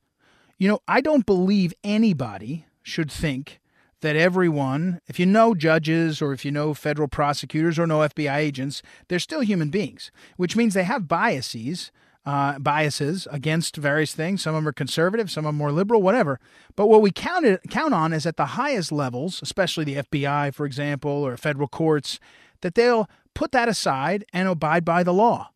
You 0.59 0.67
know, 0.67 0.79
I 0.87 1.01
don't 1.01 1.25
believe 1.25 1.73
anybody 1.83 2.67
should 2.83 3.11
think 3.11 3.59
that 4.01 4.15
everyone, 4.15 4.99
if 5.08 5.19
you 5.19 5.25
know 5.25 5.55
judges 5.55 6.21
or 6.21 6.34
if 6.34 6.45
you 6.45 6.51
know 6.51 6.73
federal 6.73 7.08
prosecutors 7.08 7.79
or 7.79 7.88
know 7.88 7.99
FBI 7.99 8.36
agents, 8.36 8.81
they're 9.08 9.19
still 9.19 9.41
human 9.41 9.69
beings, 9.69 10.12
which 10.38 10.55
means 10.55 10.73
they 10.73 10.84
have 10.84 11.08
biases. 11.08 11.91
Uh, 12.27 12.58
biases 12.58 13.27
against 13.29 13.75
various 13.75 14.15
things. 14.15 14.41
Some 14.41 14.55
of 14.55 14.63
them 14.63 14.67
are 14.67 14.73
conservative, 14.73 15.29
some 15.29 15.45
of 15.45 15.49
them 15.49 15.58
more 15.58 15.71
liberal, 15.71 16.01
whatever. 16.01 16.39
But 16.75 16.88
what 16.88 17.03
we 17.03 17.12
count, 17.12 17.45
it, 17.45 17.62
count 17.69 17.93
on 17.93 18.13
is 18.13 18.25
at 18.25 18.36
the 18.36 18.47
highest 18.47 18.91
levels, 18.91 19.43
especially 19.43 19.84
the 19.84 19.97
FBI, 19.97 20.51
for 20.51 20.65
example, 20.65 21.12
or 21.12 21.38
federal 21.38 21.67
courts, 21.67 22.19
that 22.62 22.73
they'll 22.73 23.08
put 23.36 23.51
that 23.51 23.69
aside 23.69 24.25
and 24.34 24.47
abide 24.47 24.84
by 24.84 25.03
the 25.03 25.13
law. 25.13 25.51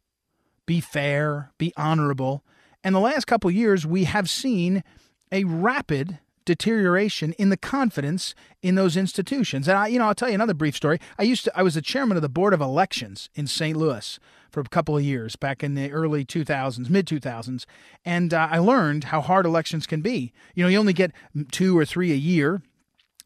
Be 0.67 0.79
fair, 0.79 1.51
be 1.57 1.73
honorable. 1.75 2.43
And 2.83 2.93
the 2.93 2.99
last 2.99 3.25
couple 3.25 3.49
years, 3.49 3.87
we 3.87 4.03
have 4.03 4.29
seen 4.29 4.83
a 5.31 5.45
rapid 5.45 6.19
deterioration 6.45 7.33
in 7.33 7.49
the 7.49 7.57
confidence 7.57 8.33
in 8.61 8.75
those 8.75 8.97
institutions. 8.97 9.67
And 9.67 9.77
I, 9.77 9.87
you 9.87 9.99
know, 9.99 10.05
I'll 10.05 10.15
tell 10.15 10.29
you 10.29 10.35
another 10.35 10.53
brief 10.53 10.75
story. 10.75 10.99
I 11.17 11.23
used 11.23 11.43
to, 11.45 11.51
I 11.57 11.63
was 11.63 11.75
the 11.75 11.81
chairman 11.81 12.17
of 12.17 12.21
the 12.21 12.29
board 12.29 12.53
of 12.53 12.61
elections 12.61 13.29
in 13.35 13.47
St. 13.47 13.77
Louis 13.77 14.19
for 14.51 14.61
a 14.61 14.63
couple 14.63 14.97
of 14.97 15.03
years 15.03 15.35
back 15.35 15.63
in 15.63 15.75
the 15.75 15.91
early 15.91 16.25
2000s, 16.25 16.89
mid 16.89 17.05
2000s, 17.05 17.65
and 18.03 18.33
uh, 18.33 18.47
I 18.49 18.57
learned 18.57 19.05
how 19.05 19.21
hard 19.21 19.45
elections 19.45 19.85
can 19.85 20.01
be. 20.01 20.33
You 20.55 20.63
know, 20.63 20.69
you 20.69 20.79
only 20.79 20.93
get 20.93 21.11
two 21.51 21.77
or 21.77 21.85
three 21.85 22.11
a 22.11 22.15
year. 22.15 22.61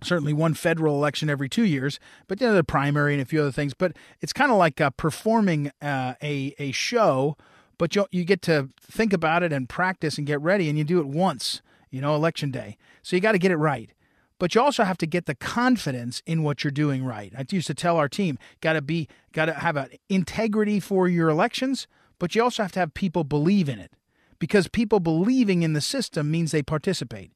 Certainly, 0.01 0.33
one 0.33 0.53
federal 0.53 0.95
election 0.95 1.29
every 1.29 1.47
two 1.47 1.63
years, 1.63 1.97
but 2.27 2.41
you 2.41 2.47
know, 2.47 2.53
the 2.53 2.63
primary 2.65 3.13
and 3.13 3.21
a 3.21 3.25
few 3.25 3.39
other 3.39 3.53
things. 3.53 3.73
But 3.73 3.95
it's 4.19 4.33
kind 4.33 4.51
of 4.51 4.57
like 4.57 4.81
uh, 4.81 4.89
performing 4.89 5.71
uh, 5.81 6.15
a 6.21 6.53
a 6.59 6.73
show, 6.73 7.37
but 7.77 7.95
you 7.95 8.05
you 8.11 8.25
get 8.25 8.41
to 8.41 8.67
think 8.81 9.13
about 9.13 9.43
it 9.43 9.53
and 9.53 9.69
practice 9.69 10.17
and 10.17 10.27
get 10.27 10.41
ready, 10.41 10.67
and 10.67 10.77
you 10.77 10.83
do 10.83 10.99
it 10.99 11.07
once 11.07 11.61
you 11.93 12.01
know, 12.01 12.15
election 12.15 12.49
day. 12.49 12.75
So 13.03 13.15
you 13.15 13.21
got 13.21 13.33
to 13.33 13.39
get 13.39 13.51
it 13.51 13.57
right. 13.57 13.91
But 14.39 14.55
you 14.55 14.61
also 14.61 14.83
have 14.83 14.97
to 14.97 15.05
get 15.05 15.27
the 15.27 15.35
confidence 15.35 16.21
in 16.25 16.43
what 16.43 16.63
you're 16.63 16.71
doing 16.71 17.05
right. 17.05 17.31
I 17.37 17.45
used 17.49 17.67
to 17.67 17.75
tell 17.75 17.97
our 17.97 18.09
team, 18.09 18.39
got 18.61 18.73
to 18.73 18.81
be, 18.81 19.07
got 19.31 19.45
to 19.45 19.53
have 19.53 19.77
an 19.77 19.89
integrity 20.09 20.79
for 20.79 21.07
your 21.07 21.29
elections, 21.29 21.87
but 22.17 22.33
you 22.33 22.43
also 22.43 22.63
have 22.63 22.71
to 22.73 22.79
have 22.79 22.93
people 22.95 23.23
believe 23.23 23.69
in 23.69 23.77
it 23.79 23.93
because 24.39 24.67
people 24.67 24.99
believing 24.99 25.61
in 25.61 25.73
the 25.73 25.81
system 25.81 26.31
means 26.31 26.51
they 26.51 26.63
participate. 26.63 27.31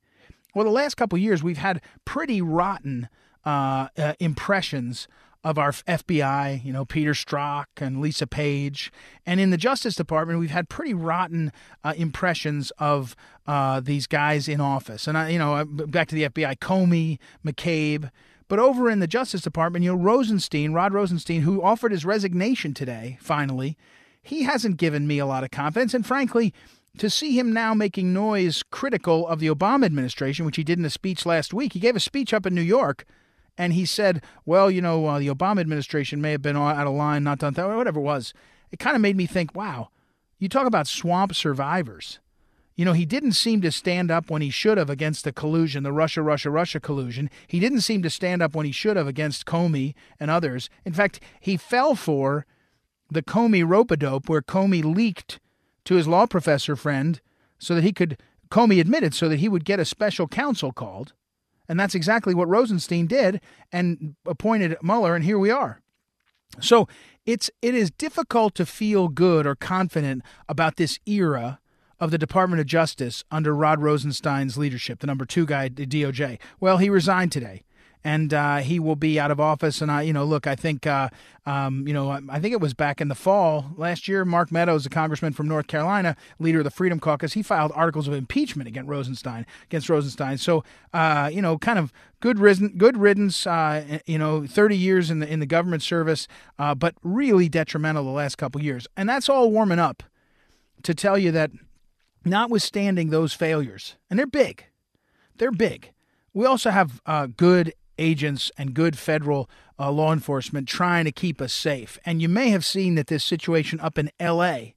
Well, 0.56 0.66
the 0.66 0.72
last 0.72 0.96
couple 0.96 1.20
years, 1.20 1.44
we've 1.44 1.60
had 1.60 1.82
pretty 2.04 2.42
rotten 2.42 3.10
uh, 3.46 3.90
uh, 3.96 4.14
impressions 4.20 5.08
of 5.44 5.58
our 5.58 5.72
FBI, 5.72 6.64
you 6.64 6.74
know, 6.74 6.86
Peter 6.86 7.14
Strzok 7.14 7.66
and 7.78 8.02
Lisa 8.02 8.28
Page. 8.28 8.92
And 9.26 9.40
in 9.40 9.50
the 9.50 9.58
Justice 9.58 9.96
Department, 9.96 10.40
we've 10.40 10.52
had 10.52 10.70
pretty 10.70 10.94
rotten 10.94 11.52
uh, 11.84 11.94
impressions 11.96 12.72
of 12.78 13.16
uh, 13.46 13.80
these 13.80 14.08
guys 14.08 14.48
in 14.48 14.60
office. 14.60 15.08
And, 15.08 15.18
I, 15.18 15.30
you 15.30 15.40
know, 15.40 15.64
back 15.66 16.08
to 16.10 16.16
the 16.16 16.30
FBI, 16.30 16.58
Comey, 16.58 17.20
McCabe. 17.46 18.10
But 18.48 18.60
over 18.60 18.90
in 18.90 19.00
the 19.00 19.08
Justice 19.08 19.42
Department, 19.42 19.84
you 19.84 19.92
know, 19.92 20.02
Rosenstein, 20.02 20.74
Rod 20.74 20.94
Rosenstein, 20.94 21.42
who 21.42 21.62
offered 21.62 21.92
his 21.92 22.06
resignation 22.06 22.74
today, 22.74 23.18
finally, 23.22 23.78
he 24.22 24.44
hasn't 24.44 24.78
given 24.78 25.08
me 25.08 25.20
a 25.20 25.26
lot 25.26 25.44
of 25.44 25.52
confidence. 25.52 25.94
And 25.94 26.06
frankly, 26.06 26.54
to 26.98 27.10
see 27.10 27.38
him 27.38 27.54
now 27.54 27.74
making 27.74 28.14
noise 28.14 28.64
critical 28.72 29.28
of 29.28 29.40
the 29.40 29.48
Obama 29.48 29.86
administration, 29.86 30.46
which 30.46 30.56
he 30.56 30.64
did 30.64 30.80
in 30.80 30.86
a 30.86 30.90
speech 30.90 31.26
last 31.26 31.54
week, 31.54 31.74
he 31.74 31.80
gave 31.80 31.96
a 31.96 32.00
speech 32.00 32.34
up 32.34 32.46
in 32.46 32.56
New 32.56 32.62
York 32.62 33.06
and 33.58 33.74
he 33.74 33.86
said, 33.86 34.22
"Well, 34.46 34.70
you 34.70 34.82
know, 34.82 35.06
uh, 35.06 35.20
the 35.20 35.28
Obama 35.28 35.60
administration 35.60 36.22
may 36.22 36.32
have 36.32 36.42
been 36.42 36.58
out 36.58 36.88
of 36.88 36.94
line, 36.94 37.24
not 37.24 37.40
done 37.40 37.54
that, 37.54 37.68
whatever 37.68 38.00
it 38.00 38.04
was." 38.04 38.34
It 38.72 38.80
kind 38.80 38.96
of 38.96 39.02
made 39.02 39.18
me 39.18 39.26
think, 39.26 39.56
"Wow, 39.56 39.90
you 40.38 40.50
talk 40.50 40.68
about 40.68 40.88
swamp 40.88 41.34
survivors." 41.34 42.20
You 42.76 42.86
know, 42.86 42.94
he 42.94 43.06
didn't 43.06 43.32
seem 43.32 43.62
to 43.62 43.72
stand 43.72 44.12
up 44.12 44.30
when 44.30 44.44
he 44.44 44.52
should 44.52 44.78
have 44.78 44.90
against 44.90 45.24
the 45.24 45.34
collusion, 45.34 45.82
the 45.82 45.92
Russia, 45.92 46.22
Russia, 46.22 46.52
Russia 46.52 46.80
collusion. 46.80 47.28
He 47.48 47.60
didn't 47.60 47.82
seem 47.82 48.04
to 48.04 48.10
stand 48.10 48.44
up 48.44 48.54
when 48.54 48.68
he 48.68 48.72
should 48.72 48.98
have 48.98 49.08
against 49.08 49.48
Comey 49.48 49.96
and 50.20 50.30
others. 50.30 50.70
In 50.86 50.94
fact, 50.94 51.20
he 51.40 51.58
fell 51.58 51.96
for 51.96 52.46
the 53.10 53.24
Comey 53.24 53.68
rope 53.68 53.90
a 53.90 53.98
dope, 53.98 54.30
where 54.30 54.44
Comey 54.44 54.84
leaked 54.84 55.40
to 55.86 55.96
his 55.96 56.08
law 56.08 56.28
professor 56.28 56.76
friend 56.76 57.20
so 57.58 57.74
that 57.74 57.84
he 57.84 57.92
could, 57.92 58.22
Comey 58.52 58.80
admitted, 58.80 59.16
so 59.16 59.28
that 59.28 59.40
he 59.40 59.50
would 59.50 59.66
get 59.66 59.80
a 59.80 59.86
special 59.86 60.28
counsel 60.28 60.72
called. 60.72 61.14
And 61.68 61.80
that's 61.80 61.96
exactly 61.96 62.34
what 62.34 62.48
Rosenstein 62.48 63.08
did 63.08 63.42
and 63.72 64.16
appointed 64.26 64.78
Mueller, 64.82 65.16
and 65.16 65.26
here 65.26 65.40
we 65.40 65.52
are. 65.52 65.82
So 66.60 66.88
it's 67.26 67.52
it 67.62 67.76
is 67.76 67.92
difficult 67.92 68.56
to 68.56 68.66
feel 68.66 69.10
good 69.10 69.46
or 69.46 69.56
confident 69.56 70.24
about 70.48 70.78
this 70.78 71.00
era 71.06 71.60
of 72.00 72.12
the 72.12 72.18
Department 72.18 72.60
of 72.60 72.66
Justice 72.68 73.24
under 73.32 73.54
Rod 73.56 73.82
Rosenstein's 73.82 74.58
leadership, 74.58 75.00
the 75.00 75.08
number 75.08 75.26
two 75.26 75.46
guy 75.46 75.66
at 75.66 75.76
DOJ. 75.76 76.40
Well, 76.60 76.78
he 76.78 76.90
resigned 76.90 77.32
today 77.32 77.64
and 78.08 78.34
uh, 78.34 78.58
he 78.60 78.80
will 78.80 78.96
be 78.96 79.20
out 79.20 79.32
of 79.32 79.40
office. 79.40 79.82
And 79.82 79.92
I, 79.92 80.04
you 80.04 80.14
know, 80.14 80.24
look, 80.24 80.48
I 80.48 80.56
think, 80.56 80.88
uh, 80.88 81.10
um, 81.46 81.86
you 81.86 81.94
know, 81.94 82.10
I 82.30 82.40
think 82.40 82.54
it 82.54 82.62
was 82.62 82.74
back 82.74 83.02
in 83.02 83.10
the 83.10 83.16
fall 83.16 83.74
last 83.76 84.08
year. 84.08 84.24
Mark 84.24 84.50
Meadows, 84.50 84.86
a 84.86 84.90
congressman 84.90 85.34
from 85.34 85.50
North 85.50 85.68
Carolina, 85.68 86.16
leader 86.40 86.60
of 86.60 86.64
the 86.64 86.72
Freedom 86.72 87.02
Caucus, 87.02 87.34
he 87.34 87.44
filed 87.44 87.74
articles 87.76 88.08
of 88.08 88.14
impeachment 88.14 88.70
against 88.70 88.90
Rosenstein. 88.90 89.46
Against 89.66 89.90
Rosenstein. 89.90 90.38
So, 90.38 90.64
uh, 90.94 91.30
you 91.34 91.42
know, 91.42 91.58
kind 91.58 91.78
of 91.78 91.92
good 92.22 92.40
riddance. 92.40 92.72
Good 92.78 92.96
riddance. 92.96 93.46
Uh, 93.46 94.00
you 94.06 94.18
know, 94.18 94.48
thirty 94.48 94.78
years 94.78 95.12
in 95.12 95.20
the 95.20 95.28
in 95.28 95.42
the 95.42 95.46
government 95.46 95.84
service, 95.84 96.30
uh, 96.58 96.74
but 96.76 96.96
really 97.04 97.50
detrimental 97.50 98.06
the 98.06 98.12
last 98.12 98.38
couple 98.38 98.62
years. 98.62 98.88
And 98.96 99.10
that's 99.10 99.28
all 99.28 99.52
warming 99.52 99.80
up 99.80 100.02
to 100.84 100.94
tell 100.94 101.18
you 101.18 101.32
that, 101.34 101.52
notwithstanding 102.24 103.10
those 103.10 103.34
failures, 103.34 103.98
and 104.10 104.18
they're 104.18 104.28
big, 104.46 104.64
they're 105.36 105.52
big. 105.52 105.92
We 106.34 106.46
also 106.46 106.70
have 106.70 107.02
uh, 107.06 107.28
good 107.36 107.74
agents 107.98 108.52
and 108.58 108.74
good 108.74 108.98
federal 108.98 109.50
uh, 109.80 109.92
law 109.92 110.14
enforcement 110.14 110.68
trying 110.68 111.06
to 111.06 111.12
keep 111.12 111.42
us 111.42 111.54
safe. 111.54 112.00
And 112.06 112.22
you 112.22 112.30
may 112.30 112.50
have 112.50 112.66
seen 112.66 112.96
that 112.96 113.08
this 113.08 113.24
situation 113.24 113.80
up 113.80 113.98
in 113.98 114.12
L.A., 114.20 114.76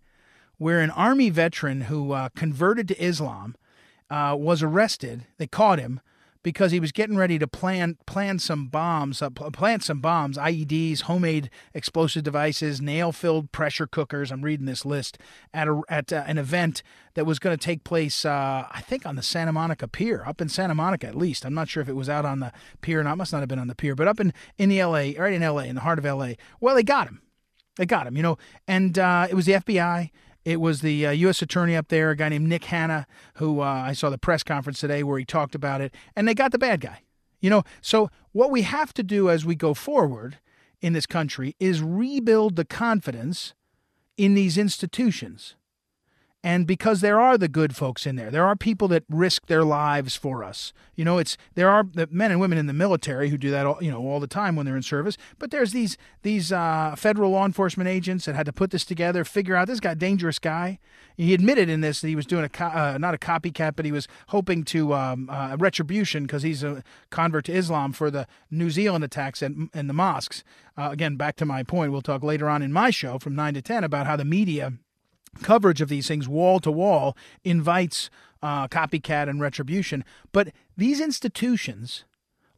where 0.58 0.80
an 0.80 0.90
Army 0.90 1.30
veteran 1.30 1.82
who 1.82 2.12
uh, 2.12 2.28
converted 2.36 2.86
to 2.88 3.02
Islam 3.02 3.56
uh, 4.10 4.36
was 4.38 4.62
arrested. 4.62 5.26
They 5.38 5.46
caught 5.46 5.78
him 5.78 6.00
because 6.42 6.72
he 6.72 6.80
was 6.80 6.92
getting 6.92 7.16
ready 7.16 7.38
to 7.38 7.46
plan 7.46 7.98
plan 8.06 8.38
some 8.38 8.66
bombs, 8.66 9.20
uh, 9.22 9.30
plant 9.30 9.84
some 9.84 10.00
bombs, 10.00 10.36
IEDs, 10.36 11.02
homemade 11.02 11.50
explosive 11.74 12.22
devices, 12.22 12.80
nail-filled 12.80 13.52
pressure 13.52 13.86
cookers. 13.86 14.30
I'm 14.30 14.42
reading 14.42 14.66
this 14.66 14.84
list 14.84 15.18
at 15.52 15.68
a, 15.68 15.82
at 15.88 16.12
uh, 16.12 16.24
an 16.26 16.38
event 16.38 16.82
that 17.14 17.26
was 17.26 17.38
going 17.38 17.56
to 17.56 17.62
take 17.62 17.84
place, 17.84 18.24
uh, 18.24 18.66
I 18.70 18.80
think, 18.80 19.04
on 19.04 19.16
the 19.16 19.22
Santa 19.22 19.52
Monica 19.52 19.88
Pier, 19.88 20.24
up 20.26 20.40
in 20.40 20.48
Santa 20.48 20.74
Monica 20.74 21.06
at 21.06 21.14
least. 21.14 21.44
I'm 21.44 21.54
not 21.54 21.68
sure 21.68 21.82
if 21.82 21.88
it 21.88 21.96
was 21.96 22.08
out 22.08 22.24
on 22.24 22.40
the 22.40 22.52
pier 22.80 23.00
or 23.00 23.04
not. 23.04 23.18
Must 23.18 23.32
not 23.32 23.40
have 23.40 23.48
been 23.48 23.58
on 23.58 23.68
the 23.68 23.74
pier, 23.74 23.94
but 23.94 24.08
up 24.08 24.20
in 24.20 24.32
in 24.58 24.68
the 24.68 24.82
LA, 24.82 25.12
right 25.18 25.32
in 25.32 25.42
LA, 25.42 25.60
in 25.60 25.74
the 25.74 25.82
heart 25.82 25.98
of 25.98 26.04
LA. 26.04 26.32
Well, 26.60 26.74
they 26.74 26.82
got 26.82 27.08
him. 27.08 27.22
They 27.76 27.86
got 27.86 28.06
him, 28.06 28.16
you 28.16 28.22
know, 28.22 28.36
and 28.66 28.98
uh, 28.98 29.26
it 29.30 29.34
was 29.34 29.46
the 29.46 29.52
FBI. 29.52 30.10
It 30.44 30.60
was 30.60 30.80
the 30.80 31.06
uh, 31.06 31.10
U.S. 31.10 31.42
attorney 31.42 31.76
up 31.76 31.88
there, 31.88 32.10
a 32.10 32.16
guy 32.16 32.30
named 32.30 32.48
Nick 32.48 32.64
Hanna, 32.64 33.06
who 33.34 33.60
uh, 33.60 33.64
I 33.64 33.92
saw 33.92 34.10
the 34.10 34.18
press 34.18 34.42
conference 34.42 34.80
today 34.80 35.02
where 35.02 35.18
he 35.18 35.24
talked 35.24 35.54
about 35.54 35.80
it, 35.80 35.94
and 36.16 36.26
they 36.26 36.34
got 36.34 36.52
the 36.52 36.58
bad 36.58 36.80
guy. 36.80 37.02
You 37.40 37.50
know, 37.50 37.62
so 37.80 38.10
what 38.32 38.50
we 38.50 38.62
have 38.62 38.92
to 38.94 39.02
do 39.02 39.30
as 39.30 39.44
we 39.44 39.54
go 39.54 39.74
forward 39.74 40.38
in 40.80 40.92
this 40.92 41.06
country 41.06 41.56
is 41.58 41.82
rebuild 41.82 42.56
the 42.56 42.64
confidence 42.64 43.54
in 44.16 44.34
these 44.34 44.58
institutions. 44.58 45.56
And 46.42 46.66
because 46.66 47.02
there 47.02 47.20
are 47.20 47.36
the 47.36 47.48
good 47.48 47.76
folks 47.76 48.06
in 48.06 48.16
there, 48.16 48.30
there 48.30 48.46
are 48.46 48.56
people 48.56 48.88
that 48.88 49.04
risk 49.10 49.46
their 49.46 49.62
lives 49.62 50.16
for 50.16 50.42
us. 50.42 50.72
You 50.96 51.04
know, 51.04 51.18
it's 51.18 51.36
there 51.54 51.68
are 51.68 51.84
the 51.84 52.08
men 52.10 52.30
and 52.30 52.40
women 52.40 52.56
in 52.56 52.66
the 52.66 52.72
military 52.72 53.28
who 53.28 53.36
do 53.36 53.50
that, 53.50 53.66
all, 53.66 53.76
you 53.82 53.90
know, 53.90 54.00
all 54.00 54.20
the 54.20 54.26
time 54.26 54.56
when 54.56 54.64
they're 54.64 54.76
in 54.76 54.82
service. 54.82 55.18
But 55.38 55.50
there's 55.50 55.72
these 55.72 55.98
these 56.22 56.50
uh, 56.50 56.94
federal 56.96 57.32
law 57.32 57.44
enforcement 57.44 57.88
agents 57.88 58.24
that 58.24 58.34
had 58.34 58.46
to 58.46 58.54
put 58.54 58.70
this 58.70 58.86
together, 58.86 59.22
figure 59.22 59.54
out 59.54 59.68
this 59.68 59.80
guy 59.80 59.92
dangerous 59.92 60.38
guy. 60.38 60.78
He 61.14 61.34
admitted 61.34 61.68
in 61.68 61.82
this 61.82 62.00
that 62.00 62.08
he 62.08 62.16
was 62.16 62.24
doing 62.24 62.44
a 62.44 62.48
co- 62.48 62.64
uh, 62.64 62.96
not 62.98 63.12
a 63.12 63.18
copycat, 63.18 63.76
but 63.76 63.84
he 63.84 63.92
was 63.92 64.08
hoping 64.28 64.64
to 64.64 64.94
um, 64.94 65.28
uh, 65.28 65.56
retribution 65.58 66.22
because 66.22 66.42
he's 66.42 66.62
a 66.62 66.82
convert 67.10 67.44
to 67.46 67.52
Islam 67.52 67.92
for 67.92 68.10
the 68.10 68.26
New 68.50 68.70
Zealand 68.70 69.04
attacks 69.04 69.42
and 69.42 69.68
and 69.74 69.90
the 69.90 69.94
mosques. 69.94 70.42
Uh, 70.78 70.88
again, 70.90 71.16
back 71.16 71.36
to 71.36 71.44
my 71.44 71.62
point. 71.62 71.92
We'll 71.92 72.00
talk 72.00 72.22
later 72.22 72.48
on 72.48 72.62
in 72.62 72.72
my 72.72 72.88
show 72.88 73.18
from 73.18 73.34
nine 73.34 73.52
to 73.52 73.60
ten 73.60 73.84
about 73.84 74.06
how 74.06 74.16
the 74.16 74.24
media 74.24 74.72
coverage 75.42 75.80
of 75.80 75.88
these 75.88 76.08
things 76.08 76.28
wall 76.28 76.60
to 76.60 76.70
wall 76.70 77.16
invites 77.44 78.10
uh, 78.42 78.68
copycat 78.68 79.28
and 79.28 79.40
retribution. 79.40 80.04
But 80.32 80.48
these 80.76 81.00
institutions, 81.00 82.04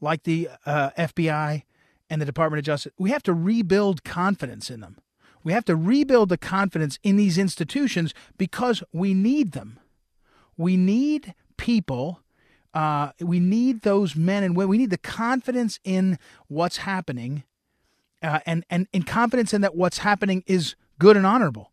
like 0.01 0.25
the 0.25 0.49
uh, 0.65 0.91
FBI 0.99 1.63
and 2.09 2.21
the 2.21 2.27
Department 2.27 2.59
of 2.59 2.65
Justice, 2.65 2.93
we 2.99 3.11
have 3.11 3.23
to 3.25 3.35
rebuild 3.35 4.05
confidence 4.05 4.71
in 4.71 4.81
them. 4.81 4.99
We 5.45 5.53
have 5.53 5.65
to 5.65 5.77
rebuild 5.77 6.29
the 6.29 6.39
confidence 6.39 6.99
in 7.03 7.17
these 7.17 7.37
institutions 7.37 8.15
because 8.39 8.83
we 8.93 9.13
need 9.13 9.53
them. 9.53 9.81
We 10.57 10.77
need 10.77 11.35
people. 11.57 12.21
Uh, 12.73 13.11
we 13.21 13.41
need 13.41 13.83
those 13.83 14.15
men 14.15 14.45
and 14.45 14.57
women. 14.57 14.71
We 14.71 14.79
need 14.79 14.91
the 14.91 14.99
confidence 14.99 15.81
in 15.85 16.19
what's 16.47 16.79
happening, 16.79 17.43
uh, 18.23 18.39
and 18.47 18.65
and 18.71 18.87
in 18.93 19.03
confidence 19.03 19.53
in 19.53 19.61
that 19.63 19.75
what's 19.75 19.99
happening 19.99 20.45
is 20.47 20.77
good 20.99 21.17
and 21.17 21.27
honorable. 21.27 21.72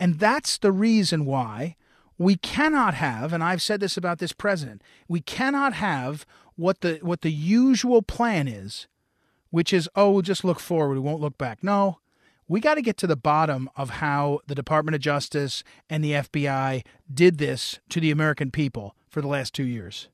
And 0.00 0.18
that's 0.18 0.58
the 0.58 0.72
reason 0.72 1.24
why 1.24 1.76
we 2.18 2.36
cannot 2.36 2.94
have, 2.94 3.32
and 3.32 3.42
I've 3.42 3.62
said 3.62 3.80
this 3.80 3.96
about 3.96 4.18
this 4.18 4.32
president, 4.32 4.82
we 5.08 5.20
cannot 5.20 5.74
have 5.74 6.26
what 6.56 6.80
the 6.80 6.98
what 7.02 7.22
the 7.22 7.32
usual 7.32 8.02
plan 8.02 8.46
is, 8.46 8.86
which 9.50 9.72
is, 9.72 9.88
oh, 9.96 10.10
we'll 10.10 10.22
just 10.22 10.44
look 10.44 10.60
forward, 10.60 10.94
we 10.94 11.00
won't 11.00 11.20
look 11.20 11.38
back. 11.38 11.62
No. 11.62 11.98
We 12.48 12.60
got 12.60 12.74
to 12.74 12.82
get 12.82 12.96
to 12.98 13.06
the 13.06 13.16
bottom 13.16 13.70
of 13.76 13.90
how 13.90 14.40
the 14.46 14.54
Department 14.54 14.94
of 14.94 15.00
Justice 15.00 15.64
and 15.88 16.04
the 16.04 16.12
FBI 16.12 16.84
did 17.12 17.38
this 17.38 17.80
to 17.88 18.00
the 18.00 18.10
American 18.10 18.50
people 18.50 18.94
for 19.08 19.20
the 19.20 19.28
last 19.28 19.54
two 19.54 19.64
years. 19.64 20.08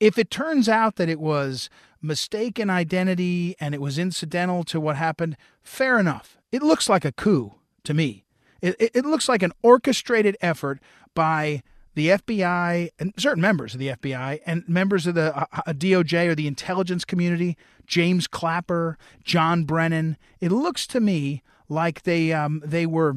If 0.00 0.16
it 0.16 0.30
turns 0.30 0.68
out 0.68 0.96
that 0.96 1.08
it 1.08 1.20
was 1.20 1.68
mistaken 2.00 2.70
identity 2.70 3.56
and 3.60 3.74
it 3.74 3.80
was 3.80 3.98
incidental 3.98 4.64
to 4.64 4.80
what 4.80 4.96
happened, 4.96 5.36
fair 5.62 5.98
enough. 5.98 6.38
It 6.52 6.62
looks 6.62 6.88
like 6.88 7.04
a 7.04 7.12
coup 7.12 7.54
to 7.84 7.92
me. 7.94 8.25
It, 8.66 8.90
it, 8.94 9.04
looks 9.04 9.28
like 9.28 9.42
an 9.42 9.52
orchestrated 9.62 10.36
effort 10.40 10.80
by 11.14 11.62
the 11.94 12.08
FBI 12.08 12.90
and 12.98 13.14
certain 13.16 13.40
members 13.40 13.74
of 13.74 13.80
the 13.80 13.88
FBI 13.88 14.40
and 14.44 14.68
members 14.68 15.06
of 15.06 15.14
the 15.14 15.36
uh, 15.36 15.46
uh 15.52 15.72
DOJ 15.72 16.28
or 16.28 16.34
the 16.34 16.46
intelligence 16.46 17.04
community, 17.04 17.56
James 17.86 18.26
Clapper, 18.26 18.98
John 19.24 19.64
Brennan. 19.64 20.16
It 20.40 20.52
looks 20.52 20.86
to 20.88 21.00
me 21.00 21.42
like 21.68 22.02
they 22.02 22.32
um, 22.32 22.62
they 22.64 22.86
were 22.86 23.16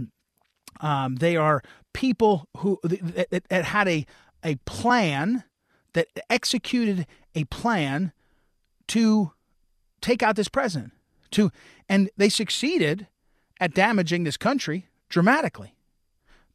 um, 0.81 1.15
they 1.15 1.35
are 1.35 1.61
people 1.93 2.47
who 2.57 2.79
that, 2.83 3.43
that 3.49 3.65
had 3.65 3.87
a 3.87 4.05
a 4.43 4.55
plan 4.65 5.43
that 5.93 6.07
executed 6.29 7.05
a 7.35 7.43
plan 7.45 8.13
to 8.87 9.33
take 10.01 10.23
out 10.23 10.35
this 10.35 10.47
president 10.47 10.93
to 11.31 11.51
and 11.87 12.09
they 12.17 12.29
succeeded 12.29 13.07
at 13.59 13.73
damaging 13.73 14.23
this 14.23 14.37
country 14.37 14.87
dramatically. 15.09 15.75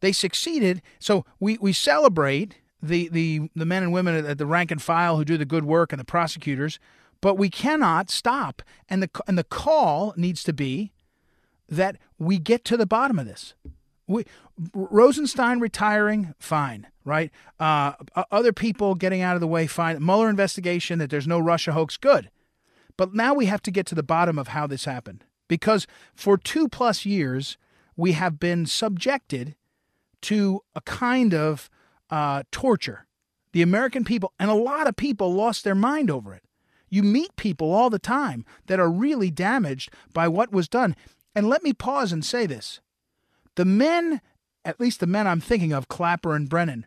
They 0.00 0.12
succeeded. 0.12 0.82
So 0.98 1.24
we, 1.40 1.58
we 1.60 1.72
celebrate 1.72 2.56
the, 2.82 3.08
the, 3.08 3.50
the 3.54 3.66
men 3.66 3.82
and 3.82 3.92
women 3.92 4.26
at 4.26 4.38
the 4.38 4.46
rank 4.46 4.70
and 4.70 4.80
file 4.80 5.16
who 5.16 5.24
do 5.24 5.36
the 5.36 5.44
good 5.44 5.64
work 5.64 5.92
and 5.92 6.00
the 6.00 6.04
prosecutors, 6.04 6.78
but 7.20 7.38
we 7.38 7.48
cannot 7.48 8.10
stop. 8.10 8.62
And 8.88 9.02
the, 9.02 9.10
and 9.26 9.38
the 9.38 9.44
call 9.44 10.12
needs 10.16 10.44
to 10.44 10.52
be 10.52 10.92
that 11.68 11.96
we 12.18 12.38
get 12.38 12.64
to 12.66 12.76
the 12.76 12.86
bottom 12.86 13.18
of 13.18 13.26
this. 13.26 13.54
We, 14.06 14.26
Rosenstein 14.74 15.60
retiring, 15.60 16.34
fine, 16.38 16.88
right? 17.04 17.30
Uh, 17.58 17.92
other 18.30 18.52
people 18.52 18.94
getting 18.94 19.22
out 19.22 19.34
of 19.34 19.40
the 19.40 19.46
way, 19.46 19.66
fine. 19.66 20.04
Mueller 20.04 20.28
investigation 20.28 20.98
that 20.98 21.08
there's 21.08 21.26
no 21.26 21.38
Russia 21.38 21.72
hoax, 21.72 21.96
good. 21.96 22.30
But 22.98 23.14
now 23.14 23.32
we 23.32 23.46
have 23.46 23.62
to 23.62 23.70
get 23.70 23.86
to 23.86 23.94
the 23.94 24.02
bottom 24.02 24.38
of 24.38 24.48
how 24.48 24.66
this 24.66 24.84
happened. 24.84 25.24
Because 25.48 25.86
for 26.14 26.36
two 26.36 26.68
plus 26.68 27.06
years, 27.06 27.56
we 27.96 28.12
have 28.12 28.38
been 28.38 28.66
subjected 28.66 29.54
to 30.22 30.62
a 30.74 30.80
kind 30.80 31.34
of 31.34 31.70
uh, 32.10 32.42
torture. 32.50 33.06
The 33.52 33.62
American 33.62 34.04
people, 34.04 34.32
and 34.38 34.50
a 34.50 34.54
lot 34.54 34.88
of 34.88 34.96
people 34.96 35.32
lost 35.32 35.64
their 35.64 35.74
mind 35.74 36.10
over 36.10 36.34
it. 36.34 36.42
You 36.88 37.02
meet 37.02 37.36
people 37.36 37.72
all 37.72 37.90
the 37.90 37.98
time 37.98 38.44
that 38.66 38.80
are 38.80 38.90
really 38.90 39.30
damaged 39.30 39.92
by 40.12 40.28
what 40.28 40.52
was 40.52 40.68
done. 40.68 40.96
And 41.34 41.48
let 41.48 41.62
me 41.62 41.72
pause 41.72 42.12
and 42.12 42.24
say 42.24 42.46
this 42.46 42.80
the 43.54 43.64
men, 43.64 44.20
at 44.64 44.80
least 44.80 45.00
the 45.00 45.06
men 45.06 45.26
I'm 45.26 45.40
thinking 45.40 45.72
of, 45.72 45.88
Clapper 45.88 46.34
and 46.34 46.48
Brennan, 46.48 46.86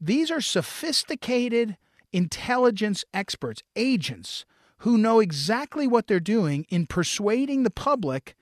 these 0.00 0.30
are 0.30 0.40
sophisticated 0.40 1.76
intelligence 2.12 3.04
experts, 3.12 3.62
agents 3.76 4.44
who 4.78 4.96
know 4.96 5.20
exactly 5.20 5.86
what 5.86 6.06
they're 6.06 6.20
doing 6.20 6.64
in 6.68 6.86
persuading 6.86 7.64
the 7.64 7.70
public 7.70 8.36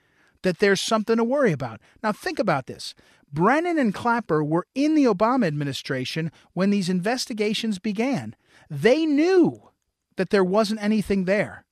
that 0.47 0.61
there's 0.61 0.81
something 0.81 1.17
to 1.17 1.25
worry 1.25 1.51
about. 1.51 1.81
Now, 2.05 2.13
think 2.13 2.39
about 2.39 2.67
this. 2.67 2.95
Brennan 3.33 3.81
and 3.81 3.93
Clapper 3.93 4.45
were 4.45 4.69
in 4.77 4.95
the 4.95 5.05
Obama 5.05 5.49
administration 5.49 6.31
when 6.53 6.71
these 6.71 6.89
investigations 6.89 7.81
began. 7.81 8.37
They 8.71 9.07
knew 9.07 9.71
that 10.15 10.31
there 10.31 10.45
wasn't 10.45 10.85
anything 10.85 11.25
there. 11.25 11.65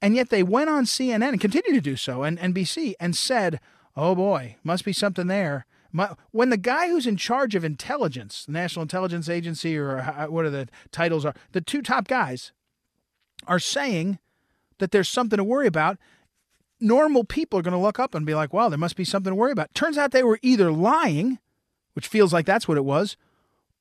And 0.00 0.16
yet 0.16 0.30
they 0.30 0.42
went 0.42 0.70
on 0.70 0.84
CNN 0.84 1.28
and 1.28 1.40
continue 1.42 1.74
to 1.74 1.82
do 1.82 1.94
so 1.94 2.22
and 2.22 2.38
NBC 2.38 2.94
and 2.98 3.14
said, 3.14 3.60
oh 3.96 4.14
boy, 4.14 4.56
must 4.64 4.86
be 4.86 4.94
something 4.94 5.26
there. 5.26 5.66
When 6.30 6.48
the 6.48 6.56
guy 6.56 6.88
who's 6.88 7.06
in 7.06 7.18
charge 7.18 7.54
of 7.54 7.64
intelligence, 7.64 8.46
the 8.46 8.52
National 8.52 8.82
Intelligence 8.82 9.28
Agency, 9.28 9.76
or 9.76 10.00
what 10.30 10.46
are 10.46 10.50
the 10.50 10.68
titles 10.90 11.26
are, 11.26 11.34
the 11.52 11.60
two 11.60 11.82
top 11.82 12.08
guys 12.08 12.52
are 13.46 13.58
saying 13.58 14.18
that 14.78 14.90
there's 14.90 15.10
something 15.10 15.36
to 15.36 15.44
worry 15.44 15.66
about, 15.66 15.98
normal 16.82 17.24
people 17.24 17.58
are 17.58 17.62
going 17.62 17.72
to 17.72 17.78
look 17.78 17.98
up 17.98 18.14
and 18.14 18.26
be 18.26 18.34
like, 18.34 18.52
wow, 18.52 18.68
there 18.68 18.78
must 18.78 18.96
be 18.96 19.04
something 19.04 19.30
to 19.30 19.34
worry 19.34 19.52
about. 19.52 19.74
Turns 19.74 19.96
out 19.96 20.10
they 20.10 20.22
were 20.22 20.38
either 20.42 20.70
lying, 20.70 21.38
which 21.94 22.08
feels 22.08 22.32
like 22.32 22.46
that's 22.46 22.68
what 22.68 22.76
it 22.76 22.84
was, 22.84 23.16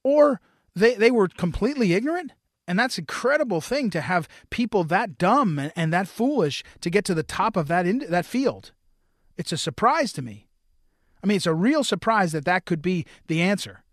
or 0.04 0.40
they, 0.76 0.96
they 0.96 1.12
were 1.12 1.28
completely 1.28 1.94
ignorant. 1.94 2.32
And 2.68 2.80
that's 2.80 2.98
an 2.98 3.04
incredible 3.04 3.60
thing 3.60 3.90
to 3.90 4.02
have 4.02 4.30
people 4.50 4.84
that 4.86 5.18
dumb 5.18 5.60
and, 5.60 5.74
and 5.76 5.92
that 5.92 6.08
foolish 6.08 6.64
to 6.82 6.90
get 6.90 7.04
to 7.06 7.14
the 7.14 7.24
top 7.24 7.58
of 7.58 7.68
that, 7.68 7.86
in, 7.86 8.00
that 8.10 8.26
field. 8.26 8.72
It's 9.38 9.52
a 9.52 9.58
surprise 9.58 10.14
to 10.14 10.22
me. 10.22 10.48
I 11.24 11.28
mean, 11.28 11.38
it's 11.38 11.46
a 11.46 11.54
real 11.54 11.84
surprise 11.84 12.32
that 12.32 12.46
that 12.46 12.66
could 12.66 12.82
be 12.82 13.06
the 13.28 13.42
answer. 13.42 13.84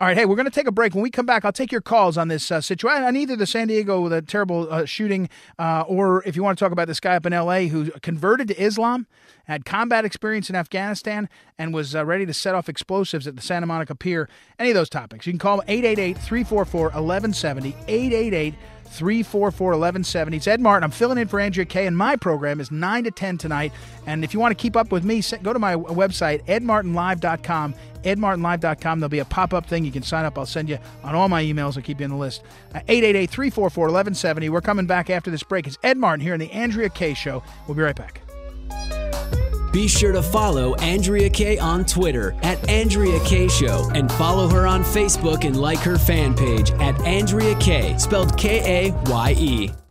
All 0.00 0.06
right, 0.06 0.16
hey, 0.16 0.26
we're 0.26 0.36
going 0.36 0.46
to 0.46 0.52
take 0.52 0.68
a 0.68 0.72
break. 0.72 0.94
When 0.94 1.02
we 1.02 1.10
come 1.10 1.26
back, 1.26 1.44
I'll 1.44 1.50
take 1.50 1.72
your 1.72 1.80
calls 1.80 2.16
on 2.16 2.28
this 2.28 2.52
uh, 2.52 2.60
situation, 2.60 3.02
on 3.02 3.16
either 3.16 3.34
the 3.34 3.48
San 3.48 3.66
Diego, 3.66 4.08
the 4.08 4.22
terrible 4.22 4.72
uh, 4.72 4.84
shooting, 4.84 5.28
uh, 5.58 5.82
or 5.88 6.22
if 6.24 6.36
you 6.36 6.44
want 6.44 6.56
to 6.56 6.64
talk 6.64 6.70
about 6.70 6.86
this 6.86 7.00
guy 7.00 7.16
up 7.16 7.26
in 7.26 7.32
L.A. 7.32 7.66
who 7.66 7.90
converted 8.00 8.46
to 8.46 8.62
Islam, 8.62 9.08
had 9.46 9.64
combat 9.64 10.04
experience 10.04 10.48
in 10.48 10.54
Afghanistan, 10.54 11.28
and 11.58 11.74
was 11.74 11.96
uh, 11.96 12.04
ready 12.04 12.24
to 12.26 12.32
set 12.32 12.54
off 12.54 12.68
explosives 12.68 13.26
at 13.26 13.34
the 13.34 13.42
Santa 13.42 13.66
Monica 13.66 13.96
Pier. 13.96 14.28
Any 14.56 14.70
of 14.70 14.76
those 14.76 14.88
topics, 14.88 15.26
you 15.26 15.32
can 15.32 15.40
call 15.40 15.62
888 15.66 16.16
344 16.16 16.82
1170. 16.84 17.70
888 17.88 18.54
344 18.88 19.68
1170. 19.70 20.36
It's 20.36 20.46
Ed 20.46 20.60
Martin. 20.60 20.84
I'm 20.84 20.90
filling 20.90 21.18
in 21.18 21.28
for 21.28 21.40
Andrea 21.40 21.66
Kaye, 21.66 21.86
and 21.86 21.96
my 21.96 22.16
program 22.16 22.60
is 22.60 22.70
9 22.70 23.04
to 23.04 23.10
10 23.10 23.38
tonight. 23.38 23.72
And 24.06 24.24
if 24.24 24.32
you 24.32 24.40
want 24.40 24.56
to 24.56 24.60
keep 24.60 24.76
up 24.76 24.92
with 24.92 25.04
me, 25.04 25.22
go 25.42 25.52
to 25.52 25.58
my 25.58 25.74
website, 25.74 26.44
edmartinlive.com. 26.46 27.74
edmartinlive.com. 28.02 29.00
There'll 29.00 29.08
be 29.08 29.18
a 29.18 29.24
pop 29.24 29.52
up 29.54 29.66
thing. 29.66 29.84
You 29.84 29.92
can 29.92 30.02
sign 30.02 30.24
up. 30.24 30.38
I'll 30.38 30.46
send 30.46 30.68
you 30.68 30.78
on 31.02 31.14
all 31.14 31.28
my 31.28 31.42
emails. 31.42 31.76
I'll 31.76 31.82
keep 31.82 32.00
you 32.00 32.04
on 32.04 32.10
the 32.10 32.16
list. 32.16 32.42
Uh, 32.74 32.80
888 32.88 33.30
344 33.30 33.84
1170. 33.84 34.48
We're 34.48 34.60
coming 34.60 34.86
back 34.86 35.10
after 35.10 35.30
this 35.30 35.42
break. 35.42 35.66
It's 35.66 35.78
Ed 35.82 35.96
Martin 35.96 36.20
here 36.20 36.34
in 36.34 36.40
the 36.40 36.50
Andrea 36.52 36.88
Kaye 36.88 37.14
Show. 37.14 37.42
We'll 37.66 37.76
be 37.76 37.82
right 37.82 37.96
back. 37.96 38.22
Be 39.72 39.86
sure 39.86 40.12
to 40.12 40.22
follow 40.22 40.74
Andrea 40.76 41.28
Kaye 41.28 41.58
on 41.58 41.84
Twitter 41.84 42.34
at 42.42 42.68
Andrea 42.70 43.20
Kaye 43.20 43.48
Show 43.48 43.90
and 43.94 44.10
follow 44.12 44.48
her 44.48 44.66
on 44.66 44.82
Facebook 44.82 45.44
and 45.44 45.60
like 45.60 45.78
her 45.80 45.98
fan 45.98 46.34
page 46.34 46.70
at 46.72 46.98
Andrea 47.02 47.54
Kaye, 47.56 47.96
spelled 47.98 48.36
K 48.38 48.88
A 48.88 48.92
Y 49.10 49.34
E. 49.38 49.70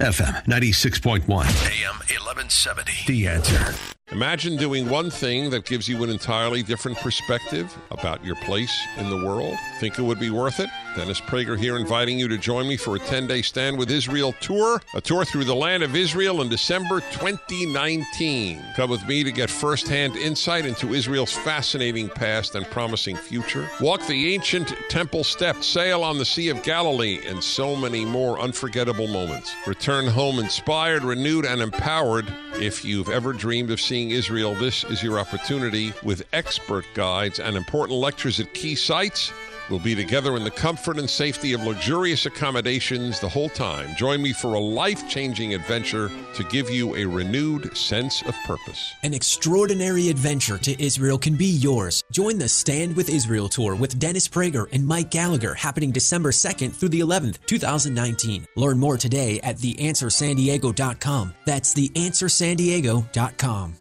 FM 0.00 0.44
96.1, 0.44 1.22
AM 1.24 1.96
1170. 1.96 2.92
The 3.06 3.28
answer. 3.28 3.74
Imagine 4.12 4.56
doing 4.56 4.88
one 4.88 5.10
thing 5.10 5.50
that 5.50 5.64
gives 5.64 5.88
you 5.88 6.04
an 6.04 6.10
entirely 6.10 6.62
different 6.62 6.98
perspective 6.98 7.74
about 7.90 8.24
your 8.24 8.36
place 8.36 8.72
in 8.98 9.08
the 9.08 9.26
world. 9.26 9.56
Think 9.80 9.98
it 9.98 10.02
would 10.02 10.20
be 10.20 10.30
worth 10.30 10.60
it? 10.60 10.68
Dennis 10.94 11.20
Prager 11.20 11.58
here 11.58 11.76
inviting 11.76 12.18
you 12.18 12.28
to 12.28 12.38
join 12.38 12.68
me 12.68 12.76
for 12.76 12.96
a 12.96 12.98
10 13.00 13.26
day 13.26 13.42
Stand 13.42 13.76
with 13.76 13.90
Israel 13.90 14.32
tour, 14.34 14.80
a 14.94 15.00
tour 15.00 15.24
through 15.24 15.44
the 15.44 15.54
land 15.54 15.82
of 15.82 15.96
Israel 15.96 16.40
in 16.40 16.48
December 16.48 17.00
2019. 17.10 18.62
Come 18.76 18.90
with 18.90 19.06
me 19.08 19.24
to 19.24 19.32
get 19.32 19.50
firsthand 19.50 20.16
insight 20.16 20.64
into 20.64 20.94
Israel's 20.94 21.32
fascinating 21.32 22.08
past 22.08 22.54
and 22.54 22.64
promising 22.66 23.16
future. 23.16 23.68
Walk 23.80 24.06
the 24.06 24.34
ancient 24.34 24.68
temple 24.88 25.24
steps, 25.24 25.66
sail 25.66 26.04
on 26.04 26.16
the 26.16 26.24
Sea 26.24 26.48
of 26.48 26.62
Galilee, 26.62 27.20
and 27.26 27.42
so 27.42 27.74
many 27.74 28.04
more 28.04 28.38
unforgettable 28.38 29.08
moments. 29.08 29.54
Return 29.66 29.85
home 29.86 30.40
inspired, 30.40 31.04
renewed, 31.04 31.44
and 31.44 31.62
empowered. 31.62 32.26
If 32.54 32.84
you've 32.84 33.08
ever 33.08 33.32
dreamed 33.32 33.70
of 33.70 33.80
seeing 33.80 34.10
Israel, 34.10 34.52
this 34.56 34.82
is 34.82 35.00
your 35.00 35.20
opportunity 35.20 35.92
with 36.02 36.26
expert 36.32 36.84
guides 36.94 37.38
and 37.38 37.56
important 37.56 38.00
lectures 38.00 38.40
at 38.40 38.52
key 38.52 38.74
sites. 38.74 39.32
We'll 39.68 39.80
be 39.80 39.94
together 39.94 40.36
in 40.36 40.44
the 40.44 40.50
comfort 40.50 40.98
and 40.98 41.10
safety 41.10 41.52
of 41.52 41.62
luxurious 41.62 42.26
accommodations 42.26 43.18
the 43.18 43.28
whole 43.28 43.48
time. 43.48 43.94
Join 43.96 44.22
me 44.22 44.32
for 44.32 44.54
a 44.54 44.60
life 44.60 45.08
changing 45.08 45.54
adventure 45.54 46.10
to 46.34 46.44
give 46.44 46.70
you 46.70 46.94
a 46.94 47.04
renewed 47.04 47.76
sense 47.76 48.22
of 48.22 48.36
purpose. 48.44 48.94
An 49.02 49.12
extraordinary 49.12 50.08
adventure 50.08 50.58
to 50.58 50.80
Israel 50.82 51.18
can 51.18 51.34
be 51.34 51.46
yours. 51.46 52.04
Join 52.12 52.38
the 52.38 52.48
Stand 52.48 52.94
with 52.94 53.08
Israel 53.08 53.48
tour 53.48 53.74
with 53.74 53.98
Dennis 53.98 54.28
Prager 54.28 54.68
and 54.72 54.86
Mike 54.86 55.10
Gallagher 55.10 55.54
happening 55.54 55.90
December 55.90 56.30
2nd 56.30 56.72
through 56.72 56.90
the 56.90 57.00
11th, 57.00 57.38
2019. 57.46 58.46
Learn 58.54 58.78
more 58.78 58.96
today 58.96 59.40
at 59.42 59.56
theanswersandiego.com. 59.56 61.34
That's 61.44 61.74
theanswersandiego.com. 61.74 63.74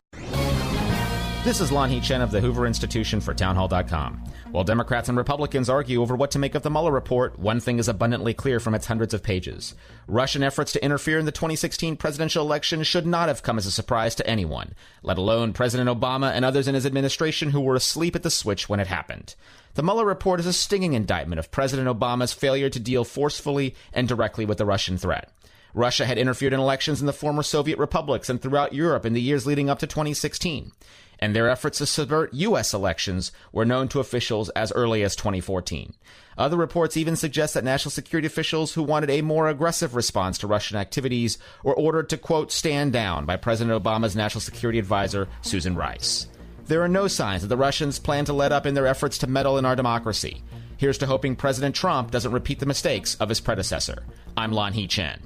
This 1.43 1.61
is 1.61 1.69
Lanhee 1.69 2.01
Chen 2.01 2.21
of 2.21 2.31
the 2.31 2.41
Hoover 2.41 2.65
Institution 2.65 3.21
for 3.21 3.35
Townhall.com. 3.35 4.23
While 4.55 4.63
Democrats 4.63 5.09
and 5.09 5.17
Republicans 5.17 5.67
argue 5.67 6.01
over 6.01 6.15
what 6.15 6.31
to 6.31 6.39
make 6.39 6.55
of 6.55 6.63
the 6.63 6.69
Mueller 6.69 6.93
report, 6.93 7.37
one 7.37 7.59
thing 7.59 7.77
is 7.77 7.89
abundantly 7.89 8.33
clear 8.33 8.61
from 8.61 8.73
its 8.73 8.85
hundreds 8.85 9.13
of 9.13 9.21
pages. 9.21 9.75
Russian 10.07 10.43
efforts 10.43 10.71
to 10.71 10.81
interfere 10.81 11.19
in 11.19 11.25
the 11.25 11.33
2016 11.33 11.97
presidential 11.97 12.41
election 12.41 12.81
should 12.83 13.05
not 13.05 13.27
have 13.27 13.43
come 13.43 13.57
as 13.57 13.65
a 13.65 13.71
surprise 13.71 14.15
to 14.15 14.25
anyone, 14.25 14.73
let 15.03 15.17
alone 15.17 15.51
President 15.51 15.89
Obama 15.89 16.31
and 16.31 16.45
others 16.45 16.69
in 16.69 16.73
his 16.73 16.85
administration 16.85 17.49
who 17.49 17.59
were 17.59 17.75
asleep 17.75 18.15
at 18.15 18.23
the 18.23 18.29
switch 18.29 18.69
when 18.69 18.79
it 18.79 18.87
happened. 18.87 19.35
The 19.73 19.83
Mueller 19.83 20.05
report 20.05 20.39
is 20.39 20.45
a 20.45 20.53
stinging 20.53 20.93
indictment 20.93 21.39
of 21.39 21.51
President 21.51 21.89
Obama's 21.89 22.31
failure 22.31 22.69
to 22.69 22.79
deal 22.79 23.03
forcefully 23.03 23.75
and 23.91 24.07
directly 24.07 24.45
with 24.45 24.57
the 24.57 24.65
Russian 24.65 24.97
threat. 24.97 25.33
Russia 25.73 26.05
had 26.05 26.17
interfered 26.17 26.53
in 26.53 26.61
elections 26.61 27.01
in 27.01 27.07
the 27.07 27.11
former 27.11 27.43
Soviet 27.43 27.77
republics 27.77 28.29
and 28.29 28.41
throughout 28.41 28.71
Europe 28.71 29.05
in 29.05 29.11
the 29.11 29.21
years 29.21 29.45
leading 29.45 29.69
up 29.69 29.79
to 29.79 29.87
2016 29.87 30.71
and 31.19 31.35
their 31.35 31.49
efforts 31.49 31.79
to 31.79 31.85
subvert 31.85 32.33
U.S. 32.33 32.73
elections 32.73 33.31
were 33.51 33.65
known 33.65 33.87
to 33.89 33.99
officials 33.99 34.49
as 34.49 34.71
early 34.73 35.03
as 35.03 35.15
2014. 35.15 35.93
Other 36.37 36.57
reports 36.57 36.97
even 36.97 37.15
suggest 37.15 37.53
that 37.53 37.63
national 37.63 37.91
security 37.91 38.27
officials 38.27 38.73
who 38.73 38.83
wanted 38.83 39.09
a 39.09 39.21
more 39.21 39.47
aggressive 39.47 39.95
response 39.95 40.37
to 40.39 40.47
Russian 40.47 40.77
activities 40.77 41.37
were 41.63 41.75
ordered 41.75 42.09
to, 42.09 42.17
quote, 42.17 42.51
stand 42.51 42.91
down 42.91 43.25
by 43.25 43.37
President 43.37 43.81
Obama's 43.81 44.15
national 44.15 44.41
security 44.41 44.79
advisor, 44.79 45.27
Susan 45.41 45.75
Rice. 45.75 46.27
There 46.67 46.81
are 46.81 46.89
no 46.89 47.07
signs 47.07 47.43
that 47.43 47.47
the 47.47 47.57
Russians 47.57 47.99
plan 47.99 48.25
to 48.25 48.33
let 48.33 48.51
up 48.51 48.65
in 48.65 48.73
their 48.73 48.87
efforts 48.87 49.19
to 49.19 49.27
meddle 49.27 49.57
in 49.57 49.65
our 49.65 49.75
democracy. 49.75 50.43
Here's 50.77 50.97
to 50.97 51.05
hoping 51.05 51.35
President 51.35 51.75
Trump 51.75 52.11
doesn't 52.11 52.33
repeat 52.33 52.59
the 52.59 52.65
mistakes 52.65 53.15
of 53.15 53.29
his 53.29 53.39
predecessor. 53.39 54.03
I'm 54.35 54.51
Lanhee 54.51 54.89
Chen. 54.89 55.21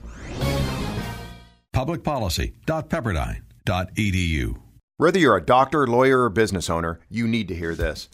Publicpolicy.pepperdine.edu. 1.74 4.58
Whether 5.00 5.18
you're 5.18 5.38
a 5.38 5.42
doctor, 5.42 5.88
lawyer, 5.88 6.24
or 6.24 6.30
business 6.30 6.70
owner, 6.70 7.00
you 7.10 7.26
need 7.26 7.48
to 7.48 7.56
hear 7.56 7.74
this. 7.74 8.10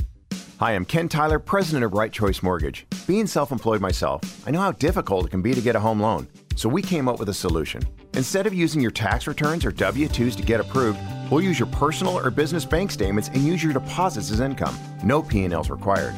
Hi, 0.59 0.73
I'm 0.73 0.85
Ken 0.85 1.09
Tyler, 1.09 1.39
president 1.39 1.83
of 1.83 1.93
Right 1.93 2.11
Choice 2.11 2.43
Mortgage. 2.43 2.85
Being 3.07 3.25
self 3.25 3.51
employed 3.51 3.81
myself, 3.81 4.21
I 4.45 4.51
know 4.51 4.59
how 4.59 4.71
difficult 4.73 5.25
it 5.25 5.31
can 5.31 5.41
be 5.41 5.55
to 5.55 5.61
get 5.61 5.75
a 5.75 5.79
home 5.79 5.99
loan. 5.99 6.27
So 6.55 6.69
we 6.69 6.83
came 6.83 7.09
up 7.09 7.17
with 7.17 7.29
a 7.29 7.33
solution. 7.33 7.81
Instead 8.13 8.45
of 8.45 8.53
using 8.53 8.81
your 8.81 8.91
tax 8.91 9.25
returns 9.25 9.65
or 9.65 9.71
W 9.71 10.07
2s 10.07 10.35
to 10.35 10.43
get 10.43 10.59
approved, 10.59 10.99
we'll 11.31 11.41
use 11.41 11.57
your 11.57 11.69
personal 11.69 12.19
or 12.19 12.29
business 12.29 12.65
bank 12.65 12.91
statements 12.91 13.29
and 13.29 13.37
use 13.37 13.63
your 13.63 13.73
deposits 13.73 14.29
as 14.29 14.39
income. 14.39 14.77
No 15.03 15.23
P&Ls 15.23 15.71
required. 15.71 16.13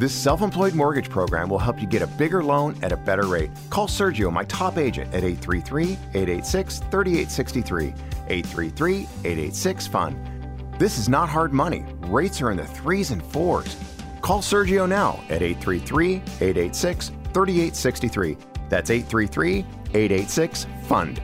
This 0.00 0.14
self 0.14 0.40
employed 0.40 0.74
mortgage 0.74 1.10
program 1.10 1.50
will 1.50 1.58
help 1.58 1.78
you 1.78 1.86
get 1.86 2.00
a 2.00 2.06
bigger 2.06 2.42
loan 2.42 2.74
at 2.82 2.90
a 2.90 2.96
better 2.96 3.26
rate. 3.26 3.50
Call 3.68 3.86
Sergio, 3.86 4.32
my 4.32 4.44
top 4.44 4.78
agent, 4.78 5.08
at 5.08 5.24
833 5.24 5.92
886 6.14 6.78
3863. 6.78 7.88
833 8.28 8.96
886 8.96 9.86
FUN. 9.88 10.72
This 10.78 10.96
is 10.96 11.10
not 11.10 11.28
hard 11.28 11.52
money. 11.52 11.84
Rates 12.06 12.40
are 12.40 12.50
in 12.50 12.56
the 12.56 12.64
threes 12.64 13.10
and 13.10 13.22
fours. 13.22 13.76
Call 14.22 14.40
Sergio 14.40 14.88
now 14.88 15.20
at 15.28 15.42
833 15.42 16.14
886 16.14 17.08
3863. 17.34 18.38
That's 18.70 18.88
833 18.88 19.58
886 19.58 20.66
FUND. 20.84 21.20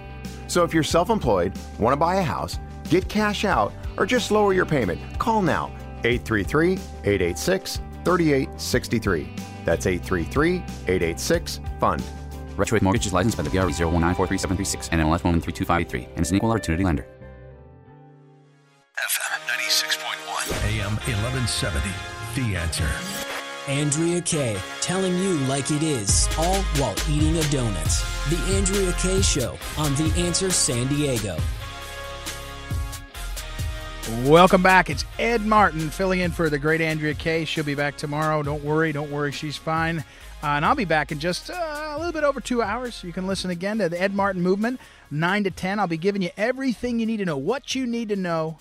So 0.49 0.65
if 0.65 0.75
you're 0.75 0.83
self 0.83 1.09
employed, 1.09 1.59
want 1.79 1.95
to 1.95 1.97
buy 1.97 2.17
a 2.17 2.23
house, 2.23 2.59
get 2.91 3.09
cash 3.09 3.47
out, 3.47 3.73
or 3.97 4.05
just 4.05 4.31
lower 4.31 4.53
your 4.53 4.67
payment, 4.67 5.01
call 5.19 5.41
now 5.41 5.69
833 6.05 6.73
886 7.05 7.81
3863. 8.07 9.29
That's 9.65 9.85
833 9.85 10.59
886 10.87 11.61
FUND. 11.81 12.03
Right 12.57 12.81
Mortgage 12.81 13.05
is 13.05 13.13
licensed 13.13 13.37
by 13.37 13.43
the 13.43 13.51
BRE 13.51 13.67
019437336 13.67 14.91
and 14.93 15.03
NMLS 15.03 15.23
1132583 15.23 16.09
and 16.15 16.21
is 16.21 16.31
an 16.31 16.37
equal 16.37 16.53
opportunity 16.53 16.85
lender. 16.85 17.05
FM 18.97 19.41
96.1, 19.49 20.79
AM 20.79 20.93
1170. 20.95 21.91
The 22.37 22.57
answer. 22.57 22.89
Andrea 23.67 24.23
Kaye, 24.23 24.57
telling 24.81 25.19
you 25.19 25.39
like 25.49 25.73
it 25.73 25.83
is, 25.83 26.29
all 26.39 26.63
while 26.79 26.95
eating 27.11 27.37
a 27.39 27.47
donut. 27.51 28.31
The 28.31 28.55
Andrea 28.55 28.93
Kaye 29.01 29.21
Show 29.21 29.59
on 29.77 29.93
The 29.97 30.13
Answer 30.17 30.53
San 30.53 30.87
Diego. 30.87 31.37
Welcome 34.09 34.63
back. 34.63 34.89
It's 34.89 35.05
Ed 35.19 35.45
Martin 35.45 35.91
filling 35.91 36.21
in 36.21 36.31
for 36.31 36.49
the 36.49 36.61
great 36.61 36.81
Andrea 36.81 37.13
Kaye. 37.13 37.45
She'll 37.45 37.65
be 37.65 37.75
back 37.75 37.97
tomorrow. 37.97 38.41
Don't 38.45 38.63
worry, 38.63 38.93
don't 38.93 39.11
worry, 39.11 39.33
she's 39.33 39.57
fine. 39.57 39.99
Uh, 40.45 40.47
and 40.47 40.65
I'll 40.65 40.77
be 40.77 40.85
back 40.85 41.11
in 41.11 41.19
just 41.19 41.51
uh, 41.51 41.55
a 41.91 41.99
little 41.99 42.13
bit 42.13 42.23
over 42.23 42.41
two 42.41 42.63
hours. 42.63 43.03
You 43.03 43.13
can 43.13 43.27
listen 43.27 43.51
again 43.51 43.79
to 43.79 43.89
the 43.89 44.01
Ed 44.01 44.15
Martin 44.15 44.43
Movement, 44.43 44.79
9 45.11 45.45
to 45.45 45.51
10. 45.51 45.81
I'll 45.81 45.89
be 45.89 45.97
giving 45.97 46.23
you 46.23 46.31
everything 46.37 47.01
you 47.01 47.07
need 47.07 47.17
to 47.17 47.25
know, 47.25 47.37
what 47.37 47.75
you 47.75 47.85
need 47.85 48.09
to 48.11 48.17
know, 48.17 48.59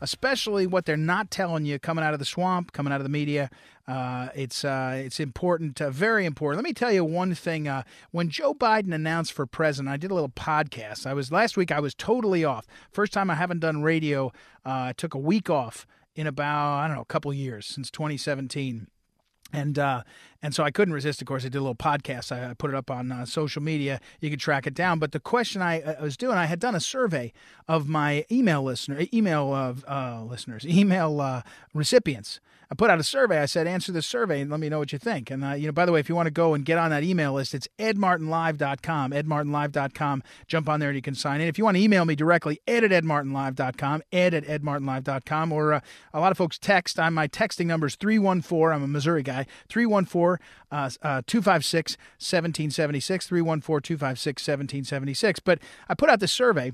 especially 0.00 0.66
what 0.66 0.84
they're 0.84 0.96
not 0.96 1.30
telling 1.30 1.64
you 1.64 1.78
coming 1.78 2.04
out 2.04 2.12
of 2.12 2.18
the 2.18 2.24
swamp, 2.24 2.72
coming 2.72 2.92
out 2.92 3.00
of 3.00 3.04
the 3.04 3.10
media. 3.10 3.50
Uh, 3.88 4.28
it's 4.34 4.64
uh, 4.64 5.00
it's 5.04 5.20
important, 5.20 5.80
uh, 5.80 5.90
very 5.90 6.26
important. 6.26 6.58
Let 6.58 6.68
me 6.68 6.72
tell 6.72 6.92
you 6.92 7.04
one 7.04 7.34
thing. 7.34 7.68
Uh, 7.68 7.82
when 8.10 8.28
Joe 8.28 8.52
Biden 8.52 8.92
announced 8.92 9.32
for 9.32 9.46
president, 9.46 9.92
I 9.92 9.96
did 9.96 10.10
a 10.10 10.14
little 10.14 10.28
podcast. 10.28 11.06
I 11.06 11.14
was 11.14 11.30
last 11.30 11.56
week. 11.56 11.70
I 11.70 11.80
was 11.80 11.94
totally 11.94 12.44
off. 12.44 12.66
First 12.90 13.12
time 13.12 13.30
I 13.30 13.34
haven't 13.34 13.60
done 13.60 13.82
radio. 13.82 14.32
I 14.64 14.92
took 14.92 15.14
a 15.14 15.18
week 15.18 15.48
off 15.48 15.86
in 16.16 16.26
about 16.26 16.78
I 16.80 16.86
don't 16.88 16.96
know 16.96 17.02
a 17.02 17.06
couple 17.06 17.32
years 17.32 17.66
since 17.66 17.90
2017. 17.90 18.88
And 19.52 19.78
uh, 19.78 20.02
And 20.42 20.54
so 20.54 20.62
I 20.64 20.70
couldn't 20.70 20.94
resist. 20.94 21.20
Of 21.20 21.26
course, 21.26 21.44
I 21.44 21.48
did 21.48 21.58
a 21.58 21.60
little 21.60 21.74
podcast. 21.74 22.30
I, 22.30 22.50
I 22.50 22.54
put 22.54 22.70
it 22.70 22.76
up 22.76 22.90
on 22.90 23.10
uh, 23.10 23.24
social 23.26 23.62
media. 23.62 24.00
You 24.20 24.30
can 24.30 24.38
track 24.38 24.66
it 24.66 24.74
down. 24.74 24.98
But 24.98 25.12
the 25.12 25.20
question 25.20 25.62
I, 25.62 25.80
I, 25.80 26.02
was 26.02 26.16
doing, 26.16 26.36
I 26.36 26.46
had 26.46 26.60
done 26.60 26.74
a 26.74 26.80
survey 26.80 27.32
of 27.66 27.88
my 27.88 28.24
email 28.30 28.62
listener, 28.62 29.04
email 29.12 29.52
of 29.54 29.84
uh, 29.88 30.22
listeners, 30.22 30.66
email 30.68 31.20
uh, 31.20 31.42
recipients. 31.74 32.40
I 32.70 32.74
put 32.74 32.90
out 32.90 32.98
a 32.98 33.04
survey. 33.04 33.40
I 33.40 33.46
said, 33.46 33.66
answer 33.66 33.92
this 33.92 34.06
survey 34.06 34.40
and 34.40 34.50
let 34.50 34.58
me 34.58 34.68
know 34.68 34.78
what 34.78 34.92
you 34.92 34.98
think. 34.98 35.30
And, 35.30 35.44
uh, 35.44 35.52
you 35.52 35.66
know, 35.66 35.72
by 35.72 35.86
the 35.86 35.92
way, 35.92 36.00
if 36.00 36.08
you 36.08 36.16
want 36.16 36.26
to 36.26 36.32
go 36.32 36.54
and 36.54 36.64
get 36.64 36.78
on 36.78 36.90
that 36.90 37.04
email 37.04 37.34
list, 37.34 37.54
it's 37.54 37.68
edmartinlive.com, 37.78 39.12
edmartinlive.com. 39.12 40.22
Jump 40.48 40.68
on 40.68 40.80
there 40.80 40.88
and 40.88 40.96
you 40.96 41.02
can 41.02 41.14
sign 41.14 41.40
in. 41.40 41.48
If 41.48 41.58
you 41.58 41.64
want 41.64 41.76
to 41.76 41.82
email 41.82 42.04
me 42.04 42.16
directly, 42.16 42.60
ed 42.66 42.84
at 42.84 42.90
edmartinlive.com, 42.90 44.02
ed 44.12 44.34
at 44.34 44.44
edmartinlive.com. 44.44 45.52
Or 45.52 45.74
uh, 45.74 45.80
a 46.12 46.20
lot 46.20 46.32
of 46.32 46.38
folks 46.38 46.58
text. 46.58 46.98
I'm, 46.98 47.14
my 47.14 47.28
texting 47.28 47.66
number 47.66 47.86
is 47.86 47.94
314. 47.94 48.74
I'm 48.74 48.82
a 48.82 48.88
Missouri 48.88 49.22
guy. 49.22 49.46
314 49.68 50.44
uh, 50.72 50.90
uh, 51.02 51.22
256 51.26 51.92
1776. 52.18 53.26
314 53.26 53.82
256 53.82 54.42
1776. 54.42 55.40
But 55.40 55.60
I 55.88 55.94
put 55.94 56.10
out 56.10 56.20
this 56.20 56.32
survey 56.32 56.72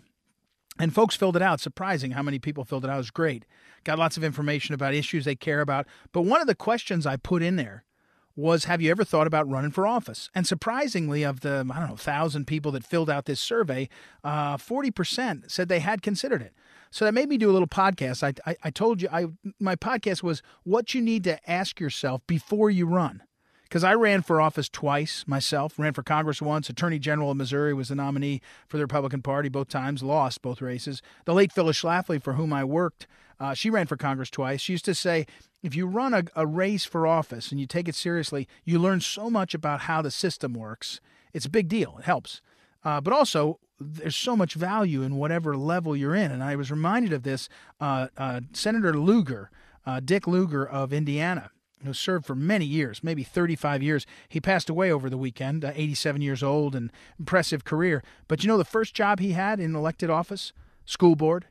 and 0.78 0.94
folks 0.94 1.14
filled 1.14 1.36
it 1.36 1.42
out. 1.42 1.60
Surprising 1.60 2.12
how 2.12 2.22
many 2.22 2.38
people 2.38 2.64
filled 2.64 2.84
it 2.84 2.90
out. 2.90 2.94
It 2.94 2.98
was 2.98 3.10
great. 3.10 3.44
Got 3.84 3.98
lots 3.98 4.16
of 4.16 4.24
information 4.24 4.74
about 4.74 4.94
issues 4.94 5.24
they 5.24 5.34
care 5.34 5.60
about. 5.60 5.86
But 6.12 6.22
one 6.22 6.40
of 6.40 6.46
the 6.46 6.54
questions 6.54 7.06
I 7.06 7.16
put 7.16 7.42
in 7.42 7.56
there 7.56 7.84
was 8.34 8.64
Have 8.64 8.80
you 8.80 8.90
ever 8.90 9.04
thought 9.04 9.26
about 9.26 9.48
running 9.48 9.70
for 9.70 9.86
office? 9.86 10.30
And 10.34 10.46
surprisingly, 10.46 11.22
of 11.22 11.40
the, 11.40 11.68
I 11.70 11.78
don't 11.78 11.90
know, 11.90 11.96
thousand 11.96 12.46
people 12.46 12.72
that 12.72 12.84
filled 12.84 13.10
out 13.10 13.26
this 13.26 13.40
survey, 13.40 13.88
uh, 14.24 14.56
40% 14.56 15.50
said 15.50 15.68
they 15.68 15.80
had 15.80 16.02
considered 16.02 16.42
it. 16.42 16.54
So 16.90 17.04
that 17.04 17.12
made 17.12 17.28
me 17.28 17.38
do 17.38 17.50
a 17.50 17.52
little 17.52 17.68
podcast. 17.68 18.22
I, 18.22 18.50
I, 18.50 18.56
I 18.64 18.70
told 18.70 19.00
you, 19.00 19.08
I 19.10 19.26
my 19.58 19.76
podcast 19.76 20.22
was 20.22 20.42
what 20.62 20.94
you 20.94 21.00
need 21.00 21.24
to 21.24 21.50
ask 21.50 21.80
yourself 21.80 22.22
before 22.26 22.70
you 22.70 22.86
run 22.86 23.22
because 23.72 23.84
I 23.84 23.94
ran 23.94 24.20
for 24.20 24.38
office 24.38 24.68
twice 24.68 25.24
myself, 25.26 25.78
ran 25.78 25.94
for 25.94 26.02
Congress 26.02 26.42
once. 26.42 26.68
Attorney 26.68 26.98
General 26.98 27.30
of 27.30 27.38
Missouri 27.38 27.72
was 27.72 27.88
the 27.88 27.94
nominee 27.94 28.42
for 28.68 28.76
the 28.76 28.82
Republican 28.82 29.22
Party 29.22 29.48
both 29.48 29.70
times, 29.70 30.02
lost 30.02 30.42
both 30.42 30.60
races. 30.60 31.00
The 31.24 31.32
late 31.32 31.52
Phyllis 31.52 31.80
Schlafly, 31.80 32.22
for 32.22 32.34
whom 32.34 32.52
I 32.52 32.64
worked, 32.64 33.06
uh, 33.40 33.54
she 33.54 33.70
ran 33.70 33.86
for 33.86 33.96
Congress 33.96 34.28
twice. 34.28 34.60
She 34.60 34.74
used 34.74 34.84
to 34.84 34.94
say, 34.94 35.24
if 35.62 35.74
you 35.74 35.86
run 35.86 36.12
a, 36.12 36.24
a 36.36 36.46
race 36.46 36.84
for 36.84 37.06
office 37.06 37.50
and 37.50 37.58
you 37.58 37.66
take 37.66 37.88
it 37.88 37.94
seriously, 37.94 38.46
you 38.62 38.78
learn 38.78 39.00
so 39.00 39.30
much 39.30 39.54
about 39.54 39.80
how 39.80 40.02
the 40.02 40.10
system 40.10 40.52
works. 40.52 41.00
It's 41.32 41.46
a 41.46 41.50
big 41.50 41.68
deal. 41.68 41.96
It 41.98 42.04
helps. 42.04 42.42
Uh, 42.84 43.00
but 43.00 43.14
also, 43.14 43.58
there's 43.80 44.14
so 44.14 44.36
much 44.36 44.52
value 44.52 45.00
in 45.00 45.16
whatever 45.16 45.56
level 45.56 45.96
you're 45.96 46.14
in. 46.14 46.30
And 46.30 46.44
I 46.44 46.56
was 46.56 46.70
reminded 46.70 47.14
of 47.14 47.22
this. 47.22 47.48
Uh, 47.80 48.08
uh 48.18 48.42
Senator 48.52 48.92
Lugar, 48.92 49.50
uh, 49.86 50.00
Dick 50.00 50.26
Lugar 50.26 50.62
of 50.62 50.92
Indiana, 50.92 51.52
who 51.84 51.92
served 51.92 52.26
for 52.26 52.34
many 52.34 52.64
years, 52.64 53.02
maybe 53.02 53.22
35 53.22 53.82
years. 53.82 54.06
He 54.28 54.40
passed 54.40 54.70
away 54.70 54.90
over 54.90 55.08
the 55.10 55.18
weekend, 55.18 55.64
uh, 55.64 55.72
87 55.74 56.22
years 56.22 56.42
old, 56.42 56.74
and 56.74 56.92
impressive 57.18 57.64
career. 57.64 58.02
But 58.28 58.42
you 58.42 58.48
know 58.48 58.58
the 58.58 58.64
first 58.64 58.94
job 58.94 59.20
he 59.20 59.32
had 59.32 59.60
in 59.60 59.74
elected 59.74 60.10
office? 60.10 60.52
School 60.84 61.14
board. 61.16 61.46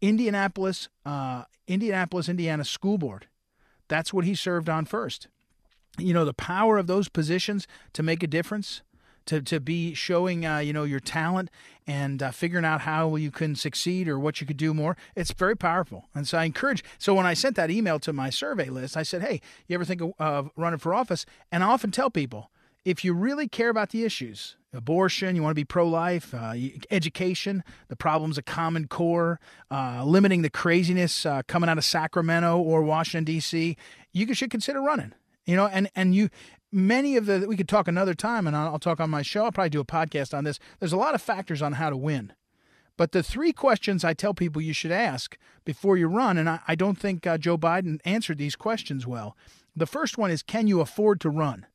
Indianapolis, 0.00 0.88
uh, 1.06 1.44
Indianapolis, 1.68 2.28
Indiana 2.28 2.64
School 2.64 2.98
Board. 2.98 3.28
That's 3.88 4.12
what 4.12 4.24
he 4.24 4.34
served 4.34 4.68
on 4.68 4.84
first. 4.84 5.28
You 5.98 6.12
know, 6.12 6.24
the 6.24 6.34
power 6.34 6.78
of 6.78 6.86
those 6.86 7.08
positions 7.08 7.68
to 7.92 8.02
make 8.02 8.22
a 8.22 8.26
difference 8.26 8.82
to, 9.26 9.40
to 9.42 9.60
be 9.60 9.94
showing 9.94 10.46
uh, 10.46 10.58
you 10.58 10.72
know 10.72 10.84
your 10.84 11.00
talent 11.00 11.50
and 11.86 12.22
uh, 12.22 12.30
figuring 12.30 12.64
out 12.64 12.82
how 12.82 13.16
you 13.16 13.30
can 13.30 13.54
succeed 13.54 14.08
or 14.08 14.18
what 14.18 14.40
you 14.40 14.46
could 14.46 14.56
do 14.56 14.72
more 14.72 14.96
it's 15.16 15.32
very 15.32 15.56
powerful 15.56 16.08
and 16.14 16.26
so 16.28 16.38
i 16.38 16.44
encourage 16.44 16.84
so 16.98 17.14
when 17.14 17.26
i 17.26 17.34
sent 17.34 17.56
that 17.56 17.70
email 17.70 17.98
to 17.98 18.12
my 18.12 18.30
survey 18.30 18.68
list 18.68 18.96
i 18.96 19.02
said 19.02 19.22
hey 19.22 19.40
you 19.66 19.74
ever 19.74 19.84
think 19.84 20.02
of, 20.18 20.50
running 20.56 20.78
for 20.78 20.94
office 20.94 21.26
and 21.50 21.62
i 21.64 21.66
often 21.66 21.90
tell 21.90 22.10
people 22.10 22.50
if 22.84 23.04
you 23.04 23.14
really 23.14 23.48
care 23.48 23.68
about 23.68 23.90
the 23.90 24.04
issues 24.04 24.56
abortion, 24.74 25.36
you 25.36 25.42
want 25.42 25.50
to 25.50 25.54
be 25.54 25.64
pro 25.64 25.86
life, 25.86 26.32
uh, 26.34 26.54
education, 26.90 27.62
the 27.88 27.96
problems 27.96 28.38
of 28.38 28.44
Common 28.44 28.86
Core, 28.88 29.38
uh, 29.70 30.02
limiting 30.04 30.42
the 30.42 30.50
craziness 30.50 31.26
uh, 31.26 31.42
coming 31.46 31.68
out 31.68 31.78
of 31.78 31.84
Sacramento 31.84 32.58
or 32.58 32.82
Washington, 32.82 33.24
D.C., 33.24 33.76
you 34.12 34.34
should 34.34 34.50
consider 34.50 34.80
running. 34.80 35.12
You 35.44 35.56
know, 35.56 35.66
and, 35.66 35.90
and 35.96 36.14
you 36.14 36.30
many 36.72 37.16
of 37.16 37.26
the 37.26 37.44
we 37.46 37.56
could 37.56 37.68
talk 37.68 37.86
another 37.86 38.14
time 38.14 38.46
and 38.46 38.56
I'll, 38.56 38.78
talk 38.78 38.98
on 38.98 39.10
my 39.10 39.22
show. 39.22 39.44
I'll 39.44 39.52
probably 39.52 39.70
do 39.70 39.80
a 39.80 39.84
podcast 39.84 40.36
on 40.36 40.44
this. 40.44 40.58
There's 40.80 40.92
a 40.92 40.96
lot 40.96 41.14
of 41.14 41.20
factors 41.20 41.60
on 41.60 41.74
how 41.74 41.90
to 41.90 41.96
win. 41.96 42.32
But 42.96 43.12
the 43.12 43.22
three 43.22 43.52
questions 43.52 44.04
i 44.04 44.14
tell 44.14 44.34
people 44.34 44.62
you 44.62 44.72
should 44.72 44.92
ask 44.92 45.36
before 45.64 45.96
you 45.96 46.08
run 46.08 46.36
and 46.38 46.48
i, 46.48 46.60
I 46.68 46.74
don't 46.74 46.98
think 46.98 47.26
uh, 47.26 47.38
joe 47.38 47.58
biden 47.58 48.00
answered 48.04 48.38
these 48.38 48.56
questions 48.56 49.06
well. 49.06 49.36
The 49.76 49.86
first 49.86 50.18
one 50.18 50.30
is 50.30 50.42
can 50.42 50.66
you 50.66 50.80
afford 50.80 51.20
to 51.22 51.30
run? 51.30 51.66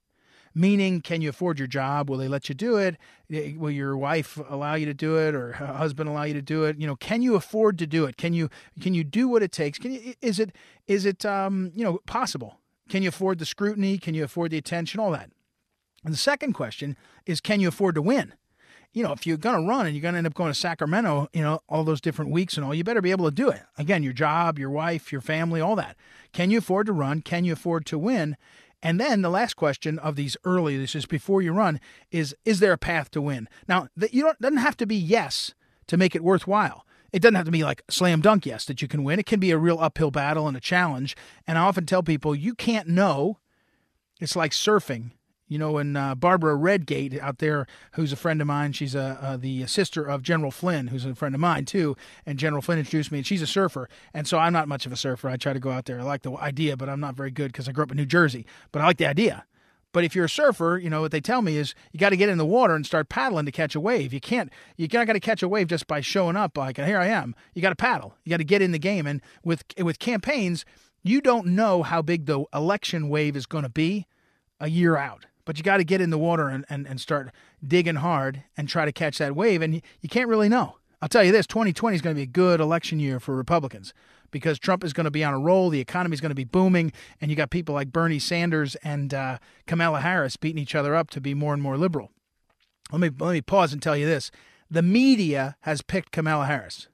Meaning 0.54 1.02
can 1.02 1.22
you 1.22 1.30
afford 1.30 1.60
your 1.60 1.68
job? 1.68 2.10
Will 2.10 2.18
they 2.18 2.28
let 2.28 2.50
you 2.50 2.56
do 2.56 2.78
it? 2.78 2.98
Will 3.30 3.72
your 3.72 3.96
wife 3.96 4.40
allow 4.50 4.74
you 4.74 4.88
to 4.88 4.94
do 4.94 5.18
it 5.18 5.36
or 5.36 5.54
husband 5.54 6.10
allow 6.10 6.24
you 6.24 6.34
to 6.34 6.42
do 6.42 6.64
it? 6.66 6.80
You 6.80 6.88
know 6.88 6.96
can 6.96 7.22
you 7.22 7.36
afford 7.36 7.78
to 7.80 7.88
do 7.88 8.06
it? 8.06 8.18
Can 8.18 8.34
you 8.34 8.50
can 8.80 8.94
you 8.94 9.04
do 9.04 9.28
what 9.28 9.44
it 9.44 9.52
takes? 9.52 9.78
Can 9.80 9.94
you 9.94 10.14
is 10.22 10.40
it 10.40 10.56
is 10.88 11.06
it 11.06 11.26
um 11.26 11.72
you 11.76 11.84
know 11.84 12.00
possible 12.06 12.60
can 12.90 13.04
you 13.04 13.10
afford 13.10 13.40
the 13.40 13.46
scrutiny? 13.46 13.98
Can 13.98 14.14
you 14.14 14.24
afford 14.24 14.52
the 14.52 14.58
attention? 14.58 15.00
All 15.00 15.12
that. 15.12 15.30
And 16.04 16.14
the 16.14 16.18
second 16.18 16.54
question 16.54 16.98
is 17.26 17.42
can 17.42 17.60
you 17.60 17.68
afford 17.68 17.96
to 17.96 18.02
win? 18.02 18.34
You 18.94 19.04
know, 19.04 19.12
if 19.12 19.28
you're 19.28 19.38
going 19.38 19.62
to 19.62 19.68
run 19.68 19.86
and 19.86 19.96
you're 19.96 20.02
going 20.02 20.14
to 20.14 20.20
end 20.20 20.28
up 20.28 20.34
going 20.34 20.52
to 20.52 20.58
Sacramento, 20.58 21.28
you 21.34 21.42
know, 21.42 21.60
all 21.70 21.84
those 21.84 22.02
different 22.02 22.32
weeks 22.32 22.56
and 22.56 22.66
all, 22.66 22.74
you 22.74 22.84
better 22.84 23.02
be 23.02 23.12
able 23.12 23.26
to 23.26 23.36
do 23.36 23.50
it. 23.50 23.62
Again, 23.78 24.02
your 24.02 24.14
job, 24.14 24.58
your 24.58 24.70
wife, 24.70 25.12
your 25.12 25.22
family, 25.22 25.62
all 25.62 25.76
that. 25.76 25.98
Can 26.32 26.50
you 26.50 26.60
afford 26.60 26.88
to 26.88 26.94
run? 26.94 27.22
Can 27.22 27.46
you 27.46 27.54
afford 27.54 27.86
to 27.88 28.00
win? 28.00 28.38
And 28.82 29.00
then 29.00 29.22
the 29.22 29.30
last 29.30 29.56
question 29.56 30.00
of 30.00 30.16
these 30.16 30.38
early, 30.46 30.78
this 30.78 30.96
is 30.96 31.06
before 31.06 31.42
you 31.42 31.52
run, 31.52 31.80
is 32.12 32.36
is 32.46 32.60
there 32.60 32.74
a 32.74 32.78
path 32.78 33.12
to 33.12 33.22
win? 33.22 33.50
Now, 33.68 33.90
you 34.12 34.24
don't 34.24 34.40
doesn't 34.40 34.58
have 34.58 34.78
to 34.78 34.86
be 34.86 34.96
yes 34.96 35.54
to 35.88 35.98
make 35.98 36.16
it 36.16 36.24
worthwhile. 36.24 36.86
It 37.12 37.22
doesn't 37.22 37.36
have 37.36 37.46
to 37.46 37.52
be 37.52 37.64
like 37.64 37.84
slam 37.90 38.22
dunk 38.22 38.46
yes 38.46 38.66
that 38.66 38.82
you 38.82 38.88
can 38.88 39.04
win. 39.04 39.20
It 39.20 39.26
can 39.26 39.40
be 39.40 39.52
a 39.52 39.58
real 39.58 39.80
uphill 39.80 40.12
battle 40.12 40.48
and 40.48 40.58
a 40.58 40.62
challenge. 40.62 41.16
And 41.46 41.58
I 41.58 41.62
often 41.62 41.86
tell 41.86 42.04
people 42.04 42.36
you 42.36 42.54
can't 42.54 42.88
know. 42.88 43.40
It's 44.20 44.36
like 44.36 44.52
surfing. 44.52 45.12
You 45.50 45.58
know, 45.58 45.74
when 45.74 45.96
uh, 45.96 46.14
Barbara 46.16 46.56
Redgate 46.56 47.18
out 47.22 47.38
there, 47.38 47.68
who's 47.94 48.12
a 48.12 48.18
friend 48.18 48.42
of 48.42 48.48
mine, 48.48 48.74
she's 48.74 48.96
a, 48.96 49.18
uh, 49.22 49.38
the 49.38 49.66
sister 49.68 50.04
of 50.04 50.22
General 50.22 50.52
Flynn, 50.52 50.88
who's 50.88 51.06
a 51.06 51.16
friend 51.16 51.34
of 51.34 51.40
mine 51.40 51.64
too. 51.64 51.96
And 52.26 52.38
General 52.38 52.62
Flynn 52.62 52.80
introduced 52.80 53.14
me, 53.14 53.20
and 53.20 53.28
she's 53.28 53.42
a 53.42 53.48
surfer. 53.48 53.88
And 54.14 54.28
so 54.28 54.40
I'm 54.40 54.52
not 54.52 54.68
much 54.68 54.86
of 54.86 54.92
a 54.92 54.98
surfer. 54.98 55.30
I 55.30 55.38
try 55.38 55.54
to 55.54 55.60
go 55.60 55.72
out 55.72 55.86
there. 55.86 56.02
I 56.02 56.04
like 56.04 56.24
the 56.24 56.34
idea, 56.34 56.76
but 56.76 56.90
I'm 56.90 57.00
not 57.00 57.16
very 57.16 57.32
good 57.32 57.54
because 57.54 57.70
I 57.70 57.72
grew 57.72 57.84
up 57.84 57.92
in 57.92 57.98
New 57.98 58.06
Jersey. 58.06 58.46
But 58.74 58.82
I 58.82 58.86
like 58.88 58.98
the 58.98 59.06
idea. 59.06 59.46
But 59.98 60.04
if 60.04 60.14
you're 60.14 60.26
a 60.26 60.30
surfer, 60.30 60.78
you 60.78 60.92
know 60.92 61.02
what 61.02 61.10
they 61.10 61.20
tell 61.20 61.42
me 61.42 61.58
is 61.58 61.74
you 61.92 62.00
got 62.00 62.10
to 62.10 62.18
get 62.18 62.30
in 62.30 62.38
the 62.38 62.46
water 62.46 62.76
and 62.76 62.86
start 62.86 63.10
paddling 63.10 63.48
to 63.48 63.52
catch 63.52 63.74
a 63.74 63.80
wave. 63.80 64.14
You 64.14 64.20
can't 64.20 64.52
not 64.78 64.92
going 64.92 65.16
to 65.16 65.20
catch 65.20 65.42
a 65.42 65.50
wave 65.50 65.70
just 65.70 65.88
by 65.88 66.02
showing 66.02 66.36
up 66.36 66.56
like 66.56 66.78
here 66.78 67.00
I 67.00 67.08
am. 67.08 67.34
You 67.56 67.64
got 67.64 67.70
to 67.70 67.76
paddle. 67.76 68.14
You 68.24 68.30
got 68.30 68.38
to 68.38 68.44
get 68.44 68.62
in 68.62 68.74
the 68.74 68.78
game. 68.78 69.08
And 69.08 69.24
with 69.44 69.64
with 69.82 69.98
campaigns, 69.98 70.66
you 71.02 71.20
don't 71.20 71.48
know 71.48 71.82
how 71.82 72.04
big 72.04 72.28
the 72.28 72.46
election 72.54 73.10
wave 73.10 73.36
is 73.36 73.48
going 73.48 73.64
to 73.64 73.72
be 73.72 74.06
a 74.60 74.70
year 74.70 74.98
out. 74.98 75.26
But 75.46 75.58
you 75.58 75.64
got 75.64 75.78
to 75.78 75.84
get 75.84 76.00
in 76.00 76.12
the 76.12 76.20
water 76.20 76.48
and, 76.48 76.64
and, 76.70 76.86
and 76.86 77.02
start 77.02 77.32
digging 77.68 77.96
hard 77.96 78.44
and 78.56 78.70
try 78.70 78.86
to 78.86 78.92
catch 78.92 79.18
that 79.18 79.36
wave. 79.36 79.64
And 79.64 79.74
you, 79.74 79.82
you 80.02 80.10
can't 80.10 80.30
really 80.30 80.48
know. 80.48 80.76
I'll 81.02 81.10
tell 81.10 81.24
you 81.24 81.32
this 81.32 81.48
2020 81.48 81.96
is 81.96 82.04
going 82.04 82.16
to 82.16 82.20
be 82.20 82.22
a 82.22 82.28
good 82.28 82.60
election 82.60 83.00
year 83.00 83.20
for 83.20 83.36
Republicans 83.36 83.96
because 84.32 84.60
Trump 84.60 84.84
is 84.84 84.94
going 84.94 85.06
to 85.06 85.12
be 85.12 85.24
on 85.24 85.34
a 85.34 85.40
roll. 85.40 85.70
The 85.70 85.80
economy 85.80 86.14
is 86.14 86.22
going 86.22 86.32
to 86.32 86.36
be 86.36 86.44
booming. 86.44 86.92
And 87.22 87.32
you 87.32 87.38
got 87.38 87.50
people 87.50 87.76
like 87.76 87.92
Bernie 87.92 88.20
Sanders 88.20 88.76
and 88.84 89.14
uh, 89.14 89.38
Kamala 89.66 90.02
Harris 90.02 90.38
beating 90.38 90.62
each 90.62 90.76
other 90.76 90.96
up 90.96 91.10
to 91.12 91.22
be 91.22 91.34
more 91.34 91.54
and 91.54 91.62
more 91.62 91.78
liberal. 91.78 92.12
Let 92.92 93.02
me, 93.02 93.10
let 93.20 93.34
me 93.34 93.42
pause 93.42 93.74
and 93.74 93.82
tell 93.82 93.98
you 93.98 94.06
this 94.06 94.32
the 94.70 94.82
media 94.82 95.56
has 95.62 95.82
picked 95.82 96.12
Kamala 96.12 96.46
Harris. 96.46 96.88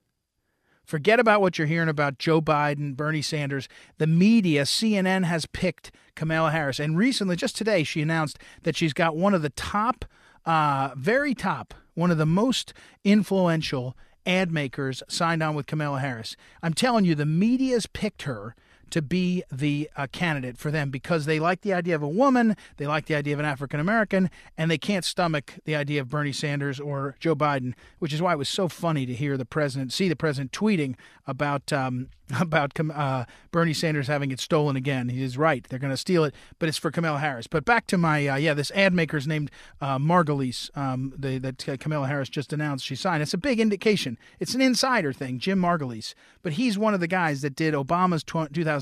Forget 0.85 1.19
about 1.19 1.41
what 1.41 1.57
you're 1.57 1.67
hearing 1.67 1.89
about 1.89 2.19
Joe 2.19 2.41
Biden, 2.41 2.95
Bernie 2.95 3.21
Sanders. 3.21 3.69
The 3.99 4.07
media, 4.07 4.63
CNN, 4.63 5.23
has 5.23 5.45
picked 5.45 5.91
Kamala 6.15 6.51
Harris. 6.51 6.79
And 6.79 6.97
recently, 6.97 7.35
just 7.35 7.55
today, 7.55 7.83
she 7.83 8.01
announced 8.01 8.37
that 8.63 8.75
she's 8.75 8.93
got 8.93 9.15
one 9.15 9.33
of 9.33 9.41
the 9.41 9.49
top, 9.49 10.05
uh, 10.45 10.91
very 10.95 11.33
top, 11.33 11.73
one 11.93 12.11
of 12.11 12.17
the 12.17 12.25
most 12.25 12.73
influential 13.03 13.95
ad 14.25 14.51
makers 14.51 15.03
signed 15.07 15.43
on 15.43 15.55
with 15.55 15.67
Kamala 15.67 15.99
Harris. 15.99 16.35
I'm 16.61 16.73
telling 16.73 17.05
you, 17.05 17.15
the 17.15 17.25
media's 17.25 17.85
picked 17.85 18.23
her 18.23 18.55
to 18.93 19.01
be 19.01 19.41
the 19.51 19.89
uh, 19.97 20.05
candidate 20.11 20.55
for 20.55 20.69
them 20.69 20.91
because 20.91 21.25
they 21.25 21.39
like 21.39 21.61
the 21.61 21.73
idea 21.73 21.95
of 21.95 22.03
a 22.03 22.07
woman, 22.07 22.55
they 22.77 22.85
like 22.85 23.07
the 23.07 23.15
idea 23.15 23.33
of 23.33 23.39
an 23.39 23.45
African 23.45 23.79
American, 23.79 24.29
and 24.55 24.69
they 24.69 24.77
can't 24.77 25.03
stomach 25.03 25.55
the 25.65 25.75
idea 25.75 25.99
of 25.99 26.09
Bernie 26.09 26.31
Sanders 26.31 26.79
or 26.79 27.15
Joe 27.19 27.35
Biden, 27.35 27.73
which 27.97 28.13
is 28.13 28.21
why 28.21 28.33
it 28.33 28.37
was 28.37 28.49
so 28.49 28.67
funny 28.67 29.07
to 29.07 29.13
hear 29.15 29.35
the 29.35 29.45
president, 29.45 29.91
see 29.91 30.07
the 30.07 30.15
president 30.15 30.51
tweeting 30.51 30.93
about 31.25 31.73
um, 31.73 32.09
about 32.39 32.79
uh, 32.79 33.25
Bernie 33.51 33.73
Sanders 33.73 34.07
having 34.07 34.31
it 34.31 34.39
stolen 34.39 34.75
again. 34.75 35.09
He 35.09 35.23
is 35.23 35.37
right; 35.37 35.65
they're 35.67 35.79
going 35.79 35.91
to 35.91 35.97
steal 35.97 36.23
it, 36.23 36.33
but 36.59 36.69
it's 36.69 36.77
for 36.77 36.91
Kamala 36.91 37.19
Harris. 37.19 37.47
But 37.47 37.65
back 37.65 37.87
to 37.87 37.97
my 37.97 38.27
uh, 38.27 38.35
yeah, 38.35 38.53
this 38.53 38.71
ad 38.71 38.93
maker 38.93 39.17
is 39.17 39.27
named 39.27 39.51
uh, 39.81 39.97
Margolis 39.97 40.75
um, 40.77 41.13
the, 41.17 41.37
that 41.39 41.79
Kamala 41.79 42.07
Harris 42.07 42.29
just 42.29 42.53
announced 42.53 42.85
she 42.85 42.95
signed. 42.95 43.21
It's 43.21 43.33
a 43.33 43.37
big 43.37 43.59
indication. 43.59 44.17
It's 44.39 44.55
an 44.55 44.61
insider 44.61 45.13
thing, 45.13 45.39
Jim 45.39 45.59
Margolis, 45.59 46.13
but 46.41 46.53
he's 46.53 46.77
one 46.77 46.93
of 46.93 46.99
the 46.99 47.07
guys 47.07 47.41
that 47.41 47.55
did 47.55 47.73
Obama's 47.73 48.23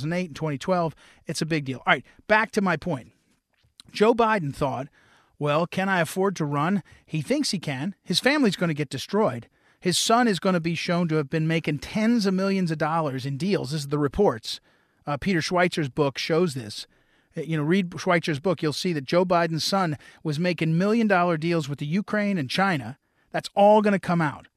2008 0.01 0.27
and 0.27 0.35
2012. 0.35 0.95
It's 1.27 1.41
a 1.41 1.45
big 1.45 1.65
deal. 1.65 1.79
All 1.79 1.93
right, 1.93 2.05
back 2.27 2.51
to 2.51 2.61
my 2.61 2.77
point. 2.77 3.11
Joe 3.91 4.13
Biden 4.13 4.55
thought, 4.55 4.87
well, 5.39 5.65
can 5.65 5.89
I 5.89 6.01
afford 6.01 6.35
to 6.35 6.45
run? 6.45 6.83
He 7.05 7.21
thinks 7.21 7.51
he 7.51 7.59
can. 7.59 7.95
His 8.03 8.19
family's 8.19 8.55
going 8.55 8.69
to 8.69 8.75
get 8.75 8.89
destroyed. 8.89 9.47
His 9.79 9.97
son 9.97 10.27
is 10.27 10.39
going 10.39 10.53
to 10.53 10.59
be 10.59 10.75
shown 10.75 11.07
to 11.07 11.15
have 11.15 11.29
been 11.29 11.47
making 11.47 11.79
tens 11.79 12.27
of 12.27 12.35
millions 12.35 12.69
of 12.69 12.77
dollars 12.77 13.25
in 13.25 13.37
deals. 13.37 13.71
This 13.71 13.81
is 13.81 13.87
the 13.87 13.97
reports. 13.97 14.59
Uh, 15.07 15.17
Peter 15.17 15.39
Schweizer's 15.39 15.89
book 15.89 16.19
shows 16.19 16.53
this. 16.53 16.85
Uh, 17.35 17.41
you 17.41 17.57
know, 17.57 17.63
read 17.63 17.89
Schweizer's 17.89 18.39
book. 18.39 18.61
You'll 18.61 18.73
see 18.73 18.93
that 18.93 19.05
Joe 19.05 19.25
Biden's 19.25 19.65
son 19.65 19.97
was 20.23 20.37
making 20.37 20.77
million 20.77 21.07
dollar 21.07 21.37
deals 21.37 21.67
with 21.67 21.79
the 21.79 21.87
Ukraine 21.87 22.37
and 22.37 22.47
China. 22.47 22.99
That's 23.31 23.49
all 23.55 23.81
going 23.81 23.93
to 23.93 23.99
come 23.99 24.21
out. 24.21 24.47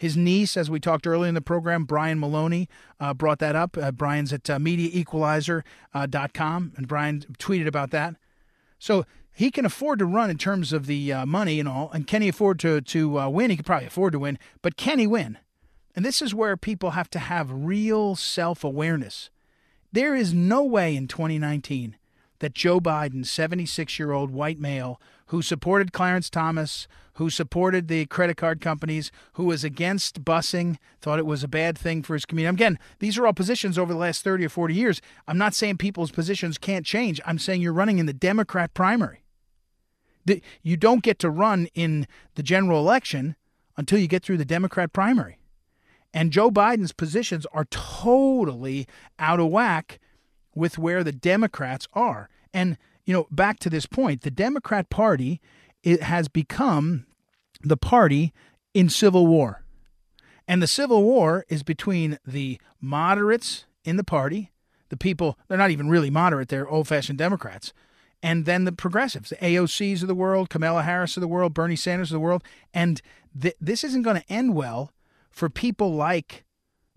His 0.00 0.16
niece, 0.16 0.56
as 0.56 0.70
we 0.70 0.80
talked 0.80 1.06
earlier 1.06 1.28
in 1.28 1.34
the 1.34 1.42
program, 1.42 1.84
Brian 1.84 2.18
Maloney, 2.18 2.70
uh, 2.98 3.12
brought 3.12 3.38
that 3.40 3.54
up. 3.54 3.76
Uh, 3.76 3.92
Brian's 3.92 4.32
at 4.32 4.48
uh, 4.48 4.56
MediaEqualizer.com, 4.56 6.72
uh, 6.72 6.76
and 6.78 6.88
Brian 6.88 7.20
tweeted 7.38 7.66
about 7.66 7.90
that. 7.90 8.16
So 8.78 9.04
he 9.30 9.50
can 9.50 9.66
afford 9.66 9.98
to 9.98 10.06
run 10.06 10.30
in 10.30 10.38
terms 10.38 10.72
of 10.72 10.86
the 10.86 11.12
uh, 11.12 11.26
money 11.26 11.60
and 11.60 11.68
all. 11.68 11.90
And 11.92 12.06
can 12.06 12.22
he 12.22 12.28
afford 12.28 12.58
to 12.60 12.80
to 12.80 13.20
uh, 13.20 13.28
win? 13.28 13.50
He 13.50 13.58
could 13.58 13.66
probably 13.66 13.88
afford 13.88 14.14
to 14.14 14.18
win, 14.18 14.38
but 14.62 14.78
can 14.78 14.98
he 14.98 15.06
win? 15.06 15.36
And 15.94 16.02
this 16.02 16.22
is 16.22 16.34
where 16.34 16.56
people 16.56 16.92
have 16.92 17.10
to 17.10 17.18
have 17.18 17.52
real 17.52 18.16
self 18.16 18.64
awareness. 18.64 19.28
There 19.92 20.16
is 20.16 20.32
no 20.32 20.64
way 20.64 20.96
in 20.96 21.08
2019 21.08 21.98
that 22.38 22.54
Joe 22.54 22.80
Biden, 22.80 23.26
76 23.26 23.98
year 23.98 24.12
old 24.12 24.30
white 24.30 24.58
male 24.58 24.98
who 25.30 25.42
supported 25.42 25.92
Clarence 25.92 26.28
Thomas, 26.28 26.88
who 27.14 27.30
supported 27.30 27.86
the 27.86 28.04
credit 28.06 28.36
card 28.36 28.60
companies, 28.60 29.12
who 29.34 29.44
was 29.44 29.62
against 29.62 30.24
busing, 30.24 30.76
thought 31.00 31.20
it 31.20 31.26
was 31.26 31.44
a 31.44 31.48
bad 31.48 31.78
thing 31.78 32.02
for 32.02 32.14
his 32.14 32.26
community. 32.26 32.52
Again, 32.52 32.78
these 32.98 33.16
are 33.16 33.24
all 33.24 33.32
positions 33.32 33.78
over 33.78 33.92
the 33.92 33.98
last 33.98 34.24
30 34.24 34.46
or 34.46 34.48
40 34.48 34.74
years. 34.74 35.00
I'm 35.28 35.38
not 35.38 35.54
saying 35.54 35.76
people's 35.76 36.10
positions 36.10 36.58
can't 36.58 36.84
change. 36.84 37.20
I'm 37.24 37.38
saying 37.38 37.62
you're 37.62 37.72
running 37.72 37.98
in 38.00 38.06
the 38.06 38.12
Democrat 38.12 38.74
primary. 38.74 39.22
You 40.62 40.76
don't 40.76 41.04
get 41.04 41.20
to 41.20 41.30
run 41.30 41.68
in 41.74 42.08
the 42.34 42.42
general 42.42 42.80
election 42.80 43.36
until 43.76 44.00
you 44.00 44.08
get 44.08 44.24
through 44.24 44.38
the 44.38 44.44
Democrat 44.44 44.92
primary. 44.92 45.38
And 46.12 46.32
Joe 46.32 46.50
Biden's 46.50 46.92
positions 46.92 47.46
are 47.52 47.66
totally 47.66 48.88
out 49.20 49.38
of 49.38 49.46
whack 49.46 50.00
with 50.56 50.76
where 50.76 51.04
the 51.04 51.12
Democrats 51.12 51.86
are. 51.92 52.28
And, 52.52 52.76
you 53.10 53.16
know, 53.16 53.26
back 53.28 53.58
to 53.58 53.68
this 53.68 53.86
point, 53.86 54.22
the 54.22 54.30
Democrat 54.30 54.88
Party 54.88 55.40
it 55.82 56.00
has 56.00 56.28
become 56.28 57.06
the 57.60 57.76
party 57.76 58.32
in 58.72 58.88
civil 58.88 59.26
war. 59.26 59.64
And 60.46 60.62
the 60.62 60.68
civil 60.68 61.02
war 61.02 61.44
is 61.48 61.64
between 61.64 62.20
the 62.24 62.60
moderates 62.80 63.64
in 63.84 63.96
the 63.96 64.04
party, 64.04 64.52
the 64.90 64.96
people, 64.96 65.36
they're 65.48 65.58
not 65.58 65.72
even 65.72 65.88
really 65.88 66.08
moderate, 66.08 66.50
they're 66.50 66.68
old 66.68 66.86
fashioned 66.86 67.18
Democrats, 67.18 67.72
and 68.22 68.44
then 68.44 68.62
the 68.62 68.70
progressives, 68.70 69.30
the 69.30 69.36
AOCs 69.38 70.02
of 70.02 70.08
the 70.08 70.14
world, 70.14 70.48
Kamala 70.48 70.84
Harris 70.84 71.16
of 71.16 71.20
the 71.20 71.26
world, 71.26 71.52
Bernie 71.52 71.74
Sanders 71.74 72.12
of 72.12 72.14
the 72.14 72.20
world. 72.20 72.44
And 72.72 73.02
th- 73.40 73.56
this 73.60 73.82
isn't 73.82 74.02
going 74.02 74.20
to 74.20 74.32
end 74.32 74.54
well 74.54 74.92
for 75.32 75.50
people 75.50 75.94
like 75.94 76.44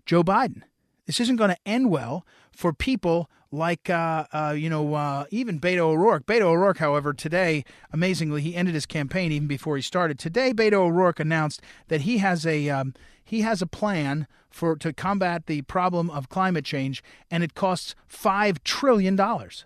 Joe 0.06 0.22
Biden. 0.22 0.62
This 1.06 1.18
isn't 1.18 1.36
going 1.36 1.50
to 1.50 1.58
end 1.66 1.90
well 1.90 2.24
for 2.54 2.72
people 2.72 3.28
like, 3.50 3.88
uh, 3.88 4.26
uh, 4.32 4.54
you 4.56 4.68
know, 4.68 4.94
uh, 4.94 5.26
even 5.30 5.60
Beto 5.60 5.78
O'Rourke. 5.78 6.26
Beto 6.26 6.42
O'Rourke, 6.42 6.78
however, 6.78 7.12
today, 7.12 7.64
amazingly, 7.92 8.42
he 8.42 8.54
ended 8.54 8.74
his 8.74 8.86
campaign 8.86 9.32
even 9.32 9.46
before 9.46 9.76
he 9.76 9.82
started. 9.82 10.18
Today, 10.18 10.52
Beto 10.52 10.74
O'Rourke 10.74 11.20
announced 11.20 11.62
that 11.88 12.02
he 12.02 12.18
has 12.18 12.46
a 12.46 12.68
um, 12.68 12.94
he 13.24 13.40
has 13.40 13.62
a 13.62 13.66
plan 13.66 14.26
for 14.50 14.76
to 14.76 14.92
combat 14.92 15.46
the 15.46 15.62
problem 15.62 16.10
of 16.10 16.28
climate 16.28 16.64
change, 16.64 17.02
and 17.30 17.42
it 17.42 17.54
costs 17.54 17.94
five 18.06 18.62
trillion 18.64 19.16
dollars. 19.16 19.64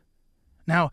Now, 0.66 0.91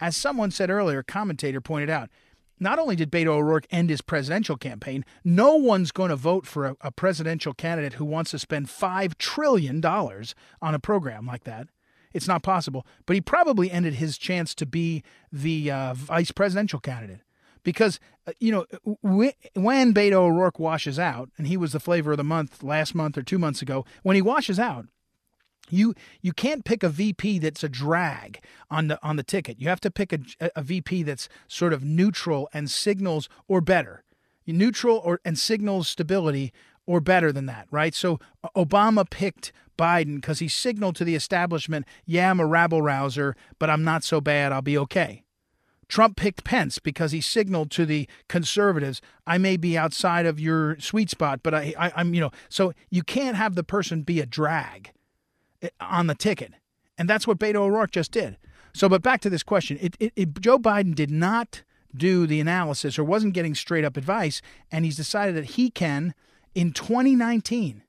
as 0.00 0.16
someone 0.16 0.50
said 0.50 0.70
earlier, 0.70 1.02
commentator 1.02 1.60
pointed 1.60 1.90
out, 1.90 2.10
not 2.58 2.78
only 2.78 2.96
did 2.96 3.10
Beto 3.10 3.28
O'Rourke 3.28 3.66
end 3.70 3.90
his 3.90 4.00
presidential 4.00 4.56
campaign, 4.56 5.04
no 5.24 5.56
one's 5.56 5.92
going 5.92 6.10
to 6.10 6.16
vote 6.16 6.46
for 6.46 6.66
a, 6.66 6.76
a 6.80 6.90
presidential 6.90 7.54
candidate 7.54 7.94
who 7.94 8.04
wants 8.04 8.30
to 8.32 8.38
spend 8.38 8.68
$5 8.68 9.18
trillion 9.18 9.84
on 9.84 10.74
a 10.74 10.78
program 10.78 11.26
like 11.26 11.44
that. 11.44 11.68
It's 12.12 12.28
not 12.28 12.42
possible. 12.42 12.86
But 13.06 13.14
he 13.14 13.20
probably 13.20 13.70
ended 13.70 13.94
his 13.94 14.16
chance 14.16 14.54
to 14.54 14.66
be 14.66 15.02
the 15.32 15.70
uh, 15.70 15.94
vice 15.94 16.30
presidential 16.30 16.78
candidate. 16.78 17.20
Because, 17.64 17.98
uh, 18.26 18.32
you 18.38 18.52
know, 18.52 18.66
when 19.02 19.94
Beto 19.94 20.12
O'Rourke 20.12 20.58
washes 20.58 20.98
out, 20.98 21.30
and 21.36 21.46
he 21.46 21.56
was 21.56 21.72
the 21.72 21.80
flavor 21.80 22.12
of 22.12 22.18
the 22.18 22.24
month 22.24 22.62
last 22.62 22.94
month 22.94 23.18
or 23.18 23.22
two 23.22 23.38
months 23.38 23.62
ago, 23.62 23.84
when 24.02 24.16
he 24.16 24.22
washes 24.22 24.60
out, 24.60 24.86
you 25.70 25.94
you 26.20 26.32
can't 26.32 26.64
pick 26.64 26.82
a 26.82 26.88
VP 26.88 27.38
that's 27.38 27.64
a 27.64 27.68
drag 27.68 28.40
on 28.70 28.88
the 28.88 28.98
on 29.02 29.16
the 29.16 29.22
ticket. 29.22 29.60
You 29.60 29.68
have 29.68 29.80
to 29.80 29.90
pick 29.90 30.12
a, 30.12 30.18
a 30.54 30.62
VP 30.62 31.02
that's 31.04 31.28
sort 31.48 31.72
of 31.72 31.82
neutral 31.82 32.48
and 32.52 32.70
signals 32.70 33.28
or 33.48 33.60
better, 33.60 34.04
neutral 34.46 35.00
or 35.04 35.20
and 35.24 35.38
signals 35.38 35.88
stability 35.88 36.52
or 36.86 37.00
better 37.00 37.32
than 37.32 37.46
that, 37.46 37.66
right? 37.70 37.94
So 37.94 38.18
Obama 38.54 39.08
picked 39.08 39.52
Biden 39.78 40.16
because 40.16 40.38
he 40.38 40.48
signaled 40.48 40.96
to 40.96 41.04
the 41.04 41.14
establishment, 41.14 41.86
"Yeah, 42.04 42.30
I'm 42.30 42.40
a 42.40 42.46
rabble 42.46 42.82
rouser, 42.82 43.34
but 43.58 43.70
I'm 43.70 43.84
not 43.84 44.04
so 44.04 44.20
bad. 44.20 44.52
I'll 44.52 44.62
be 44.62 44.78
okay." 44.78 45.22
Trump 45.88 46.16
picked 46.16 46.44
Pence 46.44 46.78
because 46.78 47.12
he 47.12 47.20
signaled 47.20 47.70
to 47.72 47.84
the 47.84 48.08
conservatives, 48.26 49.02
I 49.26 49.36
may 49.36 49.58
be 49.58 49.76
outside 49.76 50.24
of 50.24 50.40
your 50.40 50.78
sweet 50.80 51.10
spot, 51.10 51.40
but 51.42 51.54
I, 51.54 51.74
I, 51.78 52.00
am 52.00 52.14
you 52.14 52.22
know, 52.22 52.30
so 52.48 52.72
you 52.90 53.02
can't 53.02 53.36
have 53.36 53.54
the 53.54 53.62
person 53.62 54.00
be 54.00 54.18
a 54.18 54.26
drag 54.26 54.92
on 55.80 56.06
the 56.06 56.14
ticket. 56.14 56.52
And 56.96 57.08
that's 57.08 57.26
what 57.26 57.38
Beto 57.38 57.56
O'Rourke 57.56 57.90
just 57.90 58.12
did. 58.12 58.36
So, 58.72 58.88
but 58.88 59.02
back 59.02 59.20
to 59.22 59.30
this 59.30 59.42
question 59.42 59.78
it, 59.80 59.96
it, 60.00 60.12
it, 60.16 60.40
Joe 60.40 60.58
Biden 60.58 60.94
did 60.94 61.10
not 61.10 61.62
do 61.96 62.26
the 62.26 62.40
analysis 62.40 62.98
or 62.98 63.04
wasn't 63.04 63.34
getting 63.34 63.54
straight 63.54 63.84
up 63.84 63.96
advice, 63.96 64.42
and 64.70 64.84
he's 64.84 64.96
decided 64.96 65.36
that 65.36 65.44
he 65.44 65.70
can, 65.70 66.14
in 66.54 66.72
2019, 66.72 67.82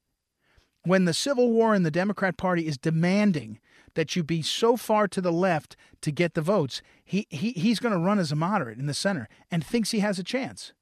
when 0.83 1.05
the 1.05 1.13
Civil 1.13 1.51
War 1.51 1.73
in 1.73 1.83
the 1.83 1.91
Democrat 1.91 2.37
Party 2.37 2.67
is 2.67 2.77
demanding 2.77 3.59
that 3.95 4.15
you 4.15 4.23
be 4.23 4.41
so 4.41 4.77
far 4.77 5.07
to 5.07 5.21
the 5.21 5.31
left 5.31 5.75
to 6.01 6.11
get 6.11 6.35
the 6.35 6.41
votes, 6.41 6.81
he, 7.03 7.25
he, 7.29 7.51
he's 7.51 7.79
going 7.79 7.93
to 7.93 7.99
run 7.99 8.19
as 8.19 8.31
a 8.31 8.35
moderate 8.35 8.77
in 8.77 8.85
the 8.85 8.93
center 8.93 9.27
and 9.49 9.65
thinks 9.65 9.91
he 9.91 9.99
has 9.99 10.19
a 10.19 10.23
chance. 10.23 10.73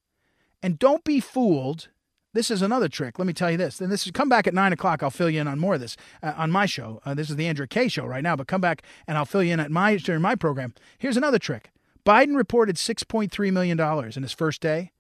And 0.61 0.79
don't 0.79 1.03
be 1.03 1.19
fooled 1.19 1.89
this 2.33 2.51
is 2.51 2.61
another 2.61 2.89
trick. 2.89 3.19
Let 3.19 3.27
me 3.27 3.33
tell 3.33 3.51
you 3.51 3.57
this. 3.57 3.77
Then 3.77 3.89
this 3.89 4.05
is 4.05 4.11
come 4.11 4.29
back 4.29 4.47
at 4.47 4.53
nine 4.53 4.73
o'clock. 4.73 5.03
I'll 5.03 5.09
fill 5.09 5.29
you 5.29 5.39
in 5.41 5.47
on 5.47 5.59
more 5.59 5.75
of 5.75 5.79
this 5.79 5.95
uh, 6.21 6.33
on 6.35 6.51
my 6.51 6.65
show. 6.65 7.01
Uh, 7.05 7.13
this 7.13 7.29
is 7.29 7.35
the 7.35 7.47
Andrew 7.47 7.67
Kaye 7.67 7.87
show 7.87 8.05
right 8.05 8.23
now, 8.23 8.35
but 8.35 8.47
come 8.47 8.61
back 8.61 8.83
and 9.07 9.17
I'll 9.17 9.25
fill 9.25 9.43
you 9.43 9.53
in 9.53 9.59
at 9.59 9.71
my 9.71 9.95
during 9.97 10.21
my 10.21 10.35
program. 10.35 10.73
Here's 10.97 11.17
another 11.17 11.39
trick. 11.39 11.71
Biden 12.05 12.35
reported 12.35 12.77
six 12.77 13.03
point 13.03 13.31
three 13.31 13.51
million 13.51 13.77
dollars 13.77 14.17
in 14.17 14.23
his 14.23 14.33
first 14.33 14.61
day, 14.61 14.91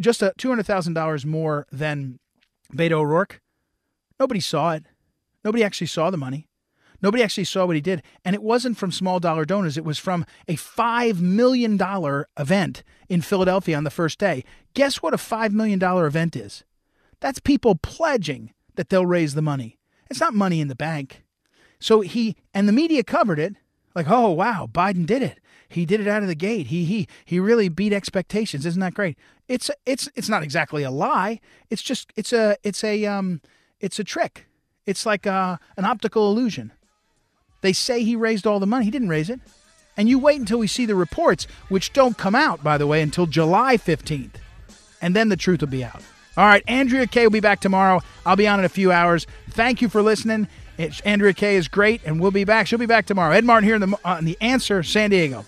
just 0.00 0.22
two 0.38 0.48
hundred 0.48 0.66
thousand 0.66 0.94
dollars 0.94 1.24
more 1.24 1.66
than 1.70 2.18
Beto 2.74 2.92
O'Rourke. 2.92 3.40
Nobody 4.18 4.40
saw 4.40 4.72
it. 4.72 4.84
Nobody 5.44 5.62
actually 5.62 5.86
saw 5.86 6.10
the 6.10 6.16
money. 6.16 6.45
Nobody 7.02 7.22
actually 7.22 7.44
saw 7.44 7.66
what 7.66 7.76
he 7.76 7.82
did. 7.82 8.02
And 8.24 8.34
it 8.34 8.42
wasn't 8.42 8.76
from 8.76 8.92
small 8.92 9.20
dollar 9.20 9.44
donors, 9.44 9.76
it 9.76 9.84
was 9.84 9.98
from 9.98 10.24
a 10.48 10.56
$5 10.56 11.20
million 11.20 11.78
event 12.38 12.82
in 13.08 13.20
Philadelphia 13.20 13.76
on 13.76 13.84
the 13.84 13.90
first 13.90 14.18
day. 14.18 14.44
Guess 14.74 15.02
what 15.02 15.14
a 15.14 15.18
$5 15.18 15.52
million 15.52 15.82
event 15.82 16.36
is? 16.36 16.64
That's 17.20 17.38
people 17.38 17.74
pledging 17.76 18.52
that 18.76 18.88
they'll 18.88 19.06
raise 19.06 19.34
the 19.34 19.42
money. 19.42 19.78
It's 20.10 20.20
not 20.20 20.34
money 20.34 20.60
in 20.60 20.68
the 20.68 20.74
bank. 20.74 21.22
So 21.78 22.00
he, 22.00 22.36
and 22.54 22.68
the 22.68 22.72
media 22.72 23.02
covered 23.02 23.38
it 23.38 23.56
like, 23.94 24.10
oh, 24.10 24.30
wow, 24.30 24.68
Biden 24.70 25.06
did 25.06 25.22
it. 25.22 25.40
He 25.68 25.84
did 25.84 26.00
it 26.00 26.06
out 26.06 26.22
of 26.22 26.28
the 26.28 26.34
gate. 26.34 26.68
He 26.68 26.84
he 26.84 27.08
he 27.24 27.40
really 27.40 27.68
beat 27.68 27.92
expectations. 27.92 28.64
Isn't 28.66 28.80
that 28.80 28.94
great? 28.94 29.18
It's 29.48 29.70
it's 29.84 30.08
it's 30.14 30.28
not 30.28 30.44
exactly 30.44 30.84
a 30.84 30.90
lie. 30.90 31.40
It's 31.70 31.82
just 31.82 32.12
it's 32.14 32.32
a 32.32 32.56
it's 32.62 32.84
a 32.84 33.04
um 33.06 33.40
it's 33.80 33.98
a 33.98 34.04
trick. 34.04 34.46
It's 34.86 35.04
like 35.04 35.26
a, 35.26 35.32
uh, 35.32 35.56
an 35.76 35.84
optical 35.84 36.30
illusion. 36.30 36.72
They 37.66 37.72
say 37.72 38.04
he 38.04 38.14
raised 38.14 38.46
all 38.46 38.60
the 38.60 38.66
money. 38.66 38.84
He 38.84 38.92
didn't 38.92 39.08
raise 39.08 39.28
it. 39.28 39.40
And 39.96 40.08
you 40.08 40.20
wait 40.20 40.38
until 40.38 40.60
we 40.60 40.68
see 40.68 40.86
the 40.86 40.94
reports, 40.94 41.48
which 41.68 41.92
don't 41.92 42.16
come 42.16 42.36
out, 42.36 42.62
by 42.62 42.78
the 42.78 42.86
way, 42.86 43.02
until 43.02 43.26
July 43.26 43.76
15th. 43.76 44.34
And 45.02 45.16
then 45.16 45.30
the 45.30 45.36
truth 45.36 45.62
will 45.62 45.68
be 45.68 45.82
out. 45.82 46.00
All 46.36 46.46
right, 46.46 46.62
Andrea 46.68 47.08
Kaye 47.08 47.24
will 47.24 47.32
be 47.32 47.40
back 47.40 47.58
tomorrow. 47.58 48.02
I'll 48.24 48.36
be 48.36 48.46
on 48.46 48.60
in 48.60 48.64
a 48.64 48.68
few 48.68 48.92
hours. 48.92 49.26
Thank 49.50 49.82
you 49.82 49.88
for 49.88 50.00
listening. 50.00 50.46
It's, 50.78 51.00
Andrea 51.00 51.32
Kaye 51.32 51.56
is 51.56 51.66
great, 51.66 52.02
and 52.04 52.20
we'll 52.20 52.30
be 52.30 52.44
back. 52.44 52.68
She'll 52.68 52.78
be 52.78 52.86
back 52.86 53.06
tomorrow. 53.06 53.34
Ed 53.34 53.44
Martin 53.44 53.66
here 53.66 53.74
on 53.74 53.80
the, 53.80 53.98
uh, 54.08 54.18
in 54.20 54.26
the 54.26 54.38
Answer 54.40 54.84
San 54.84 55.10
Diego. 55.10 55.44